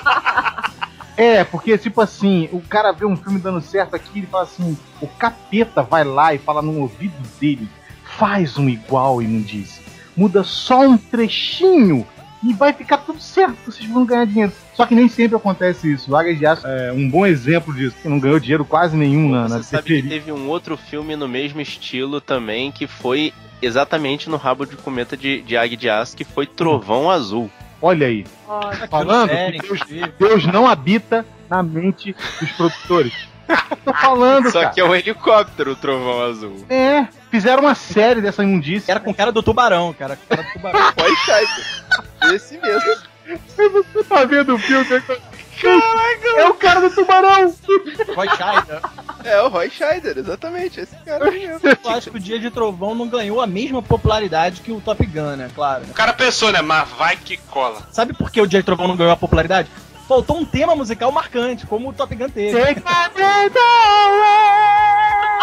É, 1.19 1.43
porque, 1.43 1.77
tipo 1.77 1.99
assim, 1.99 2.47
o 2.53 2.61
cara 2.61 2.93
vê 2.93 3.05
um 3.05 3.17
filme 3.17 3.41
dando 3.41 3.59
certo 3.59 3.93
aqui 3.93 4.09
e 4.15 4.19
ele 4.19 4.27
fala 4.27 4.45
assim: 4.45 4.77
o 5.01 5.07
capeta 5.07 5.83
vai 5.83 6.05
lá 6.05 6.33
e 6.33 6.37
fala 6.37 6.61
no 6.61 6.79
ouvido 6.79 7.13
dele, 7.41 7.67
faz 8.17 8.57
um 8.57 8.69
igual, 8.69 9.21
imundice. 9.21 9.81
Muda 10.15 10.45
só 10.45 10.79
um 10.79 10.97
trechinho 10.97 12.07
e 12.41 12.53
vai 12.53 12.71
ficar 12.71 12.99
tudo 12.99 13.19
certo, 13.19 13.57
vocês 13.65 13.85
vão 13.89 14.05
ganhar 14.05 14.25
dinheiro. 14.25 14.53
Só 14.73 14.85
que 14.85 14.95
nem 14.95 15.09
sempre 15.09 15.35
acontece 15.35 15.91
isso. 15.91 16.09
O 16.09 16.15
Águia 16.15 16.33
de 16.33 16.45
Aço 16.45 16.65
é 16.65 16.93
um 16.93 17.09
bom 17.09 17.25
exemplo 17.25 17.73
disso. 17.73 17.97
que 18.01 18.07
Não 18.07 18.17
ganhou 18.17 18.39
dinheiro 18.39 18.63
quase 18.63 18.95
nenhum 18.95 19.29
na, 19.29 19.49
na 19.49 19.57
Você 19.57 19.75
sabe 19.75 20.01
que 20.01 20.07
teve 20.07 20.31
um 20.31 20.47
outro 20.47 20.77
filme 20.77 21.17
no 21.17 21.27
mesmo 21.27 21.59
estilo 21.59 22.21
também, 22.21 22.71
que 22.71 22.87
foi 22.87 23.33
exatamente 23.61 24.29
no 24.29 24.37
rabo 24.37 24.65
de 24.65 24.77
cometa 24.77 25.17
de, 25.17 25.41
de 25.41 25.57
Águia 25.57 25.75
de 25.75 25.89
Aço, 25.89 26.15
que 26.15 26.23
foi 26.23 26.45
Trovão 26.47 27.11
Azul. 27.11 27.51
Olha 27.81 28.07
aí, 28.07 28.25
olha. 28.47 28.87
falando 28.87 29.29
que 29.29 29.59
Deus. 29.67 29.79
Deus 30.19 30.45
não 30.45 30.67
habita 30.67 31.25
na 31.49 31.63
mente 31.63 32.15
dos 32.39 32.51
produtores. 32.51 33.13
Tô 33.83 33.93
falando, 33.93 34.51
Só 34.51 34.61
cara. 34.61 34.73
que 34.73 34.79
é 34.79 34.83
um 34.85 34.93
helicóptero, 34.93 35.71
o 35.71 35.75
Trovão 35.75 36.21
Azul. 36.23 36.65
É, 36.69 37.07
fizeram 37.31 37.63
uma 37.63 37.73
série 37.73 38.21
dessa 38.21 38.43
imundícia. 38.43 38.91
Era 38.91 38.99
com 38.99 39.13
cara 39.13 39.31
do 39.31 39.41
tubarão, 39.41 39.93
cara. 39.93 40.15
com 40.15 40.35
cara 40.35 40.43
do 40.43 40.53
tubarão. 40.53 40.79
Esse 42.33 42.59
mesmo. 42.59 43.09
Você 43.55 44.03
tá 44.03 44.25
vendo 44.25 44.55
o 44.55 44.59
filme? 44.59 44.85
Caraca! 45.61 46.27
É 46.37 46.47
o 46.47 46.53
cara 46.53 46.81
do 46.81 46.89
tubarão! 46.93 47.53
Roy 48.15 48.27
Scheider. 48.29 48.81
É, 49.23 49.41
o 49.41 49.49
Roy 49.49 49.69
Scheider, 49.69 50.17
exatamente. 50.17 50.79
Esse 50.79 50.95
cara 50.97 51.29
mesmo. 51.31 51.59
Eu 51.63 51.91
acho 51.91 52.09
que 52.11 52.17
o 52.17 52.19
Dia 52.19 52.39
de 52.39 52.49
Trovão 52.49 52.95
não 52.95 53.07
ganhou 53.07 53.41
a 53.41 53.47
mesma 53.47 53.81
popularidade 53.81 54.61
que 54.61 54.71
o 54.71 54.79
Top 54.81 55.05
Gun, 55.05 55.35
né? 55.35 55.49
Claro. 55.53 55.83
O 55.89 55.93
cara 55.93 56.13
pensou, 56.13 56.51
né? 56.51 56.61
Mas 56.61 56.87
vai 56.89 57.17
que 57.17 57.37
cola. 57.37 57.81
Sabe 57.91 58.13
por 58.13 58.31
que 58.31 58.41
o 58.41 58.47
Dia 58.47 58.59
de 58.59 58.65
Trovão 58.65 58.87
não 58.87 58.95
ganhou 58.95 59.11
a 59.13 59.17
popularidade? 59.17 59.69
Faltou 60.07 60.37
um 60.37 60.45
tema 60.45 60.75
musical 60.75 61.11
marcante, 61.11 61.67
como 61.67 61.89
o 61.89 61.93
Top 61.93 62.15
Gun 62.15 62.29
teve. 62.29 62.59
Take 62.59 62.79
my 62.79 63.09
breath 63.13 63.55
away! 63.55 64.79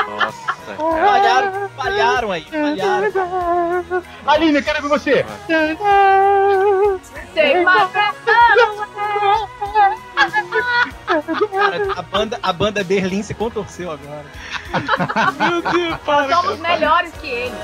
Nossa, 0.08 0.56
Falharam, 0.76 1.68
falharam 1.76 2.32
aí, 2.32 2.44
falharam. 2.50 4.02
Aline, 4.26 4.58
eu 4.58 4.62
quero 4.62 4.82
ver 4.82 4.88
você! 4.88 5.24
Tem 7.32 7.60
uma 7.60 7.88
Cara, 11.50 11.92
a 11.96 12.02
banda, 12.02 12.38
a 12.42 12.52
banda 12.52 12.82
Berlim 12.82 13.22
se 13.22 13.34
contorceu 13.34 13.90
agora. 13.90 14.24
Meu 15.38 15.62
Deus, 15.62 15.96
para. 16.04 16.28
Nós 16.28 16.44
somos 16.44 16.58
melhores 16.58 17.12
que 17.20 17.26
ele. 17.26 17.54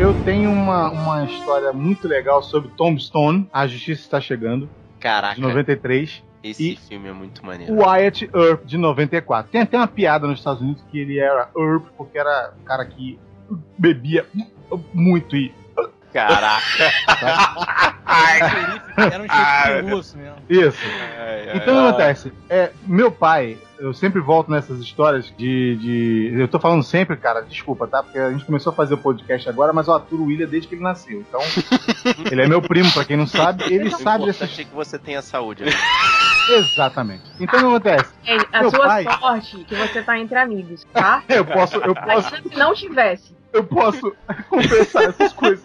Eu 0.00 0.14
tenho 0.24 0.50
uma, 0.50 0.90
uma 0.90 1.24
história 1.24 1.74
muito 1.74 2.08
legal 2.08 2.42
sobre 2.42 2.70
Tombstone, 2.70 3.46
A 3.52 3.66
Justiça 3.66 4.00
Está 4.00 4.18
Chegando, 4.18 4.66
de 5.00 5.02
Caraca, 5.02 5.40
93. 5.40 6.22
esse 6.42 6.72
E- 6.72 6.76
filme 6.76 7.08
é 7.08 7.12
muito 7.12 7.44
maneiro. 7.44 7.74
Wyatt 7.74 8.30
Earp, 8.34 8.64
de 8.64 8.76
94. 8.78 9.50
Tem 9.50 9.60
até 9.62 9.76
uma 9.76 9.88
piada 9.88 10.26
nos 10.26 10.38
Estados 10.38 10.60
Unidos 10.62 10.82
que 10.90 10.98
ele 10.98 11.18
era 11.18 11.48
Earp 11.56 11.86
porque 11.96 12.18
era 12.18 12.52
um 12.60 12.64
cara 12.64 12.84
que 12.84 13.18
bebia 13.78 14.26
muito 14.94 15.34
e. 15.36 15.52
Caraca. 16.12 16.92
Era 18.96 19.22
um 19.22 19.28
cheiro 19.28 19.86
de 19.86 19.94
urso 19.94 20.18
mesmo. 20.18 20.36
Isso. 20.48 20.78
Ai, 21.18 21.48
ai, 21.50 21.56
Então 21.56 21.74
o 21.74 21.80
que 21.82 21.88
acontece? 21.88 22.32
É, 22.48 22.70
meu 22.86 23.10
pai, 23.12 23.56
eu 23.78 23.94
sempre 23.94 24.20
volto 24.20 24.50
nessas 24.50 24.80
histórias 24.80 25.32
de, 25.36 25.76
de. 25.76 26.40
Eu 26.40 26.48
tô 26.48 26.58
falando 26.58 26.82
sempre, 26.82 27.16
cara, 27.16 27.40
desculpa, 27.42 27.86
tá? 27.86 28.02
Porque 28.02 28.18
a 28.18 28.30
gente 28.32 28.44
começou 28.44 28.72
a 28.72 28.76
fazer 28.76 28.94
o 28.94 28.98
podcast 28.98 29.48
agora, 29.48 29.72
mas 29.72 29.86
eu 29.86 29.94
aturo 29.94 30.22
o 30.22 30.26
William 30.26 30.48
desde 30.48 30.68
que 30.68 30.74
ele 30.74 30.82
nasceu. 30.82 31.20
Então, 31.20 31.40
ele 32.30 32.42
é 32.42 32.48
meu 32.48 32.60
primo, 32.60 32.90
pra 32.92 33.04
quem 33.04 33.16
não 33.16 33.26
sabe, 33.26 33.64
ele 33.72 33.88
O 33.88 33.98
sabe 33.98 34.26
dessas. 34.26 34.58
é 34.58 34.64
que 34.64 34.74
você 34.74 34.98
tenha 34.98 35.22
saúde. 35.22 35.64
né? 35.64 35.70
Exatamente. 36.50 37.22
Então 37.38 37.58
o 37.58 37.62
que 37.80 37.88
acontece? 37.88 38.12
Ei, 38.26 38.38
a 38.52 38.60
Meu 38.62 38.70
sua 38.70 38.86
pai- 38.86 39.04
sorte 39.04 39.64
que 39.64 39.74
você 39.76 40.02
tá 40.02 40.18
entre 40.18 40.36
amigos, 40.38 40.84
tá? 40.92 41.22
Eu 41.28 41.44
posso, 41.44 41.76
eu 41.76 41.94
posso, 41.94 42.08
Imagina 42.28 42.42
se 42.50 42.58
não 42.58 42.74
tivesse. 42.74 43.39
Eu 43.52 43.64
posso 43.64 44.14
compensar 44.48 45.04
essas 45.04 45.32
coisas. 45.32 45.64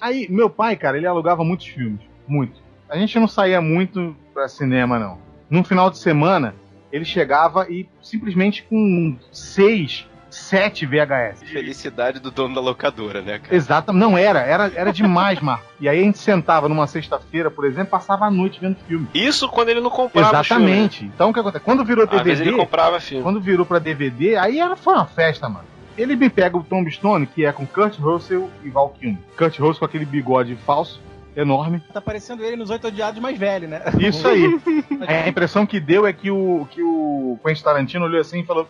Aí, 0.00 0.26
meu 0.30 0.48
pai, 0.50 0.76
cara, 0.76 0.96
ele 0.96 1.06
alugava 1.06 1.44
muitos 1.44 1.66
filmes. 1.66 2.00
Muito. 2.26 2.60
A 2.88 2.96
gente 2.96 3.18
não 3.18 3.28
saía 3.28 3.60
muito 3.60 4.14
pra 4.32 4.48
cinema, 4.48 4.98
não. 4.98 5.18
Num 5.48 5.64
final 5.64 5.90
de 5.90 5.98
semana, 5.98 6.54
ele 6.92 7.04
chegava 7.04 7.66
e 7.70 7.88
simplesmente 8.02 8.64
com 8.64 9.16
seis, 9.32 10.06
sete 10.30 10.84
VHS. 10.86 11.42
Felicidade 11.50 12.18
do 12.20 12.30
dono 12.30 12.54
da 12.54 12.60
locadora, 12.60 13.22
né, 13.22 13.38
cara? 13.38 13.54
Exato, 13.54 13.92
não 13.92 14.18
era, 14.18 14.40
era, 14.40 14.72
era 14.74 14.92
demais, 14.92 15.40
Marco. 15.40 15.64
E 15.80 15.88
aí 15.88 16.00
a 16.00 16.02
gente 16.02 16.18
sentava 16.18 16.68
numa 16.68 16.86
sexta-feira, 16.86 17.50
por 17.50 17.64
exemplo, 17.64 17.90
passava 17.90 18.26
a 18.26 18.30
noite 18.30 18.60
vendo 18.60 18.76
filme. 18.86 19.08
Isso 19.14 19.48
quando 19.48 19.68
ele 19.70 19.80
não 19.80 19.90
comprava 19.90 20.40
Exatamente. 20.40 21.04
Então 21.04 21.30
o 21.30 21.32
que 21.34 21.40
acontece? 21.40 21.64
Quando 21.64 21.84
virou 21.84 22.04
o 22.04 22.08
filme. 22.08 22.16
né? 22.24 22.32
Às 22.32 22.38
vezes 22.38 22.40
ele 22.42 22.50
DVD, 22.50 22.64
comprava 22.64 23.00
filme. 23.00 23.22
quando 23.22 23.40
virou 23.40 23.64
pra 23.66 23.78
DVD, 23.78 24.36
aí 24.36 24.58
era, 24.60 24.76
foi 24.76 24.94
uma 24.94 25.06
festa, 25.06 25.48
mano. 25.48 25.64
Ele 25.96 26.14
me 26.14 26.28
pega 26.28 26.56
o 26.56 26.62
Tombstone, 26.62 27.26
que 27.26 27.44
é 27.44 27.52
com 27.52 27.66
Kurt 27.66 27.98
Russell 27.98 28.50
e 28.62 28.68
Val 28.68 28.90
Kilmer. 28.90 29.18
Kurt 29.36 29.58
Russell 29.58 29.78
com 29.78 29.84
aquele 29.84 30.04
bigode 30.04 30.54
falso, 30.56 31.00
enorme. 31.34 31.82
Tá 31.92 32.00
parecendo 32.00 32.44
ele 32.44 32.56
nos 32.56 32.70
Oito 32.70 32.88
Odiados 32.88 33.20
mais 33.20 33.38
velho, 33.38 33.68
né? 33.68 33.82
Isso 33.98 34.26
aí. 34.28 34.60
a 35.06 35.28
impressão 35.28 35.66
que 35.66 35.80
deu 35.80 36.06
é 36.06 36.12
que 36.12 36.30
o, 36.30 36.66
que 36.70 36.82
o 36.82 37.38
Quentin 37.44 37.62
Tarantino 37.62 38.04
olhou 38.04 38.20
assim 38.20 38.40
e 38.40 38.44
falou: 38.44 38.68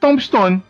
Tombstone, 0.00 0.62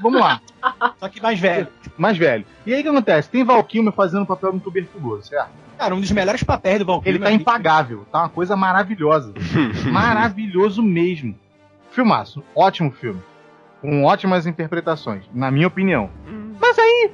vamos 0.00 0.20
lá, 0.20 0.40
Só 0.98 1.08
que 1.08 1.20
mais 1.20 1.38
velho. 1.38 1.68
mais 1.96 2.16
velho. 2.16 2.44
E 2.66 2.72
aí 2.72 2.80
o 2.80 2.82
que 2.82 2.88
acontece? 2.88 3.28
Tem 3.28 3.44
Val 3.44 3.62
Kilmer 3.64 3.92
fazendo 3.92 4.26
papel 4.26 4.50
de 4.50 4.56
um 4.56 4.60
tuberculoso, 4.60 5.28
certo? 5.28 5.50
Cara, 5.78 5.94
um 5.94 6.00
dos 6.00 6.12
melhores 6.12 6.42
papéis 6.42 6.78
do 6.78 6.84
Valkyrie. 6.84 7.16
Ele 7.16 7.24
tá 7.24 7.32
impagável, 7.32 8.06
tá 8.12 8.20
uma 8.20 8.28
coisa 8.28 8.54
maravilhosa. 8.54 9.34
Maravilhoso 9.90 10.80
mesmo. 10.82 11.34
Filmaço, 11.90 12.42
ótimo 12.54 12.90
filme. 12.92 13.20
Com 13.82 14.04
ótimas 14.04 14.46
interpretações, 14.46 15.24
na 15.34 15.50
minha 15.50 15.66
opinião. 15.66 16.08
Mas 16.60 16.78
aí, 16.78 17.10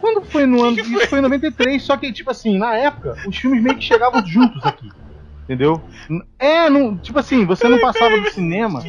quando 0.00 0.22
foi 0.22 0.46
no 0.46 0.62
ano. 0.62 0.78
Isso 0.78 1.08
foi 1.08 1.18
em 1.18 1.22
93, 1.22 1.82
só 1.82 1.96
que, 1.96 2.12
tipo 2.12 2.30
assim, 2.30 2.56
na 2.56 2.74
época, 2.76 3.16
os 3.26 3.36
filmes 3.36 3.62
meio 3.62 3.76
que 3.76 3.84
chegavam 3.84 4.24
juntos 4.24 4.64
aqui. 4.64 4.88
Entendeu? 5.42 5.82
É, 6.38 6.70
não, 6.70 6.96
tipo 6.96 7.18
assim, 7.18 7.44
você 7.44 7.68
não 7.68 7.80
passava 7.80 8.16
do 8.16 8.30
cinema. 8.30 8.80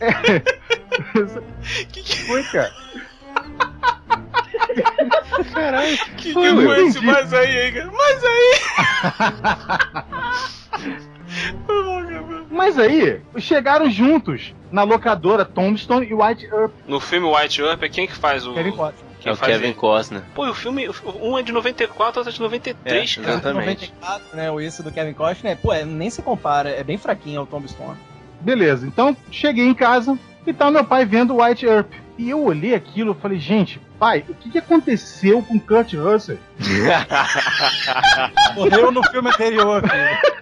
É. 0.00 0.40
que 1.90 2.02
que 2.02 2.22
foi, 2.26 2.42
cara? 2.42 2.72
Caralho, 5.52 5.98
Que 6.16 6.32
foi, 6.32 6.54
que 6.54 6.62
foi 6.64 6.86
esse 6.86 7.00
mais 7.04 7.32
aí, 7.32 7.66
hein, 7.66 7.72
cara? 7.72 7.92
Mais 7.92 8.24
aí! 8.24 8.52
Mas 12.50 12.78
aí, 12.78 13.20
chegaram 13.38 13.90
juntos 13.90 14.54
na 14.70 14.82
locadora 14.82 15.44
Tombstone 15.44 16.06
e 16.06 16.14
White 16.14 16.46
Earp. 16.46 16.72
No 16.86 17.00
filme 17.00 17.26
White 17.26 17.60
Earp, 17.60 17.82
é 17.82 17.88
quem 17.88 18.06
que 18.06 18.14
faz 18.14 18.46
o. 18.46 18.54
Kevin 18.54 18.72
Costner. 18.72 19.06
Quem 19.20 19.30
é 19.30 19.32
o 19.32 19.36
faz 19.36 19.52
Kevin 19.52 19.64
ele? 19.66 19.74
Costner. 19.74 20.22
Pô, 20.34 20.46
e 20.46 20.50
o 20.50 20.54
filme, 20.54 20.88
um 21.20 21.36
é 21.36 21.42
de 21.42 21.52
94, 21.52 22.20
outro 22.20 22.30
é 22.30 22.34
de 22.34 22.40
93, 22.40 23.16
É, 23.18 23.20
cara. 23.20 23.32
Exatamente. 23.32 23.92
94, 23.96 24.36
né? 24.36 24.50
O 24.50 24.60
esse 24.60 24.82
do 24.82 24.92
Kevin 24.92 25.14
Costner, 25.14 25.56
pô, 25.56 25.72
é, 25.72 25.84
nem 25.84 26.08
se 26.10 26.22
compara. 26.22 26.70
É 26.70 26.84
bem 26.84 26.96
fraquinho 26.96 27.40
ao 27.40 27.46
Tombstone. 27.46 27.96
Beleza, 28.40 28.86
então 28.86 29.16
cheguei 29.30 29.66
em 29.66 29.74
casa 29.74 30.16
e 30.46 30.52
tá 30.52 30.70
meu 30.70 30.84
pai 30.84 31.04
vendo 31.04 31.42
White 31.42 31.66
Earp. 31.66 31.92
E 32.18 32.30
eu 32.30 32.42
olhei 32.42 32.74
aquilo 32.74 33.12
e 33.12 33.20
falei, 33.20 33.38
gente, 33.38 33.78
pai, 33.98 34.24
o 34.28 34.34
que, 34.34 34.50
que 34.50 34.58
aconteceu 34.58 35.42
com 35.42 35.60
Kurt 35.60 35.92
Russell? 35.94 36.38
Morreu 38.56 38.90
no 38.90 39.02
filme 39.10 39.28
anterior, 39.28 39.82
filho. 39.82 40.36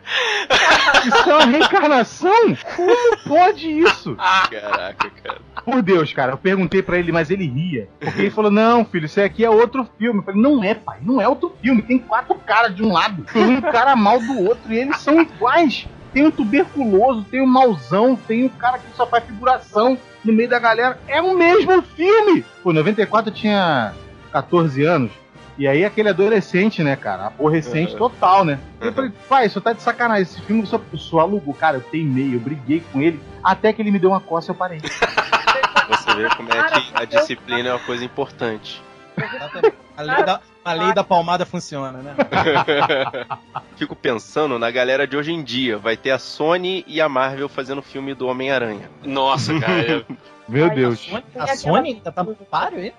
Isso 1.06 1.30
é 1.30 1.34
uma 1.34 1.46
reencarnação? 1.46 2.56
Como 2.76 3.16
pode 3.26 3.68
isso? 3.68 4.14
Caraca, 4.16 5.10
cara. 5.22 5.40
Por 5.64 5.82
Deus, 5.82 6.12
cara, 6.12 6.32
eu 6.32 6.38
perguntei 6.38 6.82
pra 6.82 6.98
ele, 6.98 7.10
mas 7.10 7.30
ele 7.30 7.48
ria. 7.48 7.88
Porque 7.98 8.20
ele 8.20 8.30
falou: 8.30 8.50
Não, 8.50 8.84
filho, 8.84 9.06
isso 9.06 9.20
aqui 9.20 9.44
é 9.44 9.50
outro 9.50 9.88
filme. 9.98 10.20
Eu 10.20 10.24
falei: 10.24 10.40
Não 10.40 10.62
é, 10.62 10.74
pai, 10.74 10.98
não 11.00 11.20
é 11.20 11.26
outro 11.26 11.54
filme. 11.60 11.82
Tem 11.82 11.98
quatro 11.98 12.34
caras 12.36 12.74
de 12.74 12.82
um 12.82 12.92
lado, 12.92 13.24
tem 13.32 13.44
um 13.44 13.60
cara 13.60 13.96
mal 13.96 14.20
do 14.20 14.44
outro, 14.44 14.72
e 14.72 14.78
eles 14.78 14.98
são 14.98 15.20
iguais. 15.20 15.88
Tem 16.14 16.24
um 16.24 16.30
tuberculoso, 16.30 17.24
tem 17.28 17.42
um 17.42 17.46
mauzão, 17.46 18.14
tem 18.16 18.44
um 18.44 18.48
cara 18.48 18.78
que 18.78 18.96
só 18.96 19.04
faz 19.06 19.24
figuração 19.24 19.98
no 20.24 20.32
meio 20.32 20.48
da 20.48 20.58
galera. 20.60 20.98
É 21.08 21.20
o 21.20 21.36
mesmo 21.36 21.82
filme! 21.82 22.44
Pô, 22.62 22.70
em 22.70 22.74
94 22.74 23.30
eu 23.30 23.34
tinha 23.34 23.92
14 24.32 24.82
anos. 24.84 25.10
E 25.58 25.68
aí 25.68 25.84
aquele 25.84 26.08
adolescente, 26.08 26.82
né, 26.82 26.96
cara? 26.96 27.26
Aborrecente 27.26 27.92
Uhum. 27.92 27.98
total, 27.98 28.44
né? 28.44 28.58
Eu 28.80 28.92
falei, 28.92 29.12
pai, 29.28 29.46
isso 29.46 29.60
tá 29.60 29.72
de 29.72 29.82
sacanagem. 29.82 30.22
Esse 30.22 30.40
filme 30.42 30.64
só, 30.66 30.80
só 30.94 31.20
alugou. 31.20 31.52
Cara, 31.54 31.76
eu 31.76 31.80
teimei, 31.80 32.34
eu 32.34 32.40
briguei 32.40 32.82
com 32.92 33.00
ele. 33.00 33.20
Até 33.42 33.72
que 33.72 33.82
ele 33.82 33.90
me 33.90 33.98
deu 33.98 34.10
uma 34.10 34.20
coça 34.20 34.50
e 34.50 34.52
eu 34.52 34.56
parei. 34.56 34.80
Você 34.80 36.14
vê 36.14 36.28
como 36.36 36.48
é 36.52 36.62
que 36.62 36.92
a 36.94 37.04
disciplina 37.04 37.68
é 37.68 37.72
uma 37.72 37.80
coisa 37.80 38.04
importante. 38.04 38.82
Exatamente. 39.16 39.74
A 39.96 40.02
lei, 40.02 40.24
da, 40.24 40.40
a 40.64 40.72
lei 40.72 40.94
da 40.94 41.04
palmada 41.04 41.44
funciona, 41.44 41.98
né? 41.98 42.14
Fico 43.76 43.94
pensando 43.94 44.58
na 44.58 44.70
galera 44.70 45.06
de 45.06 45.16
hoje 45.16 45.32
em 45.32 45.42
dia. 45.42 45.76
Vai 45.78 45.96
ter 45.96 46.10
a 46.10 46.18
Sony 46.18 46.84
e 46.86 47.00
a 47.00 47.08
Marvel 47.08 47.48
fazendo 47.48 47.82
filme 47.82 48.14
do 48.14 48.26
Homem-Aranha. 48.26 48.90
Nossa, 49.04 49.58
cara. 49.58 49.82
eu- 49.82 50.04
Meu 50.46 50.66
Ai, 50.66 50.74
Deus. 50.74 51.08
A 51.38 51.56
Sony, 51.56 51.88
ainda 51.94 52.12
tá 52.12 52.22
no 52.22 52.34
páreo 52.34 52.78
aí? 52.78 52.92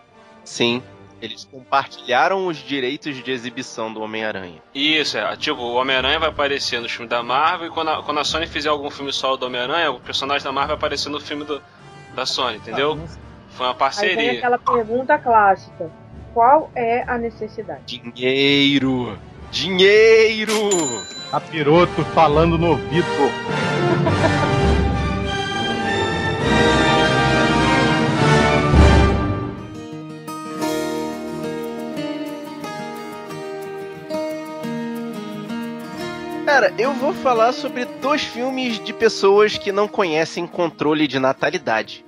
Sim. 0.44 0.82
Eles 1.22 1.46
compartilharam 1.50 2.48
os 2.48 2.58
direitos 2.58 3.16
de 3.24 3.32
exibição 3.32 3.94
do 3.94 4.02
Homem-Aranha. 4.02 4.62
Isso, 4.74 5.18
é. 5.18 5.36
Tipo, 5.38 5.62
o 5.62 5.76
Homem-Aranha 5.76 6.20
vai 6.20 6.30
aparecer 6.30 6.82
no 6.82 6.90
filme 6.90 7.08
da 7.08 7.22
Marvel 7.24 7.68
e 7.68 7.70
quando 7.70 7.90
a, 7.90 8.02
quando 8.04 8.20
a 8.20 8.24
Sony 8.24 8.48
fizer 8.48 8.70
algum 8.70 8.90
filme 8.90 9.14
solo 9.14 9.38
do 9.38 9.46
Homem-Aranha, 9.46 9.92
o 9.92 10.00
personagem 10.00 10.44
da 10.44 10.52
Marvel 10.52 10.76
vai 10.76 10.78
aparecer 10.78 11.10
no 11.10 11.20
filme 11.22 11.46
do, 11.46 11.62
da 12.16 12.26
Sony, 12.26 12.58
entendeu? 12.58 13.00
Foi 13.52 13.66
uma 13.68 13.72
Aí 13.72 13.78
vem 13.78 13.78
parceria. 13.78 14.32
aquela 14.40 14.58
pergunta 14.58 15.18
clássica: 15.20 15.90
qual 16.36 16.70
é 16.76 17.02
a 17.08 17.18
necessidade? 17.18 17.98
Dinheiro! 17.98 19.18
Dinheiro! 19.50 20.54
Capiroto 21.32 22.04
falando 22.14 22.58
no 22.58 22.72
ouvido. 22.72 23.08
Cara, 36.46 36.74
eu 36.78 36.94
vou 36.94 37.14
falar 37.14 37.54
sobre 37.54 37.86
dois 38.02 38.24
filmes 38.24 38.84
de 38.84 38.94
pessoas 38.94 39.58
que 39.58 39.72
não 39.72 39.88
conhecem 39.88 40.46
controle 40.46 41.08
de 41.08 41.18
natalidade. 41.18 42.05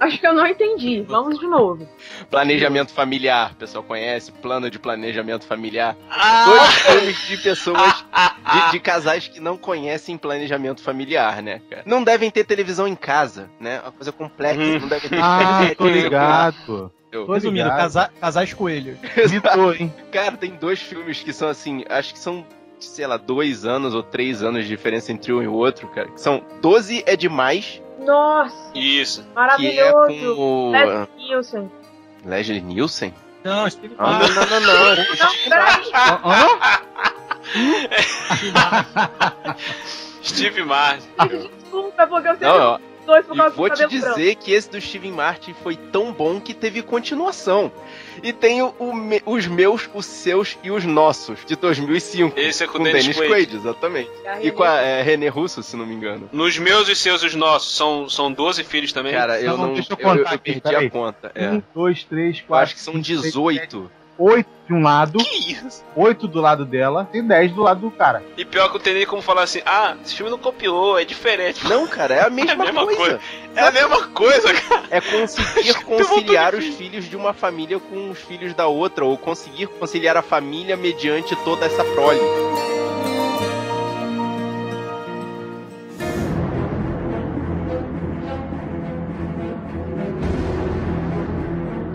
Acho 0.00 0.18
que 0.20 0.26
eu 0.26 0.32
não 0.34 0.46
entendi. 0.46 1.02
Vamos 1.02 1.38
de 1.38 1.46
novo. 1.46 1.88
Planejamento 2.30 2.92
familiar, 2.92 3.52
o 3.52 3.56
pessoal 3.56 3.82
conhece, 3.84 4.32
plano 4.32 4.70
de 4.70 4.78
planejamento 4.78 5.46
familiar. 5.46 5.96
Ah! 6.10 6.44
Dois 6.46 6.74
filmes 6.74 7.26
de 7.28 7.36
pessoas, 7.38 8.04
de, 8.64 8.70
de 8.72 8.80
casais 8.80 9.28
que 9.28 9.40
não 9.40 9.56
conhecem 9.56 10.16
planejamento 10.16 10.82
familiar, 10.82 11.42
né, 11.42 11.60
cara? 11.70 11.82
Não 11.86 12.02
devem 12.02 12.30
ter 12.30 12.44
televisão 12.44 12.86
em 12.86 12.94
casa, 12.96 13.48
né? 13.60 13.80
Uma 13.80 13.92
coisa 13.92 14.12
complexa, 14.12 14.58
Hum. 14.60 14.78
não 14.80 14.88
devem 14.88 15.08
ter 15.10 15.18
Ah, 15.20 15.60
tô 15.76 15.86
ligado. 15.88 16.92
Tô 17.10 17.32
Resumindo, 17.32 17.64
ligado. 17.64 17.78
casa- 17.78 18.10
casais 18.20 18.52
coelhos. 18.52 18.98
Mitou, 19.30 19.72
hein? 19.74 19.92
Cara, 20.12 20.36
tem 20.36 20.50
dois 20.50 20.80
filmes 20.80 21.22
que 21.22 21.32
são 21.32 21.48
assim, 21.48 21.82
acho 21.88 22.12
que 22.12 22.18
são, 22.18 22.44
sei 22.78 23.06
lá, 23.06 23.16
dois 23.16 23.64
anos 23.64 23.94
ou 23.94 24.02
três 24.02 24.42
anos 24.42 24.64
de 24.64 24.68
diferença 24.68 25.10
entre 25.10 25.32
um 25.32 25.42
e 25.42 25.48
o 25.48 25.54
outro, 25.54 25.88
cara. 25.88 26.08
Que 26.10 26.20
são 26.20 26.42
12 26.60 27.02
é 27.06 27.16
demais, 27.16 27.80
Nossa, 28.08 28.70
Isso. 28.74 29.22
que 29.22 29.28
é 29.28 29.34
maravilhoso. 29.34 30.34
com 30.36 30.68
o 30.68 30.70
Leslie 30.72 31.08
Nielsen. 31.16 31.70
Leslie 32.24 32.60
Nielsen? 32.62 33.14
Não, 33.44 33.70
Steve 33.70 33.94
Ah, 33.98 34.18
não, 34.18 34.28
não, 34.28 34.46
não, 34.46 34.60
não. 34.60 34.96
Não, 34.96 35.34
peraí. 35.48 35.90
Hã? 36.24 36.48
Steve 40.24 40.64
Martin. 40.64 41.06
Desculpa, 41.58 42.06
porque 42.06 42.28
eu 42.28 42.32
sempre 42.32 42.48
Não, 42.48 42.80
dois 43.08 43.26
por 43.26 43.34
E 43.34 43.38
causa 43.38 43.56
vou 43.56 43.68
do 43.68 43.74
te 43.74 43.82
cabelo 43.82 44.00
branco. 44.00 44.16
dizer 44.18 44.34
que 44.36 44.52
esse 44.52 44.70
do 44.70 44.80
Steven 44.80 45.12
Martin 45.12 45.54
foi 45.62 45.76
tão 45.76 46.12
bom 46.12 46.40
que 46.40 46.52
teve 46.54 46.82
continuação. 46.82 47.72
E 48.22 48.32
tem 48.32 48.62
o, 48.62 48.74
o 48.78 48.92
me- 48.94 49.22
os 49.24 49.46
meus, 49.46 49.88
os 49.94 50.04
seus 50.06 50.58
e 50.62 50.70
os 50.70 50.84
nossos, 50.84 51.38
de 51.46 51.56
2005. 51.56 52.38
Esse 52.38 52.64
é 52.64 52.66
com 52.66 52.74
Com 52.74 52.80
o 52.80 52.84
Dennis 52.84 53.04
Dennis 53.04 53.16
Quaid. 53.18 53.30
Quaid, 53.30 53.56
exatamente. 53.56 54.10
A 54.26 54.42
E 54.42 54.50
com 54.50 54.62
a 54.62 54.76
é, 54.80 55.02
René 55.02 55.28
Russo, 55.28 55.62
se 55.62 55.76
não 55.76 55.86
me 55.86 55.94
engano. 55.94 56.28
Nos 56.32 56.58
meus, 56.58 56.88
os 56.88 56.98
seus 56.98 57.22
e 57.22 57.26
os 57.26 57.34
nossos, 57.34 57.76
são, 57.76 58.08
são 58.08 58.30
12 58.32 58.62
filhos 58.64 58.92
também? 58.92 59.12
Cara, 59.12 59.40
eu 59.40 59.56
Não, 59.56 59.66
não. 59.68 59.74
deixa 59.74 59.92
eu 59.94 59.98
eu, 60.08 60.16
eu, 60.16 60.38
perdi 60.38 60.60
peraí. 60.60 60.86
a 60.86 60.90
conta. 60.90 61.32
É. 61.34 61.48
Um, 61.50 61.62
dois, 61.74 62.04
três, 62.04 62.38
Eu 62.38 62.44
quatro. 62.46 62.64
acho 62.64 62.74
que 62.74 62.80
são 62.80 62.94
cinco, 62.94 63.04
seis, 63.22 63.32
18. 64.18 64.22
Oito 64.22 64.48
de 64.66 64.74
um 64.74 64.82
lado, 64.82 65.18
que 65.18 65.52
isso? 65.52 65.82
oito 65.96 66.28
do 66.28 66.40
lado 66.40 66.66
dela 66.66 67.08
e 67.14 67.22
dez 67.22 67.52
do 67.52 67.62
lado 67.62 67.80
do 67.80 67.90
cara. 67.90 68.22
E 68.36 68.44
pior 68.44 68.68
que 68.68 68.76
eu 68.76 68.80
tenho 68.80 68.96
nem 68.96 69.06
como 69.06 69.22
falar 69.22 69.44
assim, 69.44 69.62
ah, 69.64 69.96
esse 70.04 70.14
filme 70.14 70.30
não 70.30 70.38
copiou, 70.38 70.98
é 70.98 71.04
diferente. 71.04 71.66
Não, 71.66 71.86
cara, 71.86 72.14
é 72.14 72.26
a 72.26 72.30
mesma, 72.30 72.52
É 72.66 72.68
a 72.68 72.72
mesma 72.72 72.84
coisa. 72.84 72.98
coisa. 72.98 73.20
É 73.54 73.60
a 73.62 73.70
mesma 73.70 74.08
coisa, 74.08 74.54
cara. 74.54 74.82
É 74.90 75.00
conseguir 75.00 75.74
conciliar 75.84 76.54
os 76.54 76.64
filhos 76.66 77.06
de 77.06 77.16
uma 77.16 77.32
família 77.32 77.78
com 77.78 78.10
os 78.10 78.18
filhos 78.18 78.52
da 78.52 78.66
outra, 78.66 79.04
ou 79.04 79.16
conseguir 79.16 79.68
conciliar 79.68 80.16
a 80.16 80.22
família 80.22 80.76
mediante 80.76 81.34
toda 81.36 81.64
essa 81.64 81.84
prole. 81.84 82.20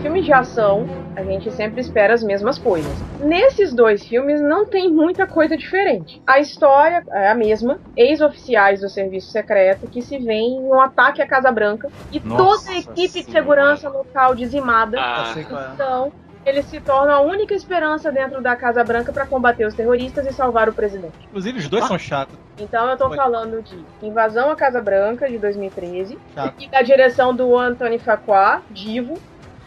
Filme 0.00 0.02
filmes 0.02 0.24
de 0.24 0.32
ação, 0.32 1.03
a 1.16 1.22
gente 1.22 1.50
sempre 1.52 1.80
espera 1.80 2.14
as 2.14 2.22
mesmas 2.22 2.58
coisas. 2.58 2.92
Nesses 3.20 3.72
dois 3.72 4.04
filmes 4.06 4.40
não 4.40 4.66
tem 4.66 4.90
muita 4.90 5.26
coisa 5.26 5.56
diferente. 5.56 6.20
A 6.26 6.38
história 6.38 7.02
é 7.10 7.28
a 7.28 7.34
mesma: 7.34 7.78
ex-oficiais 7.96 8.80
do 8.80 8.88
serviço 8.88 9.30
secreto 9.30 9.86
que 9.86 10.02
se 10.02 10.18
veem 10.18 10.56
em 10.56 10.60
um 10.60 10.80
ataque 10.80 11.22
à 11.22 11.26
Casa 11.26 11.50
Branca 11.50 11.90
e 12.12 12.20
Nossa 12.20 12.36
toda 12.36 12.70
a 12.70 12.78
equipe 12.78 13.22
de 13.24 13.30
segurança 13.30 13.88
local 13.88 14.34
dizimada. 14.34 14.98
Ah, 15.00 15.30
sei 15.34 15.44
qual 15.44 15.62
é. 15.62 15.70
Então, 15.74 16.12
eles 16.44 16.66
se 16.66 16.80
tornam 16.80 17.14
a 17.14 17.20
única 17.20 17.54
esperança 17.54 18.12
dentro 18.12 18.42
da 18.42 18.54
Casa 18.54 18.84
Branca 18.84 19.12
para 19.12 19.26
combater 19.26 19.64
os 19.66 19.74
terroristas 19.74 20.26
e 20.26 20.32
salvar 20.32 20.68
o 20.68 20.72
presidente. 20.72 21.14
Inclusive, 21.28 21.58
os 21.58 21.68
dois 21.68 21.86
são 21.86 21.98
chatos. 21.98 22.36
Então 22.58 22.88
eu 22.88 22.96
tô 22.96 23.10
falando 23.14 23.62
de 23.62 23.84
Invasão 24.02 24.50
à 24.50 24.56
Casa 24.56 24.80
Branca, 24.80 25.28
de 25.28 25.38
2013, 25.38 26.18
Chato. 26.34 26.54
e 26.62 26.68
da 26.68 26.82
direção 26.82 27.34
do 27.34 27.58
Anthony 27.58 27.98
Fuqua, 27.98 28.62
Divo, 28.70 29.14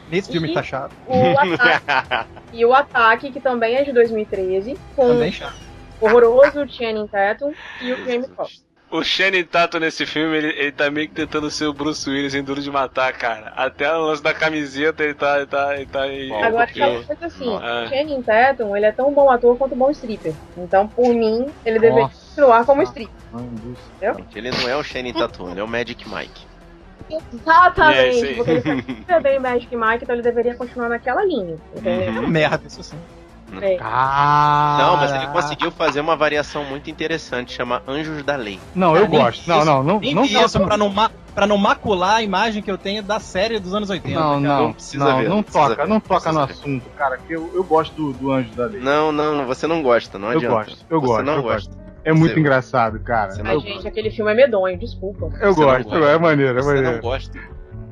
Nesse 0.09 0.31
filme 0.31 0.49
E- 0.49 0.53
tá 0.53 0.63
chato. 0.63 0.91
o 1.07 1.37
ataque, 1.37 2.27
e 2.53 2.65
o 2.65 2.73
Ataque, 2.73 3.31
que 3.31 3.39
também 3.39 3.75
é 3.75 3.83
de 3.83 3.91
2013, 3.91 4.77
com 4.95 5.07
Também 5.07 5.31
chato. 5.31 5.55
o 5.99 6.05
horroroso 6.05 6.67
Channing 6.67 7.07
Tatum 7.07 7.53
e 7.81 7.91
o 7.91 7.97
Jamie 8.05 8.27
Foxx. 8.35 8.65
O 8.89 9.03
Shannon 9.03 9.43
Tatum 9.43 9.79
nesse 9.79 10.05
filme, 10.05 10.37
ele, 10.37 10.47
ele 10.57 10.71
tá 10.71 10.89
meio 10.89 11.09
que 11.09 11.13
tentando 11.13 11.51
ser 11.51 11.65
o 11.65 11.73
Bruce 11.73 12.09
Willis 12.09 12.33
em 12.33 12.41
Duro 12.41 12.61
de 12.61 12.71
Matar, 12.71 13.11
cara. 13.11 13.51
Até 13.53 13.93
o 13.93 13.99
lance 14.05 14.23
da 14.23 14.33
camiseta, 14.33 15.03
ele 15.03 15.13
tá, 15.13 15.35
ele 15.39 15.45
tá, 15.45 15.75
ele 15.75 15.85
tá 15.87 16.01
aí. 16.03 16.29
Bom, 16.29 16.41
Agora, 16.41 16.63
aquela 16.63 17.03
coisa 17.03 17.25
assim, 17.25 17.53
Ah. 17.61 17.83
o 17.85 17.89
Channing 17.89 18.21
Tatum, 18.23 18.77
ele 18.77 18.85
é 18.85 18.91
tão 18.93 19.13
bom 19.13 19.29
ator 19.29 19.57
quanto 19.57 19.75
bom 19.75 19.91
stripper. 19.91 20.33
Então, 20.57 20.87
por 20.87 21.13
mim, 21.13 21.47
ele 21.65 21.79
deveria 21.79 22.07
continuar 22.07 22.65
como 22.65 22.81
stripper. 22.83 23.13
Ele 24.33 24.51
não 24.51 24.69
é 24.69 24.75
o 24.77 24.83
Shane 24.83 25.11
Tatum, 25.11 25.51
ele 25.51 25.59
é 25.59 25.63
o 25.63 25.67
Magic 25.67 26.07
Mike. 26.07 26.46
É, 27.09 27.17
Exatamente, 27.33 28.19
sim. 28.27 28.35
porque 28.35 28.51
ele 28.51 28.61
faz 28.61 28.85
super 28.97 29.21
bem 29.21 29.39
Magic 29.39 29.75
Mike, 29.75 30.03
então 30.03 30.15
ele 30.15 30.21
deveria 30.23 30.55
continuar 30.55 30.89
naquela 30.89 31.23
linha. 31.25 31.55
Entendeu? 31.75 32.03
É 32.07 32.09
uma 32.09 32.27
merda, 32.27 32.67
isso 32.67 32.83
sim. 32.83 32.97
É. 33.61 33.77
Ah, 33.79 34.75
Não, 34.77 34.97
mas 34.97 35.13
ele 35.15 35.25
conseguiu 35.27 35.71
fazer 35.71 36.01
uma 36.01 36.17
variação 36.17 36.65
muito 36.65 36.89
interessante, 36.89 37.53
chama 37.53 37.81
Anjos 37.87 38.21
da 38.21 38.35
Lei. 38.35 38.59
Não, 38.75 38.93
eu 38.93 39.07
Nem 39.07 39.19
gosto. 39.21 39.47
Não, 39.47 39.63
não, 39.63 39.81
não. 39.83 39.99
Nem 40.01 40.13
não, 40.13 40.25
isso 40.25 40.59
pra 40.59 40.75
não, 40.75 40.89
ma- 40.89 41.09
pra 41.33 41.47
não 41.47 41.57
macular 41.57 42.15
a 42.15 42.21
imagem 42.21 42.61
que 42.61 42.69
eu 42.69 42.77
tenho 42.77 43.01
da 43.01 43.21
série 43.21 43.57
dos 43.57 43.73
anos 43.73 43.89
80. 43.89 44.19
Não, 44.19 44.29
cara. 44.31 44.39
não, 44.41 44.63
Não 44.63 44.73
precisa 44.73 45.05
não, 45.05 45.17
ver, 45.17 45.29
não 45.29 45.35
não 45.37 45.43
toca, 45.43 45.75
ver, 45.75 45.81
não 45.83 45.87
não 45.87 45.99
toca 46.01 46.31
no 46.33 46.45
precisa 46.45 46.61
assunto, 46.67 46.89
cara, 46.97 47.17
que 47.19 47.31
eu, 47.33 47.49
eu 47.55 47.63
gosto 47.63 47.95
do, 47.95 48.11
do 48.11 48.31
Anjo 48.33 48.53
da 48.53 48.65
Lei. 48.65 48.81
Não, 48.81 49.13
não, 49.13 49.45
você 49.47 49.65
não 49.65 49.81
gosta, 49.81 50.19
não 50.19 50.29
eu 50.33 50.39
adianta. 50.39 50.55
gosto, 50.55 50.85
eu 50.89 50.99
Você 50.99 51.07
gosto, 51.07 51.23
não 51.25 51.33
eu 51.35 51.43
gosta. 51.43 51.69
gosto. 51.71 51.86
É 52.07 52.13
muito 52.13 52.33
Você- 52.35 52.39
engraçado, 52.39 52.99
cara. 53.01 53.31
Você 53.31 53.43
não 53.43 53.51
Ai, 53.51 53.59
gente, 53.59 53.85
aquele 53.87 54.09
filme 54.09 54.31
é 54.31 54.33
medonho, 54.35 54.77
desculpa. 54.79 55.25
eu 55.41 55.53
Você 55.53 55.61
gosto, 55.61 55.89
gosta. 55.89 56.05
é 56.05 56.17
maneiro, 56.17 56.57
é 56.57 56.61
Você 56.61 56.67
não 56.69 56.75
maneiro. 56.83 57.01
gosta. 57.01 57.39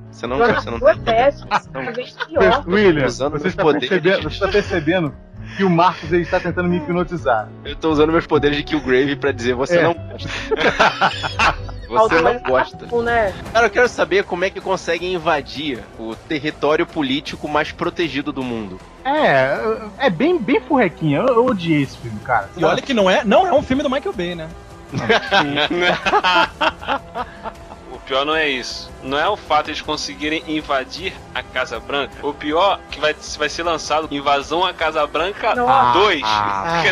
Você 0.10 0.28
não 0.28 0.36
Agora, 0.38 0.54
gosta, 0.54 0.72
você 0.72 0.80
não 0.80 0.90
é 0.90 0.94
tá 0.96 1.02
péssimo, 1.02 1.50
Não. 1.74 1.94
vez 1.94 2.12
pior. 2.26 2.64
William, 2.66 3.10
você 3.10 3.48
está, 3.50 3.64
percebendo, 3.74 4.22
você 4.24 4.28
está 4.30 4.48
percebendo 4.48 5.14
que 5.58 5.64
o 5.66 5.70
Marcos 5.70 6.14
ele 6.14 6.22
está 6.22 6.40
tentando 6.40 6.70
me 6.70 6.78
hipnotizar. 6.78 7.50
Eu 7.66 7.76
tô 7.76 7.90
usando 7.92 8.14
meus 8.14 8.26
poderes 8.26 8.56
de 8.58 8.64
Killgrave 8.64 9.18
pra 9.18 9.34
dizer 9.34 9.54
você 9.54 9.80
É. 9.80 9.84
não 9.84 9.94
gosta. 9.94 10.30
você 11.88 12.22
não 12.22 12.40
gosta. 12.40 13.02
Né? 13.02 13.34
Cara, 13.52 13.68
eu 13.68 13.70
quero 13.70 13.90
saber 13.90 14.24
como 14.24 14.46
é 14.46 14.50
que 14.50 14.62
conseguem 14.62 15.14
invadir 15.14 15.84
o 16.00 16.16
território 16.16 16.86
político 16.86 17.48
mais 17.48 17.72
protegido 17.72 18.32
do 18.32 18.44
mundo. 18.44 18.80
É, 19.04 19.58
é 20.00 20.10
bem, 20.10 20.38
bem 20.38 20.60
furrequinha. 20.60 21.20
Eu, 21.20 21.28
eu 21.28 21.46
odiei 21.46 21.84
esse 21.84 21.98
filme, 21.98 22.20
cara. 22.20 22.50
E 22.58 22.64
olha 22.64 22.82
que 22.82 22.94
não 22.94 23.10
é, 23.10 23.24
não 23.24 23.46
é 23.46 23.54
um 23.54 23.62
filme 23.62 23.84
do 23.84 23.90
Michael 23.90 24.14
Bay, 24.14 24.36
né? 24.36 24.50
O 28.06 28.08
pior 28.08 28.24
não 28.24 28.36
é 28.36 28.48
isso. 28.48 28.88
Não 29.02 29.18
é 29.18 29.28
o 29.28 29.36
fato 29.36 29.66
de 29.66 29.72
eles 29.72 29.82
conseguirem 29.82 30.44
invadir 30.48 31.12
a 31.34 31.42
Casa 31.42 31.80
Branca. 31.80 32.14
O 32.22 32.32
pior 32.36 32.80
é 32.80 32.94
que 32.94 33.00
vai, 33.00 33.16
vai 33.36 33.50
ser 33.50 33.64
lançado 33.64 34.08
Invasão 34.12 34.64
à 34.64 34.72
Casa 34.76 35.08
Branca 35.08 35.56
Nossa. 35.56 36.00
2. 36.00 36.22
Ah, 36.24 36.84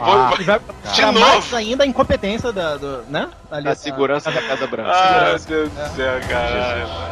ah. 0.00 0.30
Vai 0.46 0.58
de 0.58 0.94
tirar 0.94 1.12
novo. 1.12 1.26
mais 1.26 1.52
ainda 1.52 1.84
a 1.84 1.86
incompetência 1.86 2.50
da, 2.52 2.78
do, 2.78 3.04
né? 3.06 3.28
Ali, 3.50 3.68
A 3.68 3.74
segurança 3.74 4.30
da 4.30 4.40
Casa 4.40 4.66
Branca. 4.66 4.90
Ah, 4.94 5.24
meu 5.24 5.38
Deus 5.38 5.70
do 5.70 5.94
céu, 5.94 6.20
caralho. 6.26 7.11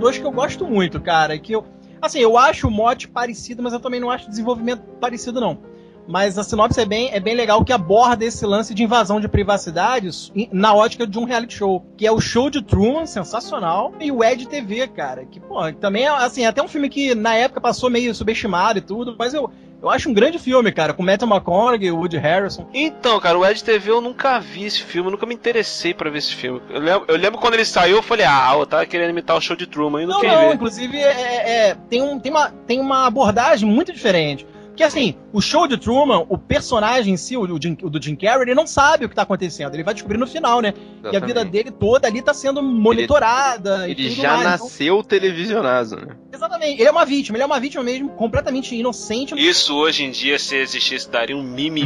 Dois 0.00 0.18
que 0.18 0.24
eu 0.24 0.32
gosto 0.32 0.66
muito, 0.66 1.00
cara. 1.00 1.38
Que 1.38 1.52
eu, 1.52 1.64
assim, 2.02 2.18
eu 2.18 2.36
acho 2.36 2.66
o 2.66 2.70
mote 2.70 3.06
parecido, 3.06 3.62
mas 3.62 3.72
eu 3.72 3.80
também 3.80 4.00
não 4.00 4.10
acho 4.10 4.26
o 4.26 4.30
desenvolvimento 4.30 4.82
parecido, 5.00 5.40
não. 5.40 5.58
Mas 6.08 6.36
a 6.36 6.42
sinopse 6.42 6.80
é 6.80 6.84
bem, 6.84 7.10
é 7.12 7.20
bem 7.20 7.36
legal 7.36 7.64
que 7.64 7.72
aborda 7.72 8.24
esse 8.24 8.44
lance 8.44 8.74
de 8.74 8.82
invasão 8.82 9.20
de 9.20 9.28
privacidades 9.28 10.32
na 10.50 10.74
ótica 10.74 11.06
de 11.06 11.18
um 11.18 11.24
reality 11.24 11.54
show. 11.54 11.86
Que 11.96 12.06
é 12.06 12.10
o 12.10 12.20
Show 12.20 12.50
de 12.50 12.62
Truman, 12.62 13.06
sensacional, 13.06 13.92
e 14.00 14.10
o 14.10 14.24
Ed 14.24 14.48
TV, 14.48 14.88
cara. 14.88 15.24
Que, 15.24 15.38
pô, 15.38 15.72
também 15.74 16.04
é, 16.04 16.08
assim, 16.08 16.44
até 16.44 16.60
um 16.60 16.66
filme 16.66 16.88
que 16.88 17.14
na 17.14 17.36
época 17.36 17.60
passou 17.60 17.88
meio 17.88 18.12
subestimado 18.12 18.80
e 18.80 18.82
tudo, 18.82 19.14
mas 19.16 19.34
eu, 19.34 19.50
eu 19.82 19.88
acho 19.90 20.08
um 20.10 20.14
grande 20.14 20.38
filme, 20.38 20.70
cara, 20.72 20.92
com 20.92 21.02
Matthew 21.02 21.28
McConaughey 21.28 21.88
e 21.88 21.90
Woody 21.92 22.18
Harrison. 22.18 22.66
Então, 22.74 23.18
cara, 23.20 23.38
o 23.38 23.44
Ed 23.46 23.62
TV 23.62 23.90
eu 23.90 24.00
nunca 24.00 24.38
vi 24.38 24.64
esse 24.64 24.82
filme, 24.82 25.08
eu 25.08 25.12
nunca 25.12 25.26
me 25.26 25.34
interessei 25.34 25.94
pra 25.94 26.10
ver 26.10 26.18
esse 26.18 26.34
filme. 26.34 26.60
Eu 26.70 26.80
lembro, 26.80 27.04
eu 27.08 27.16
lembro 27.16 27.38
quando 27.40 27.54
ele 27.54 27.64
saiu, 27.64 27.96
eu 27.96 28.02
falei, 28.02 28.26
ah, 28.26 28.50
eu 28.58 28.66
tava 28.66 28.84
querendo 28.86 29.10
imitar 29.10 29.36
o 29.36 29.40
show 29.40 29.56
de 29.56 29.66
Truman 29.66 30.02
e 30.02 30.06
não, 30.06 30.20
Não, 30.22 30.28
não, 30.28 30.48
ver. 30.48 30.54
inclusive 30.54 30.96
é, 30.98 31.02
é- 31.02 31.68
é- 31.70 31.76
tem, 31.88 32.02
um, 32.02 32.18
tem, 32.18 32.30
uma, 32.30 32.50
tem 32.66 32.80
uma 32.80 33.06
abordagem 33.06 33.68
muito 33.68 33.92
diferente. 33.92 34.46
Porque 34.80 34.98
assim, 34.98 35.14
o 35.32 35.40
show 35.42 35.66
de 35.68 35.76
Truman, 35.76 36.24
o 36.28 36.38
personagem 36.38 37.12
em 37.14 37.16
si, 37.16 37.36
o, 37.36 37.46
Jim- 37.60 37.76
o 37.82 37.90
do 37.90 38.02
Jim 38.02 38.16
Carrey, 38.16 38.42
ele 38.44 38.54
não 38.54 38.66
sabe 38.66 39.04
o 39.04 39.08
que 39.08 39.14
tá 39.14 39.22
acontecendo. 39.22 39.74
Ele 39.74 39.82
vai 39.84 39.92
descobrir 39.92 40.16
no 40.18 40.26
final, 40.26 40.60
né? 40.62 40.72
E 41.12 41.16
a 41.16 41.20
vida 41.20 41.44
dele 41.44 41.70
toda 41.70 42.08
ali 42.08 42.22
tá 42.22 42.32
sendo 42.32 42.62
monitorada. 42.62 43.86
e 43.88 43.92
Ele 43.92 44.08
tudo 44.08 44.22
já 44.22 44.28
mais. 44.36 44.40
Então, 44.40 44.50
nasceu 44.66 45.02
televisionado, 45.04 45.96
né? 45.96 46.16
exatamente. 46.32 46.80
Ele 46.80 46.88
é 46.88 46.90
uma 46.90 47.04
vítima, 47.04 47.36
ele 47.36 47.42
é 47.42 47.46
uma 47.46 47.60
vítima 47.60 47.82
mesmo, 47.84 48.08
completamente 48.10 48.74
inocente. 48.74 49.34
Isso 49.36 49.74
hoje 49.76 50.04
em 50.04 50.10
dia, 50.10 50.38
se 50.38 50.56
existisse, 50.56 51.10
daria 51.10 51.36
um 51.36 51.42
mimimi 51.42 51.84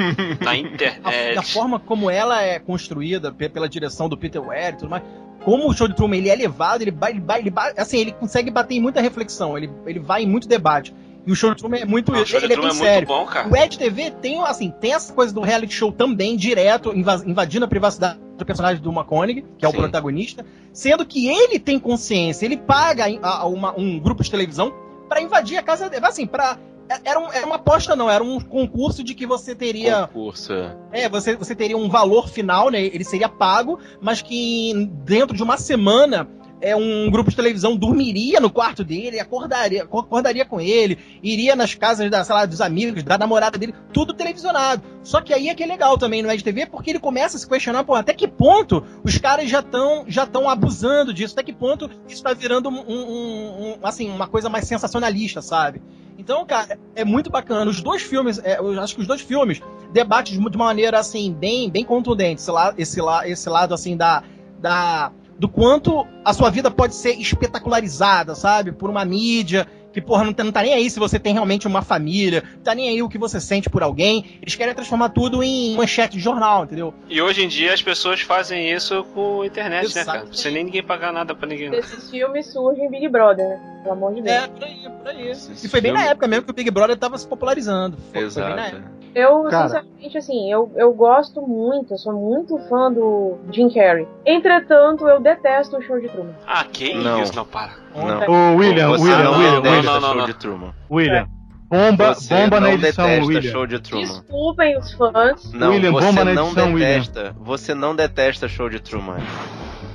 na 0.40 0.52
A- 0.52 0.56
internet. 0.56 1.34
da 1.34 1.42
forma 1.42 1.78
como 1.78 2.10
ela 2.10 2.40
é 2.42 2.58
construída 2.58 3.30
pe- 3.32 3.48
pela 3.48 3.68
direção 3.68 4.08
do 4.08 4.16
Peter 4.16 4.40
Weir 4.42 4.74
e 4.74 4.76
tudo 4.78 4.88
mais. 4.90 5.02
Como 5.44 5.68
o 5.68 5.72
show 5.74 5.88
de 5.88 5.94
Truman 5.96 6.16
ele 6.18 6.28
é 6.28 6.32
elevado, 6.34 6.82
ele 6.82 6.90
vai, 6.90 7.10
ele 7.12 7.20
vai, 7.20 7.40
ele 7.40 7.50
vai- 7.50 7.72
assim, 7.76 7.98
ele 7.98 8.12
consegue 8.12 8.50
bater 8.50 8.74
em 8.74 8.80
muita 8.80 9.00
reflexão, 9.00 9.56
ele, 9.56 9.70
ele 9.86 9.98
vai 9.98 10.22
em 10.22 10.26
muito 10.26 10.46
debate. 10.46 10.94
E 11.26 11.32
o 11.32 11.34
show 11.36 11.50
de 11.50 11.56
Truman 11.56 11.78
é 11.78 11.84
muito 11.84 12.10
o 12.12 12.26
show 12.26 12.38
de 12.40 12.46
ele 12.46 12.54
é 12.54 12.56
Truman 12.56 12.70
bem 12.70 12.78
é 12.78 12.80
muito 12.82 12.92
sério. 12.92 13.08
bom, 13.08 13.26
cara. 13.26 13.48
O 13.48 13.56
Ed 13.56 13.78
TV 13.78 14.10
tem, 14.10 14.42
assim, 14.42 14.70
tem 14.80 14.94
essa 14.94 15.12
coisa 15.12 15.32
do 15.34 15.40
reality 15.40 15.74
show 15.74 15.92
também, 15.92 16.36
direto, 16.36 16.92
inva- 16.96 17.22
invadindo 17.26 17.64
a 17.64 17.68
privacidade 17.68 18.18
do 18.38 18.44
personagem 18.46 18.82
do 18.82 18.90
McConaughey, 18.90 19.44
que 19.58 19.64
é 19.64 19.68
o 19.68 19.70
Sim. 19.70 19.76
protagonista, 19.76 20.44
sendo 20.72 21.04
que 21.04 21.28
ele 21.28 21.58
tem 21.58 21.78
consciência, 21.78 22.46
ele 22.46 22.56
paga 22.56 23.04
a- 23.22 23.40
a 23.40 23.46
uma- 23.46 23.78
um 23.78 23.98
grupo 23.98 24.22
de 24.22 24.30
televisão 24.30 24.72
pra 25.08 25.20
invadir 25.20 25.58
a 25.58 25.62
casa 25.62 25.88
dele. 25.90 26.06
Assim, 26.06 26.26
pra. 26.26 26.56
Era, 27.04 27.20
um- 27.20 27.30
era 27.32 27.46
uma 27.46 27.54
aposta, 27.54 27.94
não, 27.94 28.10
era 28.10 28.24
um 28.24 28.40
concurso 28.40 29.04
de 29.04 29.14
que 29.14 29.24
você 29.24 29.54
teria. 29.54 30.08
Concurso. 30.08 30.52
é. 30.52 30.76
É, 30.90 31.08
você, 31.08 31.36
você 31.36 31.54
teria 31.54 31.76
um 31.76 31.88
valor 31.88 32.28
final, 32.28 32.68
né? 32.68 32.80
Ele 32.82 33.04
seria 33.04 33.28
pago, 33.28 33.78
mas 34.00 34.22
que 34.22 34.72
dentro 35.04 35.36
de 35.36 35.42
uma 35.42 35.56
semana 35.56 36.26
é 36.60 36.76
um 36.76 37.10
grupo 37.10 37.30
de 37.30 37.36
televisão 37.36 37.76
dormiria 37.76 38.40
no 38.40 38.50
quarto 38.50 38.84
dele, 38.84 39.18
acordaria, 39.18 39.82
acordaria 39.82 40.44
com 40.44 40.60
ele, 40.60 40.98
iria 41.22 41.56
nas 41.56 41.74
casas 41.74 42.10
da, 42.10 42.22
lá, 42.28 42.46
dos 42.46 42.60
amigos, 42.60 43.02
da 43.02 43.16
namorada 43.16 43.58
dele, 43.58 43.74
tudo 43.92 44.12
televisionado. 44.14 44.82
Só 45.02 45.20
que 45.20 45.32
aí 45.32 45.48
é 45.48 45.54
que 45.54 45.62
é 45.62 45.66
legal 45.66 45.96
também 45.96 46.22
no 46.22 46.28
TV, 46.42 46.66
porque 46.66 46.90
ele 46.90 46.98
começa 46.98 47.36
a 47.36 47.40
se 47.40 47.48
questionar, 47.48 47.84
pô, 47.84 47.94
até 47.94 48.12
que 48.12 48.28
ponto 48.28 48.84
os 49.02 49.16
caras 49.18 49.48
já 49.48 49.60
estão 49.60 50.04
já 50.06 50.24
estão 50.24 50.48
abusando 50.48 51.12
disso, 51.12 51.34
até 51.34 51.42
que 51.42 51.52
ponto 51.52 51.90
isso 52.08 52.22
tá 52.22 52.32
virando 52.34 52.68
um, 52.68 52.78
um- 52.80 53.72
um- 53.72 53.78
assim, 53.82 54.10
uma 54.10 54.26
coisa 54.26 54.48
mais 54.48 54.66
sensacionalista, 54.66 55.40
sabe? 55.42 55.80
Então, 56.18 56.44
cara, 56.44 56.78
é 56.94 57.02
muito 57.02 57.30
bacana. 57.30 57.70
Os 57.70 57.80
dois 57.80 58.02
filmes, 58.02 58.38
é, 58.44 58.58
eu 58.58 58.78
acho 58.80 58.94
que 58.94 59.00
os 59.00 59.06
dois 59.06 59.22
filmes 59.22 59.60
debatem 59.90 60.34
de 60.34 60.38
uma 60.38 60.50
maneira 60.50 60.98
assim 60.98 61.32
bem, 61.32 61.70
bem 61.70 61.82
contundente. 61.82 62.42
Esse, 62.42 62.50
la, 62.50 62.74
esse, 62.76 63.00
la, 63.00 63.26
esse 63.26 63.48
lado 63.48 63.72
assim 63.72 63.96
da, 63.96 64.22
da 64.58 65.10
do 65.40 65.48
quanto 65.48 66.06
a 66.22 66.34
sua 66.34 66.50
vida 66.50 66.70
pode 66.70 66.94
ser 66.94 67.18
espetacularizada, 67.18 68.34
sabe? 68.34 68.72
Por 68.72 68.90
uma 68.90 69.06
mídia 69.06 69.66
que, 69.90 69.98
porra, 69.98 70.22
não 70.22 70.34
tá, 70.34 70.44
não 70.44 70.52
tá 70.52 70.60
nem 70.60 70.74
aí 70.74 70.88
se 70.90 70.98
você 70.98 71.18
tem 71.18 71.32
realmente 71.32 71.66
uma 71.66 71.80
família, 71.80 72.44
não 72.56 72.62
tá 72.62 72.74
nem 72.74 72.90
aí 72.90 73.02
o 73.02 73.08
que 73.08 73.16
você 73.16 73.40
sente 73.40 73.70
por 73.70 73.82
alguém. 73.82 74.38
Eles 74.42 74.54
querem 74.54 74.74
transformar 74.74 75.08
tudo 75.08 75.42
em 75.42 75.74
manchete 75.74 76.18
de 76.18 76.22
jornal, 76.22 76.64
entendeu? 76.64 76.92
E 77.08 77.22
hoje 77.22 77.42
em 77.42 77.48
dia 77.48 77.72
as 77.72 77.80
pessoas 77.80 78.20
fazem 78.20 78.70
isso 78.70 79.02
com 79.14 79.40
a 79.40 79.46
internet, 79.46 79.94
né, 79.94 80.04
cara? 80.04 80.26
Sem 80.30 80.52
nem 80.52 80.64
ninguém 80.64 80.82
pagar 80.82 81.10
nada 81.10 81.34
pra 81.34 81.48
ninguém. 81.48 81.70
Desses 81.70 82.10
filmes 82.10 82.52
surgem 82.52 82.90
Big 82.90 83.08
Brother, 83.08 83.48
né? 83.48 83.80
Pelo 83.82 83.94
amor 83.94 84.14
de 84.14 84.20
Deus. 84.20 84.36
É, 84.36 84.46
por 84.46 84.62
aí, 84.62 84.82
por 84.82 85.08
aí. 85.08 85.30
Esse 85.30 85.66
E 85.66 85.70
foi 85.70 85.80
bem 85.80 85.92
na 85.92 86.04
época 86.04 86.28
mesmo 86.28 86.44
que 86.44 86.50
o 86.50 86.54
Big 86.54 86.70
Brother 86.70 86.98
tava 86.98 87.16
se 87.16 87.26
popularizando. 87.26 87.96
Foi, 88.12 88.30
foi 88.30 88.42
bem 88.42 88.54
na 88.54 88.68
Exato. 88.68 88.76
época. 88.76 88.99
Eu, 89.14 89.42
Cara. 89.44 89.68
sinceramente, 89.68 90.18
assim, 90.18 90.52
eu, 90.52 90.70
eu 90.76 90.92
gosto 90.92 91.42
muito, 91.42 91.94
eu 91.94 91.98
sou 91.98 92.12
muito 92.12 92.56
fã 92.68 92.92
do 92.92 93.38
Jim 93.52 93.68
Carrey. 93.68 94.06
Entretanto, 94.24 95.08
eu 95.08 95.20
detesto 95.20 95.76
o 95.78 95.82
show 95.82 96.00
de 96.00 96.08
Truman. 96.08 96.34
Ah, 96.46 96.64
que 96.64 96.94
Não. 96.94 97.20
isso? 97.22 97.34
Não, 97.34 97.44
para. 97.44 97.72
Não. 97.94 98.54
Ô, 98.54 98.56
William, 98.56 98.88
Você 98.90 99.02
William, 99.04 99.24
não 99.24 99.32
William, 99.38 99.60
detesta 99.60 99.90
não, 99.92 100.00
não, 100.00 100.08
show 100.08 100.16
não. 100.18 100.26
de 100.26 100.34
Truman. 100.34 100.74
William. 100.90 101.26
Bomba, 101.68 102.14
Você 102.14 102.34
bomba 102.34 102.60
na 102.60 102.66
não 102.66 102.74
edição, 102.74 103.04
detesta 103.06 103.26
William. 103.28 103.52
show 103.52 103.66
de 103.66 103.78
Truman. 103.80 104.06
Desculpem 104.06 104.78
os 104.78 104.92
fãs. 104.94 105.52
Não, 105.52 105.70
William, 105.70 105.92
você 105.92 106.06
bomba 106.06 106.24
na 106.24 106.34
não 106.34 106.44
edição, 106.46 106.72
William. 106.72 106.88
detesta. 106.88 107.36
Você 107.40 107.74
não 107.74 107.94
detesta 107.96 108.48
show 108.48 108.68
de 108.68 108.80
Truman. 108.80 109.18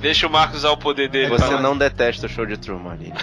Deixa 0.00 0.26
o 0.26 0.30
Marcos 0.30 0.58
usar 0.58 0.70
o 0.70 0.76
poder 0.76 1.08
dele. 1.10 1.28
Você 1.28 1.56
não 1.58 1.76
detesta 1.76 2.26
o 2.26 2.28
show 2.30 2.46
de 2.46 2.56
Truman, 2.56 2.92
Aline. 2.92 3.14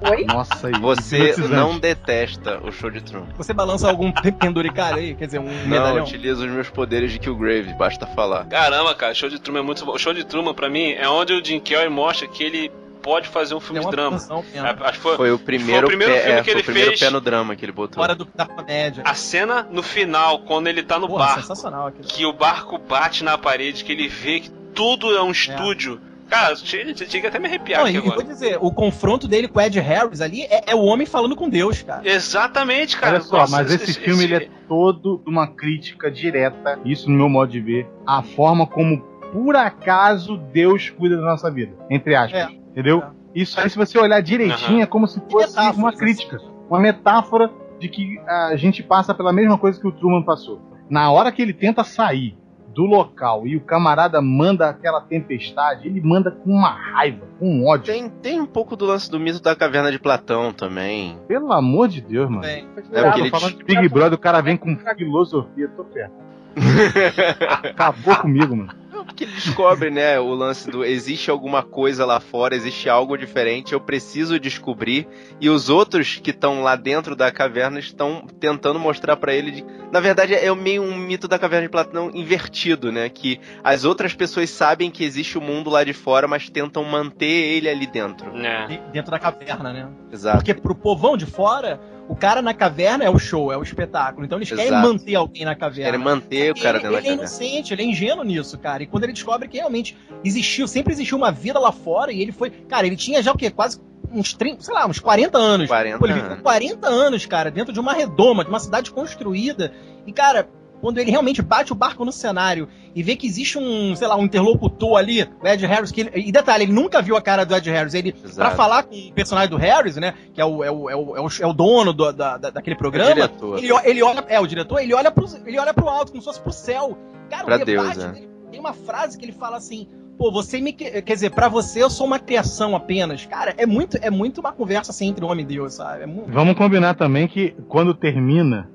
Oi? 0.00 0.24
Nossa. 0.24 0.70
Você 0.80 1.34
não 1.48 1.78
detesta 1.78 2.60
o 2.64 2.70
show 2.70 2.90
de 2.90 3.00
Truman. 3.00 3.26
Você 3.36 3.52
balança 3.52 3.88
algum 3.88 4.12
penduricalho 4.12 4.98
aí? 4.98 5.14
Quer 5.14 5.26
dizer, 5.26 5.38
um 5.40 5.44
Não, 5.44 5.50
eu 5.52 5.66
medalhão? 5.68 6.04
utilizo 6.04 6.46
os 6.46 6.50
meus 6.52 6.68
poderes 6.70 7.10
de 7.12 7.18
Killgrave, 7.18 7.74
basta 7.74 8.06
falar. 8.06 8.44
Caramba, 8.46 8.94
cara, 8.94 9.12
show 9.14 9.28
de 9.28 9.38
Truman 9.40 9.60
é 9.60 9.62
muito 9.62 9.84
bom. 9.84 9.92
O 9.92 9.98
show 9.98 10.14
de 10.14 10.24
Truman, 10.24 10.54
pra 10.54 10.68
mim, 10.70 10.92
é 10.92 11.08
onde 11.08 11.32
o 11.32 11.44
Jim 11.44 11.58
Carrey 11.60 11.88
mostra 11.88 12.28
que 12.28 12.42
ele 12.44 12.70
pode 13.02 13.28
fazer 13.28 13.54
um 13.54 13.60
filme 13.60 13.80
É 13.80 13.84
de 13.84 13.90
drama. 13.90 14.10
produção 14.10 14.44
mesmo. 14.52 14.66
A- 14.66 14.88
Acho 14.88 14.92
que 14.98 14.98
foi, 15.02 15.16
Foi 15.16 15.30
o 15.32 15.38
primeiro, 15.38 15.86
primeiro 15.86 16.12
pé, 16.12 16.20
filme 16.20 16.34
é, 16.38 16.42
que 16.42 16.44
foi 16.44 16.52
ele 16.54 16.60
o 16.60 16.64
primeiro 16.64 16.88
fez. 16.90 17.00
pé 17.00 17.10
no 17.10 17.20
drama 17.20 17.56
que 17.56 17.64
ele 17.64 17.72
botou. 17.72 18.02
Fora 18.02 18.14
do, 18.14 18.24
da 18.34 18.46
comédia. 18.46 19.02
a 19.06 19.14
cena 19.14 19.66
no 19.70 19.82
final, 19.82 20.40
quando 20.40 20.66
ele 20.68 20.82
tá 20.82 20.98
no 20.98 21.06
Porra, 21.08 21.36
barco, 21.36 21.92
que 22.02 22.24
o 22.26 22.32
barco 22.32 22.78
bate 22.78 23.24
na 23.24 23.36
parede, 23.38 23.84
que 23.84 23.92
ele 23.92 24.08
vê 24.08 24.40
que 24.40 24.50
tudo 24.74 25.16
é 25.16 25.22
um 25.22 25.30
estúdio. 25.30 26.00
Cara, 26.28 26.54
chega, 26.56 26.94
chega 26.94 27.28
até 27.28 27.38
me 27.38 27.46
arrepiar 27.46 27.80
Não, 27.80 27.86
aqui 27.86 27.96
e, 27.96 27.98
e 27.98 28.02
vou 28.02 28.12
agora. 28.12 28.26
dizer, 28.28 28.58
o 28.60 28.70
confronto 28.70 29.26
dele 29.26 29.48
com 29.48 29.58
o 29.58 29.62
Ed 29.62 29.80
Harris 29.80 30.20
ali 30.20 30.42
é, 30.42 30.72
é 30.72 30.74
o 30.74 30.82
homem 30.84 31.06
falando 31.06 31.34
com 31.34 31.48
Deus, 31.48 31.82
cara. 31.82 32.02
Exatamente, 32.04 32.96
cara. 32.96 33.14
Olha 33.14 33.20
só, 33.22 33.38
Nossa, 33.38 33.56
mas 33.56 33.72
esse 33.72 33.94
filme 33.94 34.24
ele 34.24 34.34
é 34.34 34.48
todo 34.68 35.22
uma 35.26 35.46
crítica 35.46 36.10
direta, 36.10 36.78
isso 36.84 37.10
no 37.10 37.16
meu 37.16 37.28
modo 37.28 37.50
de 37.50 37.60
ver, 37.60 37.88
à 38.06 38.22
forma 38.22 38.66
como 38.66 39.00
por 39.32 39.56
acaso 39.56 40.36
Deus 40.52 40.90
cuida 40.90 41.16
da 41.16 41.22
nossa 41.22 41.50
vida. 41.50 41.72
Entre 41.90 42.14
aspas. 42.14 42.40
É. 42.40 42.48
Entendeu? 42.52 43.02
Isso 43.34 43.60
aí, 43.60 43.68
se 43.68 43.76
você 43.76 43.98
olhar 43.98 44.20
direitinho, 44.20 44.76
Aham. 44.78 44.82
é 44.82 44.86
como 44.86 45.06
se 45.06 45.20
fosse 45.30 45.48
metáforas, 45.48 45.76
uma 45.76 45.88
assim. 45.90 45.98
crítica. 45.98 46.40
Uma 46.68 46.80
metáfora 46.80 47.50
de 47.78 47.88
que 47.88 48.18
a 48.26 48.56
gente 48.56 48.82
passa 48.82 49.14
pela 49.14 49.32
mesma 49.32 49.58
coisa 49.58 49.80
que 49.80 49.86
o 49.86 49.92
Truman 49.92 50.22
passou. 50.22 50.60
Na 50.88 51.10
hora 51.10 51.30
que 51.30 51.42
ele 51.42 51.52
tenta 51.52 51.84
sair 51.84 52.36
do 52.78 52.84
local 52.84 53.44
e 53.44 53.56
o 53.56 53.60
camarada 53.60 54.22
manda 54.22 54.68
aquela 54.68 55.00
tempestade, 55.00 55.88
ele 55.88 56.00
manda 56.00 56.30
com 56.30 56.48
uma 56.48 56.70
raiva, 56.70 57.26
com 57.36 57.50
um 57.50 57.66
ódio. 57.66 57.92
Tem, 57.92 58.08
tem 58.08 58.40
um 58.40 58.46
pouco 58.46 58.76
do 58.76 58.84
lance 58.86 59.10
do 59.10 59.18
mito 59.18 59.42
da 59.42 59.56
caverna 59.56 59.90
de 59.90 59.98
Platão 59.98 60.52
também. 60.52 61.18
Pelo 61.26 61.52
amor 61.52 61.88
de 61.88 62.00
Deus, 62.00 62.30
mano. 62.30 62.42
Bem, 62.42 62.68
É 62.92 63.02
porque 63.02 63.20
ele 63.20 63.30
falando 63.30 63.56
de 63.56 63.64
Big 63.64 63.88
Brother, 63.88 64.14
o 64.14 64.20
cara 64.20 64.40
vem 64.40 64.56
com 64.56 64.78
filosofia, 64.96 65.68
tô 65.76 65.82
perto. 65.82 66.14
Acabou 67.70 68.14
comigo, 68.14 68.54
mano. 68.54 68.72
Porque 69.08 69.24
ele 69.24 69.32
descobre, 69.32 69.90
né, 69.90 70.20
o 70.20 70.32
lance 70.34 70.70
do 70.70 70.84
existe 70.84 71.30
alguma 71.30 71.62
coisa 71.62 72.04
lá 72.06 72.20
fora, 72.20 72.54
existe 72.54 72.88
algo 72.88 73.16
diferente, 73.16 73.72
eu 73.72 73.80
preciso 73.80 74.38
descobrir. 74.38 75.08
E 75.40 75.48
os 75.50 75.68
outros 75.68 76.20
que 76.22 76.30
estão 76.30 76.62
lá 76.62 76.76
dentro 76.76 77.16
da 77.16 77.32
caverna 77.32 77.80
estão 77.80 78.24
tentando 78.38 78.78
mostrar 78.78 79.16
pra 79.16 79.32
ele. 79.34 79.50
De... 79.50 79.64
Na 79.90 79.98
verdade, 79.98 80.34
é 80.34 80.54
meio 80.54 80.82
um 80.82 80.94
mito 80.94 81.26
da 81.26 81.38
caverna 81.38 81.66
de 81.66 81.70
Platão 81.70 82.10
invertido, 82.14 82.92
né? 82.92 83.08
Que 83.08 83.40
as 83.64 83.84
outras 83.84 84.14
pessoas 84.14 84.50
sabem 84.50 84.90
que 84.90 85.02
existe 85.02 85.36
o 85.36 85.40
mundo 85.40 85.70
lá 85.70 85.82
de 85.82 85.92
fora, 85.92 86.28
mas 86.28 86.48
tentam 86.48 86.84
manter 86.84 87.26
ele 87.26 87.68
ali 87.68 87.86
dentro. 87.86 88.30
É. 88.38 88.66
de- 88.66 88.80
dentro 88.92 89.10
da 89.10 89.18
caverna, 89.18 89.72
né? 89.72 89.88
Exato. 90.12 90.38
Porque 90.38 90.54
pro 90.54 90.74
povão 90.74 91.16
de 91.16 91.26
fora, 91.26 91.80
o 92.08 92.16
cara 92.16 92.40
na 92.40 92.54
caverna 92.54 93.04
é 93.04 93.10
o 93.10 93.18
show, 93.18 93.52
é 93.52 93.56
o 93.56 93.62
espetáculo. 93.62 94.24
Então 94.24 94.38
eles 94.38 94.48
querem 94.48 94.66
Exato. 94.66 94.88
manter 94.88 95.14
alguém 95.14 95.44
na 95.44 95.54
caverna. 95.54 95.84
Querem 95.84 96.04
manter 96.04 96.52
o 96.52 96.54
cara 96.54 96.78
ele, 96.78 96.82
dentro 96.82 96.82
da 96.82 96.88
ele 96.88 96.96
é 96.96 97.10
caverna. 97.10 97.22
inocente, 97.22 97.74
ele 97.74 97.82
é 97.82 97.84
ingênuo 97.84 98.24
nisso, 98.24 98.58
cara. 98.58 98.82
E 98.82 98.86
quando 98.86 99.04
ele 99.04 99.12
descobre 99.12 99.46
que 99.46 99.58
realmente 99.58 99.96
existiu, 100.24 100.66
sempre 100.66 100.92
existiu 100.92 101.18
uma 101.18 101.30
vida 101.30 101.58
lá 101.58 101.70
fora, 101.70 102.10
e 102.10 102.20
ele 102.22 102.32
foi. 102.32 102.50
Cara, 102.50 102.86
ele 102.86 102.96
tinha 102.96 103.22
já 103.22 103.30
o 103.32 103.36
quê? 103.36 103.50
Quase 103.50 103.80
uns 104.10 104.32
30, 104.32 104.62
sei 104.62 104.74
lá, 104.74 104.86
uns 104.86 104.98
40 104.98 105.36
anos. 105.36 105.68
40 105.68 105.98
Pô, 105.98 106.06
ele 106.06 106.14
viveu 106.14 106.30
anos. 106.30 106.42
40 106.42 106.88
anos, 106.88 107.26
cara, 107.26 107.50
dentro 107.50 107.72
de 107.72 107.80
uma 107.80 107.92
redoma, 107.92 108.42
de 108.42 108.48
uma 108.48 108.60
cidade 108.60 108.90
construída. 108.90 109.72
E, 110.06 110.12
cara, 110.12 110.48
quando 110.80 110.98
ele 110.98 111.10
realmente 111.10 111.42
bate 111.42 111.72
o 111.72 111.74
barco 111.74 112.04
no 112.04 112.12
cenário 112.12 112.68
e 112.94 113.02
vê 113.02 113.16
que 113.16 113.26
existe 113.26 113.58
um, 113.58 113.94
sei 113.96 114.06
lá, 114.06 114.16
um 114.16 114.24
interlocutor 114.24 114.96
ali, 114.96 115.22
o 115.42 115.46
Ed 115.46 115.66
Harris, 115.66 115.90
que 115.90 116.02
ele, 116.02 116.10
e 116.14 116.30
detalhe, 116.32 116.64
ele 116.64 116.72
nunca 116.72 117.02
viu 117.02 117.16
a 117.16 117.22
cara 117.22 117.44
do 117.44 117.54
Ed 117.54 117.70
Harris. 117.70 117.94
Ele, 117.94 118.12
pra 118.12 118.28
Exato. 118.28 118.56
falar 118.56 118.82
com 118.84 118.94
o 118.94 119.12
personagem 119.12 119.50
do 119.50 119.56
Harris, 119.56 119.96
né, 119.96 120.14
que 120.32 120.40
é 120.40 120.44
o, 120.44 120.62
é 120.64 120.70
o, 120.70 120.88
é 120.90 120.94
o, 120.96 121.16
é 121.16 121.20
o, 121.20 121.28
é 121.40 121.46
o 121.46 121.52
dono 121.52 121.92
do- 121.92 122.12
da, 122.12 122.36
da- 122.36 122.50
daquele 122.50 122.76
programa, 122.76 123.14
diretor. 123.14 123.58
ele, 123.58 123.72
ele 123.84 124.02
olha, 124.02 124.24
é 124.28 124.38
o 124.40 124.46
diretor, 124.46 124.78
ele 124.80 124.94
olha 124.94 125.10
pro, 125.10 125.26
ele 125.46 125.58
olha 125.58 125.74
pro 125.74 125.88
alto, 125.88 126.12
como 126.12 126.22
se 126.22 126.26
fosse 126.26 126.40
pro 126.40 126.52
céu. 126.52 126.96
Cara, 127.28 127.44
Pra 127.44 127.56
o 127.56 127.64
debate 127.64 127.94
Deus, 127.98 128.04
é. 128.04 128.12
dele, 128.12 128.28
tem 128.50 128.60
uma 128.60 128.72
frase 128.72 129.18
que 129.18 129.24
ele 129.24 129.32
fala 129.32 129.56
assim, 129.58 129.86
pô, 130.16 130.32
você 130.32 130.60
me, 130.60 130.72
que- 130.72 131.02
quer 131.02 131.14
dizer, 131.14 131.30
pra 131.30 131.48
você 131.48 131.82
eu 131.82 131.90
sou 131.90 132.06
uma 132.06 132.18
criação 132.18 132.74
apenas. 132.74 133.26
Cara, 133.26 133.52
é 133.58 133.66
muito, 133.66 133.98
é 134.00 134.10
muito 134.10 134.40
uma 134.40 134.52
conversa 134.52 134.90
assim 134.92 135.08
entre 135.08 135.24
homem 135.24 135.44
e 135.44 135.48
Deus, 135.48 135.74
sabe? 135.74 136.04
É 136.04 136.06
muito... 136.06 136.30
Vamos 136.32 136.56
combinar 136.56 136.94
também 136.94 137.28
que 137.28 137.54
quando 137.68 137.92
termina, 137.94 138.70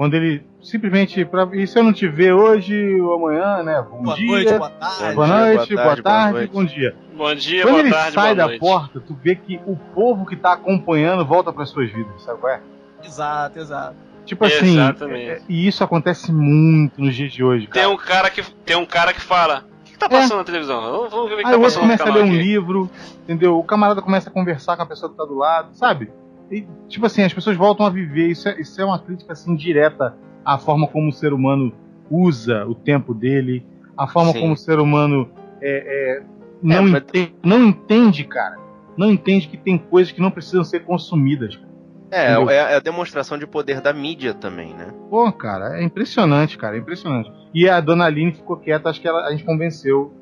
quando 0.00 0.14
ele 0.14 0.42
simplesmente. 0.62 1.22
Pra, 1.26 1.46
e 1.52 1.66
se 1.66 1.78
eu 1.78 1.82
não 1.84 1.92
te 1.92 2.08
ver 2.08 2.32
hoje 2.32 2.98
ou 3.02 3.16
amanhã, 3.16 3.62
né? 3.62 3.82
Bom 3.90 4.02
Boa 4.02 4.16
dia. 4.16 4.26
noite, 4.30 4.54
boa 4.56 4.70
tarde. 4.70 5.14
Boa 5.14 5.26
dia, 5.26 5.36
noite, 5.36 5.74
boa 5.74 5.84
boa 5.84 5.84
tarde, 5.84 6.02
tarde, 6.02 6.30
boa 6.30 6.32
noite. 6.40 6.52
bom 6.52 6.64
dia. 6.64 6.96
Bom 7.14 7.34
dia, 7.34 7.62
Quando 7.64 7.70
boa 7.72 7.80
ele 7.82 7.90
tarde, 7.90 8.12
sai 8.14 8.24
boa 8.24 8.34
da 8.34 8.46
noite. 8.46 8.60
porta, 8.60 9.00
tu 9.06 9.14
vê 9.22 9.34
que 9.36 9.60
o 9.66 9.76
povo 9.76 10.24
que 10.24 10.36
tá 10.36 10.54
acompanhando 10.54 11.22
volta 11.26 11.52
para 11.52 11.66
suas 11.66 11.90
vidas, 11.92 12.22
sabe 12.22 12.40
qual 12.40 12.50
é? 12.54 12.60
Exato, 13.04 13.58
exato. 13.58 13.94
Tipo 14.24 14.46
assim, 14.46 14.72
Exatamente. 14.72 15.28
é- 15.30 15.40
e 15.50 15.68
isso 15.68 15.84
acontece 15.84 16.32
muito 16.32 16.98
nos 16.98 17.14
dias 17.14 17.30
de 17.30 17.44
hoje, 17.44 17.66
Tem 17.66 17.82
cara. 17.82 17.92
um 17.92 17.96
cara 17.98 18.30
que 18.30 18.42
tem 18.64 18.76
um 18.76 18.86
cara 18.86 19.12
que 19.12 19.20
fala: 19.20 19.66
"O 19.80 19.84
que, 19.84 19.92
que 19.92 19.98
tá 19.98 20.08
passando 20.08 20.38
na 20.38 20.44
televisão? 20.44 20.80
Vamos- 21.10 21.28
ver 21.28 21.34
o 21.34 21.38
que 21.38 21.44
Aí 21.46 21.52
tá 21.52 21.58
o 21.58 21.60
outro 21.60 21.62
passando 21.62 21.82
no 21.82 21.98
começa 21.98 22.04
a 22.04 22.14
ler 22.14 22.22
um 22.24 22.28
aqui." 22.28 22.38
livro, 22.42 22.90
entendeu? 23.24 23.58
O 23.58 23.64
camarada 23.64 24.00
começa 24.00 24.30
a 24.30 24.32
conversar 24.32 24.76
com 24.78 24.82
a 24.82 24.86
pessoa 24.86 25.10
que 25.12 25.16
tá 25.18 25.24
do 25.26 25.34
lado, 25.36 25.74
sabe? 25.74 26.10
E, 26.50 26.66
tipo 26.88 27.06
assim, 27.06 27.22
as 27.22 27.32
pessoas 27.32 27.56
voltam 27.56 27.86
a 27.86 27.90
viver. 27.90 28.28
Isso 28.28 28.48
é, 28.48 28.60
isso 28.60 28.80
é 28.80 28.84
uma 28.84 28.98
crítica, 28.98 29.32
assim, 29.32 29.54
direta 29.54 30.16
à 30.44 30.58
forma 30.58 30.86
como 30.88 31.08
o 31.08 31.12
ser 31.12 31.32
humano 31.32 31.72
usa 32.10 32.66
o 32.66 32.74
tempo 32.74 33.14
dele, 33.14 33.64
a 33.96 34.06
forma 34.06 34.32
Sim. 34.32 34.40
como 34.40 34.52
o 34.54 34.56
ser 34.56 34.78
humano 34.80 35.30
é, 35.62 36.18
é, 36.18 36.22
não, 36.62 36.82
mas- 36.88 37.02
entende, 37.02 37.34
não 37.44 37.64
entende, 37.66 38.24
cara. 38.24 38.58
Não 38.96 39.10
entende 39.10 39.46
que 39.48 39.56
tem 39.56 39.78
coisas 39.78 40.12
que 40.12 40.20
não 40.20 40.30
precisam 40.30 40.64
ser 40.64 40.80
consumidas. 40.80 41.58
É, 42.10 42.32
Entendeu? 42.32 42.50
é 42.50 42.74
a 42.74 42.80
demonstração 42.80 43.38
de 43.38 43.46
poder 43.46 43.80
da 43.80 43.92
mídia 43.92 44.34
também, 44.34 44.74
né? 44.74 44.88
Pô, 45.08 45.30
cara, 45.32 45.78
é 45.78 45.84
impressionante, 45.84 46.58
cara, 46.58 46.74
é 46.76 46.80
impressionante. 46.80 47.30
E 47.54 47.68
a 47.68 47.80
dona 47.80 48.04
Aline 48.06 48.32
ficou 48.32 48.56
quieta, 48.56 48.90
acho 48.90 49.00
que 49.00 49.06
ela- 49.06 49.26
a 49.28 49.30
gente 49.30 49.44
convenceu 49.44 50.12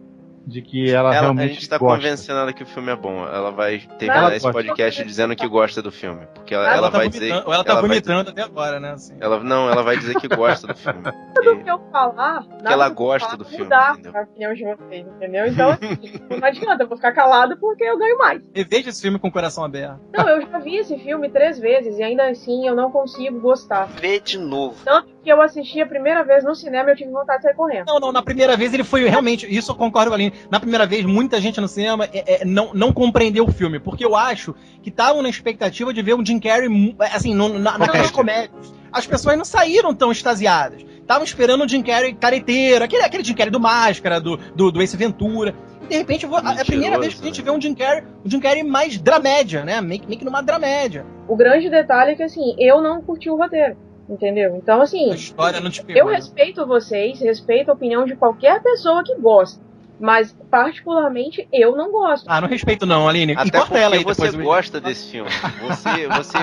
de 0.48 0.62
que 0.62 0.90
ela, 0.90 1.10
Ela, 1.10 1.18
a 1.18 1.20
realmente 1.20 1.54
gente 1.54 1.68
tá 1.68 1.76
gosta. 1.78 1.96
convencendo 1.96 2.38
ela 2.38 2.52
que 2.52 2.62
o 2.62 2.66
filme 2.66 2.90
é 2.90 2.96
bom. 2.96 3.26
Ela 3.26 3.50
vai 3.50 3.78
ter 3.98 4.06
Ela 4.08 4.34
esse 4.34 4.44
gosta. 4.46 4.52
podcast 4.62 5.04
dizendo 5.04 5.36
que 5.36 5.46
gosta 5.46 5.82
do 5.82 5.92
filme. 5.92 6.26
Porque 6.34 6.54
ela, 6.54 6.66
Ela 6.66 6.76
ela 6.78 6.90
tá 6.90 6.98
vai 6.98 7.08
dizer. 7.08 7.32
ou 7.46 7.52
ela 7.52 7.62
tá 7.62 7.72
ela 7.72 7.80
vai 7.82 7.88
vomitando 7.90 8.30
até 8.30 8.42
agora, 8.42 8.80
né? 8.80 8.92
Assim. 8.92 9.14
Ela, 9.20 9.40
não, 9.40 9.70
ela 9.70 9.82
vai 9.82 9.96
dizer 9.98 10.14
que 10.16 10.26
gosta 10.28 10.66
do 10.66 10.74
filme. 10.74 11.02
Tudo 11.34 11.62
que 11.62 11.70
eu 11.70 11.78
falar, 11.92 12.44
ela 12.64 12.86
que 12.86 12.90
eu 12.92 12.94
gosta 12.96 13.26
falar 13.28 13.36
do 13.36 13.44
vai 13.44 13.50
filme, 13.50 13.64
mudar 13.64 13.92
entendeu? 13.98 14.20
a 14.20 14.22
opinião 14.24 14.54
de 14.54 14.64
vocês, 14.64 15.06
entendeu? 15.06 15.46
Então, 15.46 15.70
assim, 15.70 16.12
não 16.40 16.46
adianta, 16.48 16.82
eu 16.84 16.88
vou 16.88 16.96
ficar 16.96 17.12
calada 17.12 17.56
porque 17.56 17.84
eu 17.84 17.98
ganho 17.98 18.16
mais. 18.18 18.42
Reveja 18.54 18.88
esse 18.90 19.02
filme 19.02 19.18
com 19.18 19.28
o 19.28 19.32
coração 19.32 19.64
aberto. 19.64 20.00
Não, 20.16 20.28
eu 20.28 20.40
já 20.40 20.58
vi 20.58 20.76
esse 20.76 20.98
filme 20.98 21.28
três 21.28 21.58
vezes 21.58 21.98
e 21.98 22.02
ainda 22.02 22.28
assim 22.28 22.66
eu 22.66 22.74
não 22.74 22.90
consigo 22.90 23.38
gostar. 23.40 23.86
Vê 24.00 24.18
de 24.18 24.38
novo. 24.38 24.76
Tanto 24.84 25.08
que 25.22 25.30
eu 25.30 25.42
assisti 25.42 25.80
a 25.80 25.86
primeira 25.86 26.22
vez 26.24 26.44
no 26.44 26.54
cinema 26.54 26.88
e 26.88 26.92
eu 26.92 26.96
tive 26.96 27.10
vontade 27.10 27.38
de 27.38 27.44
sair 27.44 27.54
correndo. 27.54 27.86
Não, 27.86 27.98
não, 27.98 28.12
na 28.12 28.22
primeira 28.22 28.56
vez 28.56 28.72
ele 28.72 28.84
foi 28.84 29.08
realmente. 29.08 29.46
Isso 29.52 29.72
eu 29.72 29.74
concordo 29.76 30.10
com 30.10 30.14
a 30.14 30.16
Aline. 30.16 30.32
Na 30.50 30.60
primeira 30.60 30.86
vez, 30.86 31.04
muita 31.04 31.40
gente 31.40 31.60
no 31.60 31.68
cinema 31.68 32.08
é, 32.12 32.42
é, 32.42 32.44
não, 32.44 32.70
não 32.72 32.92
compreendeu 32.92 33.44
o 33.44 33.52
filme, 33.52 33.78
porque 33.80 34.04
eu 34.04 34.14
acho 34.16 34.54
que 34.82 34.88
estavam 34.90 35.20
na 35.22 35.28
expectativa 35.28 35.92
de 35.92 36.00
ver 36.02 36.14
um 36.14 36.24
Jim 36.24 36.38
Carrey, 36.38 36.68
mu- 36.68 36.94
assim, 37.00 37.34
no, 37.34 37.58
na, 37.58 37.76
naquelas 37.78 38.10
comédias. 38.10 38.72
As 38.92 39.06
pessoas 39.06 39.36
não 39.36 39.44
saíram 39.44 39.94
tão 39.94 40.10
extasiadas. 40.10 40.82
Estavam 41.00 41.24
esperando 41.24 41.64
um 41.64 41.68
Jim 41.68 41.82
Carrey 41.82 42.14
careteiro, 42.14 42.84
aquele, 42.84 43.02
aquele 43.02 43.24
Jim 43.24 43.34
Carrey 43.34 43.50
do 43.50 43.60
Máscara, 43.60 44.20
do, 44.20 44.36
do, 44.36 44.70
do 44.70 44.82
Ace 44.82 44.96
Ventura. 44.96 45.54
E 45.82 45.88
de 45.88 45.96
repente, 45.96 46.26
vou- 46.26 46.38
é 46.38 46.60
a 46.60 46.64
primeira 46.64 46.98
vez 46.98 47.14
que 47.14 47.22
a 47.22 47.24
gente 47.26 47.40
né? 47.40 47.44
vê 47.44 47.50
um 47.50 47.60
Jim 47.60 47.74
Carrey, 47.74 48.04
um 48.24 48.30
Jim 48.30 48.40
Carrey 48.40 48.62
mais 48.62 48.98
dramédia, 48.98 49.64
né? 49.64 49.80
Meio, 49.80 50.02
meio 50.06 50.18
que 50.18 50.24
numa 50.24 50.42
dramédia. 50.42 51.04
O 51.26 51.34
grande 51.36 51.68
detalhe 51.70 52.12
é 52.12 52.14
que, 52.14 52.22
assim, 52.22 52.54
eu 52.58 52.80
não 52.82 53.00
curti 53.02 53.28
o 53.30 53.36
roteiro, 53.36 53.76
entendeu? 54.08 54.56
Então, 54.56 54.80
assim, 54.80 55.10
A 55.10 55.14
história 55.14 55.60
não 55.60 55.70
te 55.70 55.84
pegou. 55.84 56.02
eu 56.02 56.06
né? 56.08 56.16
respeito 56.16 56.66
vocês, 56.66 57.20
respeito 57.20 57.70
a 57.70 57.74
opinião 57.74 58.04
de 58.04 58.16
qualquer 58.16 58.62
pessoa 58.62 59.02
que 59.04 59.14
gosta. 59.16 59.60
Mas, 60.00 60.32
particularmente, 60.48 61.48
eu 61.52 61.74
não 61.74 61.90
gosto. 61.90 62.24
Ah, 62.28 62.40
não 62.40 62.46
respeito 62.46 62.86
não, 62.86 63.08
Aline. 63.08 63.34
Até 63.36 63.58
porque 63.58 63.76
ela 63.76 63.96
aí 63.96 64.04
você 64.04 64.30
gosta 64.30 64.80
desse 64.80 65.10
filme. 65.10 65.28
Você, 65.60 66.06
você, 66.06 66.38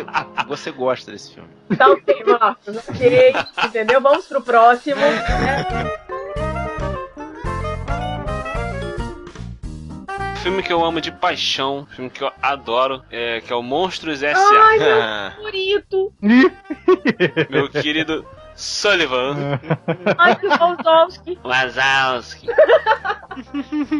você 0.46 0.72
gosta 0.72 1.10
desse 1.12 1.34
filme. 1.34 1.50
Tá 1.78 1.90
ok, 1.90 2.24
Marcos, 2.26 2.76
ok, 2.90 3.34
entendeu? 3.66 4.02
Vamos 4.02 4.28
pro 4.28 4.42
próximo. 4.42 5.00
né? 5.00 5.96
Filme 10.46 10.62
que 10.62 10.72
eu 10.72 10.86
amo 10.86 11.02
de 11.02 11.12
paixão, 11.12 11.88
filme 11.96 12.08
que 12.08 12.24
eu 12.24 12.32
adoro, 12.40 13.02
é, 13.10 13.42
que 13.42 13.52
é 13.52 13.56
o 13.56 13.64
Monstros 13.64 14.22
S.A. 14.22 14.62
Ai, 14.62 14.78
meu 14.78 15.02
favorito. 15.36 16.14
Meu 17.50 17.68
querido 17.68 18.24
Sullivan. 18.56 19.60
Michael 20.20 20.78
Wazowski, 20.78 21.40
Wazowski. 21.44 22.48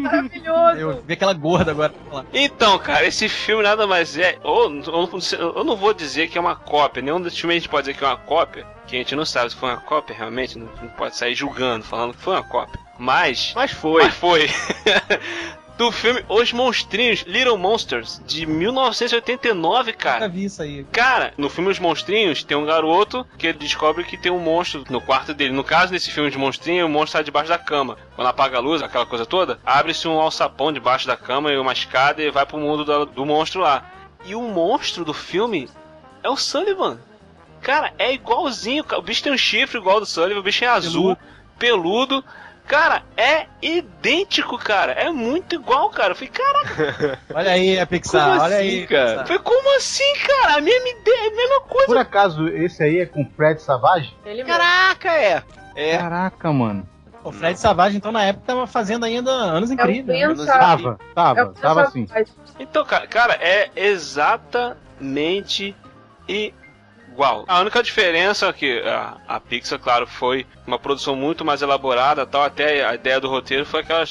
maravilhoso. 0.00 0.78
Eu 0.78 1.02
vi 1.02 1.14
aquela 1.14 1.32
gorda 1.34 1.72
agora. 1.72 1.92
Então, 2.32 2.78
cara, 2.78 3.04
esse 3.04 3.28
filme 3.28 3.64
nada 3.64 3.84
mais 3.86 4.16
é. 4.16 4.38
Ou, 4.44 4.70
ou- 4.92 5.10
eu 5.56 5.64
não 5.64 5.74
vou 5.76 5.92
dizer 5.92 6.28
que 6.28 6.38
é 6.38 6.40
uma 6.40 6.54
cópia. 6.54 7.02
Nenhum 7.02 7.20
dos 7.20 7.36
filmes 7.36 7.56
a 7.56 7.58
gente 7.58 7.68
pode 7.68 7.86
dizer 7.88 7.98
que 7.98 8.04
é 8.04 8.08
uma 8.08 8.16
cópia. 8.16 8.64
Que 8.86 8.94
a 8.94 8.98
gente 9.00 9.16
não 9.16 9.24
sabe 9.24 9.50
se 9.50 9.56
foi 9.56 9.68
uma 9.70 9.80
cópia 9.80 10.14
realmente. 10.16 10.56
Não, 10.56 10.68
não 10.80 10.88
pode 10.90 11.16
sair 11.16 11.34
julgando, 11.34 11.84
falando 11.84 12.14
que 12.14 12.22
foi 12.22 12.34
uma 12.34 12.44
cópia. 12.44 12.78
Mas. 12.98 13.52
Mas 13.54 13.72
foi. 13.72 14.04
Mas 14.04 14.14
foi. 14.14 14.48
Do 15.76 15.92
filme 15.92 16.24
Os 16.26 16.54
Monstrinhos, 16.54 17.20
Little 17.26 17.58
Monsters, 17.58 18.22
de 18.26 18.46
1989, 18.46 19.92
Nunca 19.92 20.02
cara. 20.02 20.28
vi 20.28 20.46
isso 20.46 20.62
aí. 20.62 20.84
Cara, 20.90 21.34
no 21.36 21.50
filme 21.50 21.70
Os 21.70 21.78
Monstrinhos, 21.78 22.42
tem 22.42 22.56
um 22.56 22.64
garoto 22.64 23.26
que 23.36 23.48
ele 23.48 23.58
descobre 23.58 24.04
que 24.04 24.16
tem 24.16 24.32
um 24.32 24.38
monstro 24.38 24.84
no 24.88 25.02
quarto 25.02 25.34
dele. 25.34 25.52
No 25.52 25.62
caso 25.62 25.92
desse 25.92 26.10
filme 26.10 26.30
de 26.30 26.38
monstrinho, 26.38 26.86
o 26.86 26.88
monstro 26.88 27.18
está 27.18 27.22
debaixo 27.22 27.50
da 27.50 27.58
cama. 27.58 27.98
Quando 28.14 28.28
apaga 28.28 28.56
a 28.56 28.60
luz, 28.60 28.80
aquela 28.80 29.04
coisa 29.04 29.26
toda, 29.26 29.58
abre-se 29.66 30.08
um 30.08 30.18
alçapão 30.18 30.72
debaixo 30.72 31.06
da 31.06 31.16
cama 31.16 31.52
e 31.52 31.58
uma 31.58 31.74
escada 31.74 32.22
e 32.22 32.30
vai 32.30 32.46
pro 32.46 32.56
mundo 32.56 32.82
do, 32.82 33.04
do 33.04 33.26
monstro 33.26 33.60
lá. 33.60 33.84
E 34.24 34.34
o 34.34 34.40
monstro 34.40 35.04
do 35.04 35.12
filme 35.12 35.68
é 36.22 36.30
o 36.30 36.36
Sullivan. 36.38 36.98
Cara, 37.60 37.92
é 37.98 38.14
igualzinho. 38.14 38.82
O 38.96 39.02
bicho 39.02 39.22
tem 39.22 39.32
um 39.32 39.38
chifre 39.38 39.78
igual 39.78 39.96
ao 39.96 40.00
do 40.00 40.06
Sullivan, 40.06 40.40
o 40.40 40.42
bicho 40.42 40.64
é 40.64 40.68
azul, 40.68 41.18
peludo. 41.58 42.24
Cara, 42.66 43.02
é 43.16 43.46
idêntico, 43.62 44.58
cara. 44.58 44.92
É 44.92 45.10
muito 45.10 45.54
igual, 45.54 45.88
cara. 45.90 46.10
Eu 46.10 46.14
falei, 46.16 46.30
caraca, 46.30 47.18
Olha 47.34 47.50
aí 47.52 47.78
a 47.78 47.86
Pixar, 47.86 48.28
Como 48.30 48.40
olha 48.42 48.56
assim, 48.56 48.64
aí. 48.66 48.86
cara? 48.86 49.08
Pixar. 49.10 49.26
foi 49.28 49.38
como 49.38 49.76
assim, 49.76 50.12
cara? 50.26 50.56
A 50.56 50.60
mesma 50.60 50.88
ideia, 50.88 51.30
a 51.32 51.36
mesma 51.36 51.60
coisa. 51.62 51.86
Por 51.86 51.96
acaso, 51.96 52.48
esse 52.48 52.82
aí 52.82 52.98
é 52.98 53.06
com 53.06 53.24
Fred 53.36 53.62
Savage? 53.62 54.14
Ele. 54.24 54.44
Caraca, 54.44 55.12
é. 55.12 55.42
É. 55.76 55.96
Caraca, 55.98 56.52
mano. 56.52 56.88
O 57.22 57.32
Fred 57.32 57.58
Savage, 57.58 57.96
então, 57.96 58.12
na 58.12 58.24
época, 58.24 58.44
tava 58.46 58.66
fazendo 58.66 59.04
ainda 59.04 59.30
anos 59.30 59.70
É 59.70 59.72
o 59.72 59.74
incríveis. 59.74 60.06
né? 60.06 60.12
Ben 60.14 60.28
Menos 60.28 60.44
Savage. 60.44 60.82
Tava, 60.84 60.98
É 61.10 61.14
tava, 61.14 61.50
o 61.50 61.54
tava 61.54 61.82
assim. 61.82 62.06
Então, 62.58 62.84
cara, 62.84 63.06
cara, 63.06 63.34
é 63.40 63.70
exatamente 63.74 65.74
igual. 66.28 66.65
A 67.48 67.60
única 67.60 67.82
diferença 67.82 68.46
é 68.48 68.52
que 68.52 68.80
a, 68.80 69.16
a 69.28 69.40
Pixar, 69.40 69.78
claro, 69.78 70.06
foi 70.06 70.46
uma 70.66 70.78
produção 70.78 71.16
muito 71.16 71.44
mais 71.44 71.62
elaborada, 71.62 72.26
tal, 72.26 72.42
até 72.42 72.84
a 72.84 72.94
ideia 72.94 73.20
do 73.20 73.28
roteiro 73.28 73.64
foi 73.66 73.80
aquela 73.80 74.04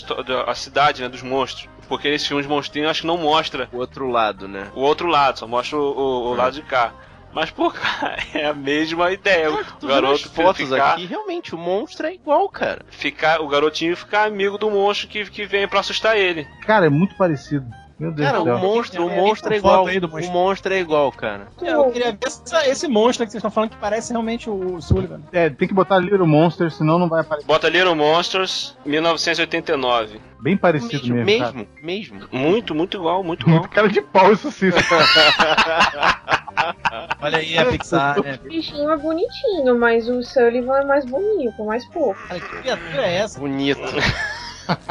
a 0.47 0.55
cidade, 0.55 1.01
né, 1.01 1.09
dos 1.09 1.21
monstros. 1.21 1.67
Porque 1.87 2.09
nesse 2.09 2.27
filme 2.27 2.41
de 2.41 2.49
monstrinhos 2.49 2.89
acho 2.89 3.01
que 3.01 3.07
não 3.07 3.17
mostra 3.17 3.69
O 3.71 3.77
outro 3.77 4.09
lado, 4.09 4.47
né? 4.47 4.71
o 4.75 4.79
outro 4.81 5.07
lado, 5.07 5.37
só 5.39 5.47
mostra 5.47 5.77
o, 5.77 5.81
o- 5.81 6.31
o 6.31 6.35
lado 6.35 6.53
de 6.53 6.63
cá. 6.63 6.91
Mas, 7.31 7.51
pô, 7.51 7.69
cara, 7.69 8.15
é 8.33 8.45
a 8.47 8.53
mesma 8.53 9.11
ideia. 9.11 9.51
Cara, 9.51 9.65
o 9.83 9.87
garoto 9.87 10.29
fotos 10.29 10.69
ficar, 10.69 10.93
aqui, 10.93 11.05
realmente, 11.05 11.53
o 11.53 11.57
monstro 11.57 12.07
é 12.07 12.13
igual, 12.13 12.47
cara. 12.49 12.81
ficar, 12.89 13.41
o 13.41 13.47
garotinho 13.47 13.95
ficar 13.95 14.25
amigo 14.25 14.57
do 14.57 14.71
monstro 14.71 15.07
que, 15.09 15.25
que 15.29 15.45
vem 15.45 15.67
pra 15.67 15.81
assustar 15.81 16.17
ele. 16.17 16.47
Cara, 16.65 16.85
é 16.85 16.89
muito 16.89 17.13
parecido. 17.17 17.67
Meu 17.97 18.11
Deus 18.11 18.27
Cara, 18.27 18.39
do 18.39 18.43
céu. 18.45 18.55
o 18.55 18.59
monstro, 18.59 19.05
o 19.05 19.09
É, 19.09 19.15
monstro 19.15 19.53
é 19.53 19.57
igual. 19.57 19.85
do 19.85 20.07
O 20.07 20.11
monstro. 20.11 20.33
monstro 20.33 20.73
é 20.73 20.79
igual, 20.79 21.09
cara. 21.13 21.47
É, 21.61 21.71
eu 21.71 21.89
queria 21.91 22.11
ver 22.11 22.17
essa- 22.25 22.67
esse 22.67 22.89
monstro 22.89 23.25
que 23.25 23.31
vocês 23.31 23.39
estão 23.39 23.49
falando 23.49 23.69
que 23.69 23.77
parece 23.77 24.11
realmente 24.11 24.49
o 24.49 24.81
Sullivan. 24.81 25.21
É, 25.31 25.49
tem 25.49 25.65
que 25.65 25.73
botar 25.73 25.97
Little 25.99 26.27
Monster, 26.27 26.69
senão 26.71 26.99
não 26.99 27.07
vai 27.07 27.21
aparecer. 27.21 27.47
Bota 27.47 27.69
Little 27.69 27.95
Monsters, 27.95 28.75
1989. 28.85 30.19
Bem 30.41 30.57
parecido 30.57 31.03
Mesmo, 31.07 31.23
mesmo, 31.25 31.45
cara. 31.45 31.55
mesmo, 31.81 32.19
mesmo. 32.21 32.27
Muito, 32.33 32.75
muito 32.75 32.97
igual, 32.97 33.23
muito 33.23 33.43
igual. 33.47 33.59
Muito 33.61 33.71
cara 33.71 33.87
de 33.87 34.01
pau 34.01 34.33
isso 34.33 34.51
sim. 34.51 34.71
Olha 37.21 37.37
aí 37.37 37.57
a 37.57 37.65
Pixar, 37.65 38.21
né? 38.21 38.37
O 38.43 38.49
bichinho 38.49 38.91
é 38.91 38.97
bonitinho, 38.97 39.79
mas 39.79 40.09
o 40.09 40.21
Sullivan 40.21 40.79
é 40.79 40.83
mais 40.85 41.05
bonito, 41.05 41.63
mais 41.63 41.85
fofo. 41.85 42.27
Cara, 42.27 42.41
que 42.41 42.57
criatura 42.57 43.07
é 43.07 43.15
essa? 43.15 43.39
Bonito. 43.39 43.79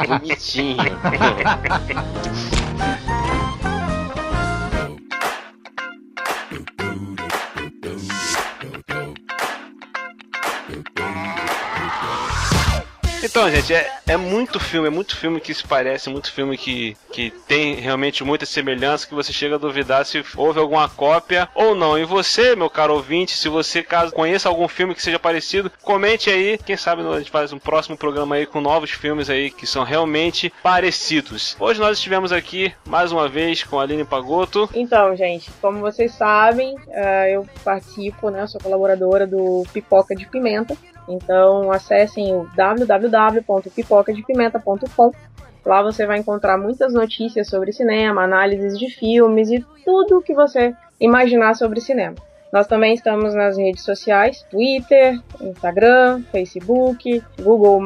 Bonitinho. 0.07 0.77
Então, 13.35 13.51
gente, 13.51 13.73
é, 13.73 13.91
é 14.07 14.15
muito 14.15 14.61
filme, 14.61 14.87
é 14.87 14.89
muito 14.89 15.17
filme 15.17 15.41
que 15.41 15.53
se 15.53 15.67
parece, 15.67 16.09
muito 16.09 16.31
filme 16.31 16.57
que, 16.57 16.95
que 17.11 17.31
tem 17.45 17.75
realmente 17.75 18.23
muita 18.23 18.45
semelhança, 18.45 19.05
que 19.05 19.13
você 19.13 19.33
chega 19.33 19.55
a 19.55 19.57
duvidar 19.57 20.05
se 20.05 20.23
houve 20.37 20.57
alguma 20.57 20.87
cópia 20.87 21.49
ou 21.53 21.75
não. 21.75 21.99
E 21.99 22.05
você, 22.05 22.55
meu 22.55 22.69
caro 22.69 22.93
ouvinte, 22.93 23.33
se 23.33 23.49
você 23.49 23.83
caso 23.83 24.13
conheça 24.13 24.47
algum 24.47 24.69
filme 24.69 24.95
que 24.95 25.01
seja 25.01 25.19
parecido, 25.19 25.69
comente 25.83 26.29
aí. 26.29 26.57
Quem 26.65 26.77
sabe 26.77 27.01
a 27.01 27.17
gente 27.17 27.29
faz 27.29 27.51
um 27.51 27.59
próximo 27.59 27.97
programa 27.97 28.35
aí 28.35 28.45
com 28.45 28.61
novos 28.61 28.91
filmes 28.91 29.29
aí 29.29 29.51
que 29.51 29.67
são 29.67 29.83
realmente 29.83 30.49
parecidos. 30.63 31.57
Hoje 31.59 31.77
nós 31.77 31.97
estivemos 31.97 32.31
aqui 32.31 32.73
mais 32.87 33.11
uma 33.11 33.27
vez 33.27 33.65
com 33.65 33.77
a 33.77 33.83
Aline 33.83 34.05
Pagotto. 34.05 34.69
Então, 34.73 35.13
gente, 35.13 35.51
como 35.61 35.81
vocês 35.81 36.13
sabem, 36.13 36.73
eh, 36.87 37.35
eu 37.35 37.45
participo, 37.65 38.29
né, 38.29 38.47
sou 38.47 38.61
colaboradora 38.61 39.27
do 39.27 39.65
Pipoca 39.73 40.15
de 40.15 40.25
Pimenta. 40.25 40.77
Então, 41.07 41.71
acessem 41.71 42.33
o 42.33 42.49
www.pipocadepimenta.com. 42.55 45.11
Lá 45.65 45.81
você 45.81 46.05
vai 46.05 46.19
encontrar 46.19 46.57
muitas 46.57 46.93
notícias 46.93 47.47
sobre 47.47 47.71
cinema, 47.71 48.23
análises 48.23 48.77
de 48.77 48.89
filmes 48.89 49.49
e 49.49 49.65
tudo 49.83 50.19
o 50.19 50.21
que 50.21 50.33
você 50.33 50.75
imaginar 50.99 51.55
sobre 51.55 51.79
cinema. 51.81 52.15
Nós 52.55 52.67
também 52.67 52.93
estamos 52.93 53.33
nas 53.33 53.57
redes 53.57 53.83
sociais, 53.83 54.45
Twitter, 54.49 55.19
Instagram, 55.41 56.23
Facebook, 56.31 57.21
Google+, 57.41 57.81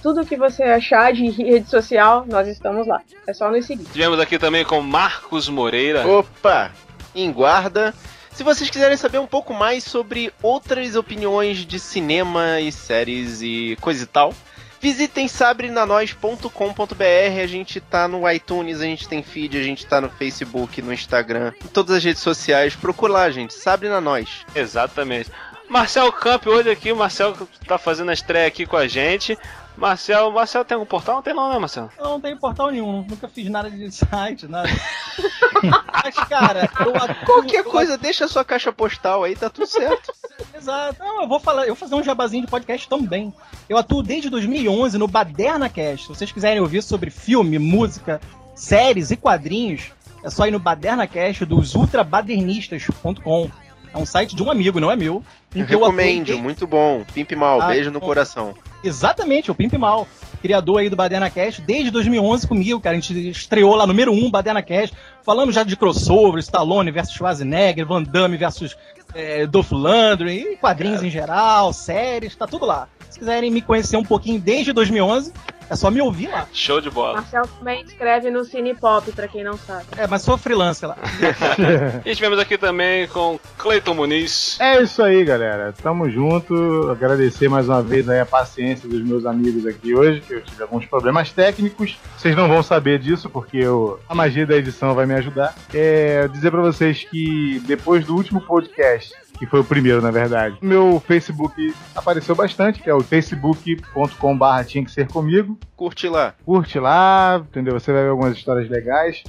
tudo 0.00 0.24
que 0.24 0.36
você 0.36 0.62
achar 0.62 1.12
de 1.12 1.26
rede 1.30 1.68
social, 1.68 2.24
nós 2.28 2.46
estamos 2.46 2.86
lá. 2.86 3.00
É 3.26 3.34
só 3.34 3.50
nos 3.50 3.64
seguir. 3.64 3.82
Estivemos 3.82 4.20
aqui 4.20 4.38
também 4.38 4.64
com 4.64 4.80
Marcos 4.80 5.48
Moreira. 5.48 6.06
Opa! 6.06 6.70
Em 7.14 7.32
guarda. 7.32 7.92
Se 8.34 8.42
vocês 8.42 8.70
quiserem 8.70 8.96
saber 8.96 9.18
um 9.18 9.26
pouco 9.26 9.52
mais 9.52 9.84
sobre 9.84 10.32
outras 10.42 10.96
opiniões 10.96 11.58
de 11.58 11.78
cinema 11.78 12.60
e 12.60 12.72
séries 12.72 13.42
e 13.42 13.76
coisa 13.80 14.04
e 14.04 14.06
tal, 14.06 14.34
visitem 14.80 15.28
sabrenanois.com.br. 15.28 17.42
A 17.42 17.46
gente 17.46 17.78
tá 17.78 18.08
no 18.08 18.28
iTunes, 18.30 18.80
a 18.80 18.84
gente 18.84 19.06
tem 19.06 19.22
feed, 19.22 19.58
a 19.58 19.62
gente 19.62 19.86
tá 19.86 20.00
no 20.00 20.08
Facebook, 20.08 20.80
no 20.80 20.92
Instagram, 20.92 21.52
em 21.62 21.68
todas 21.68 21.96
as 21.96 22.02
redes 22.02 22.22
sociais. 22.22 22.74
Procura 22.74 23.12
lá, 23.12 23.30
gente. 23.30 23.52
Sabre 23.52 23.88
na 23.88 24.00
Nós. 24.00 24.46
Exatamente. 24.54 25.30
Marcel 25.68 26.10
Camp 26.12 26.46
hoje 26.46 26.70
aqui, 26.70 26.90
o 26.90 26.96
Marcel 26.96 27.36
tá 27.66 27.78
fazendo 27.78 28.10
a 28.10 28.14
estreia 28.14 28.46
aqui 28.46 28.66
com 28.66 28.76
a 28.76 28.88
gente. 28.88 29.38
Marcel, 29.76 30.30
Marcel 30.30 30.64
tem 30.64 30.76
um 30.76 30.84
portal? 30.84 31.16
Não 31.16 31.22
tem 31.22 31.34
não, 31.34 31.50
né, 31.52 31.58
Marcel? 31.58 31.88
Eu 31.98 32.04
não 32.04 32.20
tenho 32.20 32.38
portal 32.38 32.70
nenhum, 32.70 33.04
nunca 33.08 33.26
fiz 33.28 33.48
nada 33.48 33.70
de 33.70 33.90
site, 33.90 34.46
nada. 34.46 34.68
Mas, 36.04 36.14
cara, 36.28 36.68
eu 36.80 36.94
atuo, 36.96 37.24
Qualquer 37.26 37.60
eu 37.60 37.64
coisa, 37.70 37.96
deixa 37.96 38.24
a 38.24 38.28
sua 38.28 38.44
caixa 38.44 38.72
postal 38.72 39.24
aí, 39.24 39.34
tá 39.34 39.48
tudo 39.48 39.66
certo. 39.66 40.12
Exato. 40.54 40.96
Não, 40.98 41.22
eu 41.22 41.28
vou 41.28 41.40
falar, 41.40 41.62
eu 41.62 41.68
vou 41.74 41.76
fazer 41.76 41.94
um 41.94 42.02
jabazinho 42.02 42.44
de 42.44 42.50
podcast 42.50 42.88
também. 42.88 43.32
Eu 43.68 43.76
atuo 43.78 44.02
desde 44.02 44.28
2011 44.28 44.98
no 44.98 45.08
Baderna 45.08 45.68
Cast. 45.68 46.02
Se 46.06 46.08
vocês 46.08 46.30
quiserem 46.32 46.60
ouvir 46.60 46.82
sobre 46.82 47.10
filme, 47.10 47.58
música, 47.58 48.20
séries 48.54 49.10
e 49.10 49.16
quadrinhos, 49.16 49.90
é 50.22 50.30
só 50.30 50.46
ir 50.46 50.50
no 50.50 50.58
Baderna 50.58 51.06
Cast 51.06 51.44
dos 51.44 51.74
ultrabadernistas.com. 51.74 53.50
É 53.94 53.98
um 53.98 54.06
site 54.06 54.34
de 54.34 54.42
um 54.42 54.50
amigo, 54.50 54.80
não 54.80 54.90
é 54.90 54.96
meu. 54.96 55.22
Recomendo, 55.54 56.24
desde- 56.26 56.42
muito 56.42 56.66
bom. 56.66 57.04
Pimp 57.12 57.32
mal, 57.32 57.60
Ah, 57.60 57.68
beijo 57.68 57.90
no 57.90 58.00
bom. 58.00 58.06
coração. 58.06 58.54
Exatamente, 58.84 59.50
o 59.50 59.54
Pimp 59.54 59.74
Mal, 59.74 60.08
criador 60.40 60.80
aí 60.80 60.90
do 60.90 60.96
Baderna 60.96 61.30
Cast, 61.30 61.62
desde 61.62 61.90
2011 61.90 62.48
comigo, 62.48 62.80
cara. 62.80 62.96
A 62.96 63.00
gente 63.00 63.30
estreou 63.30 63.74
lá 63.76 63.86
número 63.86 64.12
1, 64.12 64.30
Baderna 64.30 64.62
Cast. 64.62 64.96
Falamos 65.22 65.54
já 65.54 65.62
de 65.62 65.76
crossover, 65.76 66.40
Stallone 66.40 66.90
versus 66.90 67.14
Schwarzenegger, 67.14 67.86
Van 67.86 68.02
Damme 68.02 68.36
versus 68.36 68.76
é, 69.14 69.46
Dolph 69.46 69.70
Lundgren, 69.70 70.52
e 70.52 70.56
quadrinhos 70.56 71.02
em 71.02 71.10
geral, 71.10 71.72
séries, 71.72 72.34
tá 72.34 72.46
tudo 72.46 72.66
lá. 72.66 72.88
Se 73.12 73.18
quiserem 73.18 73.50
me 73.50 73.60
conhecer 73.62 73.96
um 73.96 74.02
pouquinho 74.04 74.40
desde 74.40 74.72
2011, 74.72 75.32
é 75.70 75.76
só 75.76 75.90
me 75.90 76.00
ouvir 76.00 76.28
lá. 76.28 76.46
Show 76.52 76.80
de 76.80 76.90
bola. 76.90 77.14
Marcel 77.14 77.42
também 77.58 77.82
escreve 77.82 78.30
no 78.30 78.44
Cine 78.44 78.74
Pop, 78.74 79.10
pra 79.12 79.28
quem 79.28 79.42
não 79.44 79.56
sabe. 79.56 79.84
É, 79.96 80.06
mas 80.06 80.22
sou 80.22 80.36
freelancer 80.36 80.88
lá. 80.88 80.96
E 82.04 82.10
estivemos 82.10 82.38
aqui 82.38 82.58
também 82.58 83.06
com 83.08 83.38
Cleiton 83.58 83.94
Muniz. 83.94 84.58
É 84.60 84.82
isso 84.82 85.02
aí, 85.02 85.24
galera. 85.24 85.72
Tamo 85.82 86.10
junto. 86.10 86.90
Agradecer 86.90 87.48
mais 87.48 87.68
uma 87.68 87.82
vez 87.82 88.08
aí 88.08 88.20
a 88.20 88.26
paciência 88.26 88.88
dos 88.88 89.02
meus 89.02 89.24
amigos 89.24 89.66
aqui 89.66 89.94
hoje, 89.94 90.20
que 90.20 90.34
eu 90.34 90.42
tive 90.42 90.62
alguns 90.62 90.84
problemas 90.86 91.30
técnicos. 91.32 91.96
Vocês 92.16 92.34
não 92.36 92.48
vão 92.48 92.62
saber 92.62 92.98
disso, 92.98 93.28
porque 93.30 93.58
eu- 93.58 94.00
a 94.08 94.14
magia 94.14 94.46
da 94.46 94.56
edição 94.56 94.94
vai 94.94 95.06
me 95.06 95.14
ajudar. 95.14 95.54
É, 95.72 96.28
dizer 96.28 96.50
pra 96.50 96.60
vocês 96.62 97.04
que 97.04 97.62
depois 97.66 98.04
do 98.04 98.14
último 98.16 98.40
podcast, 98.40 99.14
que 99.38 99.46
foi 99.46 99.60
o 99.60 99.64
primeiro, 99.64 100.00
na 100.00 100.10
verdade, 100.10 100.56
meu 100.62 101.00
Facebook 101.06 101.74
apareceu 101.94 102.34
bastante, 102.34 102.80
que 102.82 102.88
é 102.88 102.94
o 102.94 103.00
facebook.com.br 103.02 104.64
tinha 104.66 104.84
que 104.84 104.90
ser 104.90 105.08
comigo 105.08 105.58
Curte 105.76 106.08
lá. 106.08 106.34
curte 106.44 106.78
lá, 106.78 107.42
entendeu? 107.48 107.78
Você 107.78 107.92
vai 107.92 108.02
ver 108.02 108.10
algumas 108.10 108.36
histórias 108.36 108.68
legais. 108.70 109.22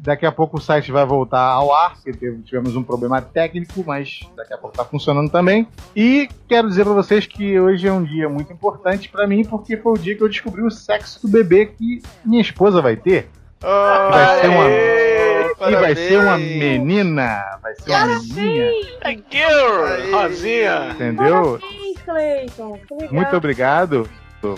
Daqui 0.00 0.24
a 0.24 0.30
pouco 0.30 0.58
o 0.58 0.60
site 0.60 0.92
vai 0.92 1.04
voltar 1.04 1.40
ao 1.40 1.74
ar, 1.74 1.94
porque 2.04 2.32
tivemos 2.44 2.76
um 2.76 2.84
problema 2.84 3.20
técnico, 3.20 3.82
mas 3.84 4.20
daqui 4.36 4.54
a 4.54 4.56
pouco 4.56 4.76
tá 4.76 4.84
funcionando 4.84 5.28
também. 5.28 5.66
E 5.94 6.28
quero 6.48 6.68
dizer 6.68 6.84
pra 6.84 6.92
vocês 6.94 7.26
que 7.26 7.58
hoje 7.58 7.88
é 7.88 7.92
um 7.92 8.04
dia 8.04 8.28
muito 8.28 8.52
importante 8.52 9.08
pra 9.08 9.26
mim, 9.26 9.44
porque 9.44 9.76
foi 9.76 9.92
o 9.92 9.98
dia 9.98 10.14
que 10.14 10.22
eu 10.22 10.28
descobri 10.28 10.62
o 10.62 10.70
sexo 10.70 11.20
do 11.20 11.28
bebê 11.28 11.66
que 11.66 12.00
minha 12.24 12.40
esposa 12.40 12.80
vai 12.80 12.94
ter. 12.94 13.28
Oh, 13.60 14.10
vai 14.12 14.40
ser 14.40 14.46
uma- 14.46 15.17
aê, 15.60 15.72
E 15.72 15.76
vai 15.76 15.94
ser 15.94 16.16
uma 16.18 16.24
parabéns. 16.26 16.56
menina, 16.58 17.58
vai 17.62 17.74
ser 17.74 17.90
uma 17.90 18.06
menininha, 18.06 18.70
É 19.02 19.10
girl! 19.10 20.12
Rosinha! 20.12 20.88
entendeu? 20.90 21.58
Parabéns, 21.60 21.98
Cleiton. 22.04 22.80
Muito 23.10 23.36
obrigado. 23.36 24.08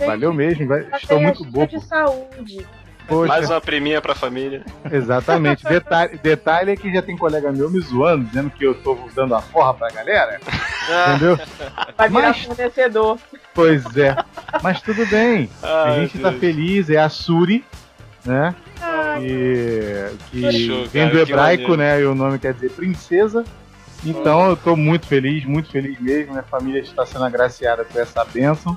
Valeu 0.07 0.33
mesmo, 0.33 0.67
vai- 0.69 0.87
estou 0.95 1.19
muito 1.21 1.39
Cheia 1.39 1.51
bobo. 1.51 1.67
de 1.67 1.81
saúde. 1.87 2.67
Poxa, 3.09 3.27
Mais 3.27 3.51
uma 3.51 3.61
priminha 3.61 4.01
pra 4.01 4.15
família. 4.15 4.63
exatamente. 4.93 5.65
Detalhe, 5.65 6.17
detalhe 6.23 6.71
é 6.73 6.77
que 6.77 6.93
já 6.93 7.03
tem 7.03 7.17
colega 7.17 7.51
meu 7.51 7.69
me 7.69 7.81
zoando, 7.81 8.25
dizendo 8.27 8.51
que 8.51 8.63
eu 8.65 8.73
tô 8.75 8.97
dando 9.17 9.35
a 9.35 9.43
porra 9.43 9.75
pra 9.75 9.89
galera, 9.91 10.39
Ah, 10.89 11.15
entendeu? 11.17 11.37
Vai 11.99 12.09
virar 12.09 12.29
Mas- 12.29 12.45
fornecedor. 12.45 13.19
Pois 13.53 13.97
é. 13.97 14.15
Mas 14.63 14.81
tudo 14.81 15.05
bem. 15.07 15.51
A 15.61 15.85
Ai, 15.87 16.01
gente 16.03 16.19
tá 16.21 16.29
Deus. 16.31 16.41
feliz, 16.41 16.89
é 16.89 16.99
a 16.99 17.09
Suri, 17.09 17.65
né? 18.25 18.55
Ai, 18.81 19.21
Que, 20.31 20.41
que 20.41 20.89
vem 20.93 21.09
do 21.09 21.18
hebraico, 21.18 21.75
né? 21.77 22.01
E 22.01 22.05
o 22.05 22.14
nome 22.14 22.39
quer 22.39 22.55
dizer 22.55 22.71
princesa. 22.71 23.45
Então 24.05 24.49
eu 24.49 24.57
tô 24.57 24.75
muito 24.77 25.07
feliz, 25.07 25.45
muito 25.45 25.71
feliz 25.71 25.99
mesmo. 26.01 26.33
Minha 26.33 26.43
família 26.43 26.81
está 26.81 27.05
sendo 27.05 27.25
agraciada 27.25 27.85
por 27.85 28.01
essa 28.01 28.25
bênção. 28.25 28.77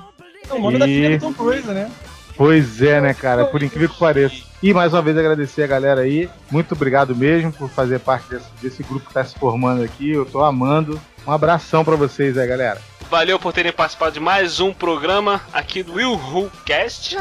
É 0.50 0.52
o 0.52 0.58
nome 0.60 0.78
da 0.78 0.86
E- 0.86 0.94
filha 0.94 1.18
do 1.18 1.26
Tom 1.26 1.32
Cruise, 1.32 1.66
né? 1.68 1.90
Pois 2.36 2.82
é, 2.82 3.00
né, 3.00 3.14
cara? 3.14 3.44
Por 3.46 3.62
incrível 3.62 3.88
que 3.88 3.98
pareça. 3.98 4.34
E 4.62 4.74
mais 4.74 4.92
uma 4.92 5.00
vez 5.00 5.16
agradecer 5.16 5.62
a 5.62 5.66
galera 5.68 6.00
aí. 6.00 6.28
Muito 6.50 6.72
obrigado 6.74 7.14
mesmo 7.14 7.52
por 7.52 7.68
fazer 7.70 8.00
parte 8.00 8.28
desse, 8.28 8.46
desse 8.60 8.82
grupo 8.82 9.06
que 9.06 9.14
tá 9.14 9.24
se 9.24 9.38
formando 9.38 9.82
aqui. 9.84 10.10
Eu 10.10 10.26
tô 10.26 10.42
amando. 10.42 11.00
Um 11.26 11.30
abração 11.32 11.84
pra 11.84 11.94
vocês 11.96 12.36
aí, 12.36 12.46
galera. 12.46 12.80
Valeu 13.14 13.38
por 13.38 13.52
terem 13.52 13.70
participado 13.70 14.10
de 14.10 14.18
mais 14.18 14.58
um 14.58 14.72
programa 14.72 15.40
aqui 15.52 15.84
do 15.84 15.92
Will 15.92 16.14
Who 16.14 16.50
Cast. 16.66 17.16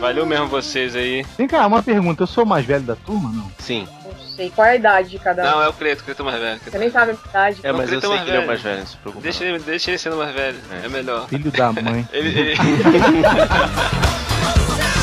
Valeu 0.00 0.26
mesmo 0.26 0.48
vocês 0.48 0.96
aí. 0.96 1.24
Vem 1.38 1.46
cá, 1.46 1.64
uma 1.64 1.80
pergunta. 1.80 2.24
Eu 2.24 2.26
sou 2.26 2.42
o 2.42 2.46
mais 2.46 2.66
velho 2.66 2.82
da 2.82 2.96
turma, 2.96 3.30
não? 3.32 3.48
Sim. 3.56 3.86
não 4.04 4.12
sei 4.34 4.50
qual 4.50 4.66
é 4.66 4.72
a 4.72 4.74
idade 4.74 5.10
de 5.10 5.18
cada 5.20 5.44
um. 5.44 5.46
Não, 5.46 5.62
é 5.62 5.68
o 5.68 5.72
Cleito, 5.72 6.02
o 6.02 6.04
Cleito 6.04 6.22
é 6.22 6.24
mais 6.24 6.40
velho. 6.40 6.60
Você 6.60 6.78
nem 6.78 6.90
sabe 6.90 7.12
a 7.12 7.28
idade. 7.28 7.60
É, 7.62 7.70
mas 7.70 7.92
eu 7.92 8.00
sei 8.00 8.08
mais 8.08 8.22
que 8.22 8.30
ele 8.30 8.36
é 8.36 8.40
o 8.40 8.40
velho. 8.40 8.48
mais 8.48 8.60
velho, 8.60 8.78
não 8.80 8.86
se 8.88 8.96
preocupe. 8.96 9.22
Deixa 9.22 9.44
ele, 9.44 9.58
deixa 9.60 9.90
ele 9.92 9.98
sendo 9.98 10.16
mais 10.16 10.34
velho, 10.34 10.58
é, 10.84 10.88
melhor. 10.88 11.28
Filho 11.28 11.52
da 11.52 11.72
mãe. 11.72 12.08
Ele, 12.12 12.36
ele... 12.36 12.56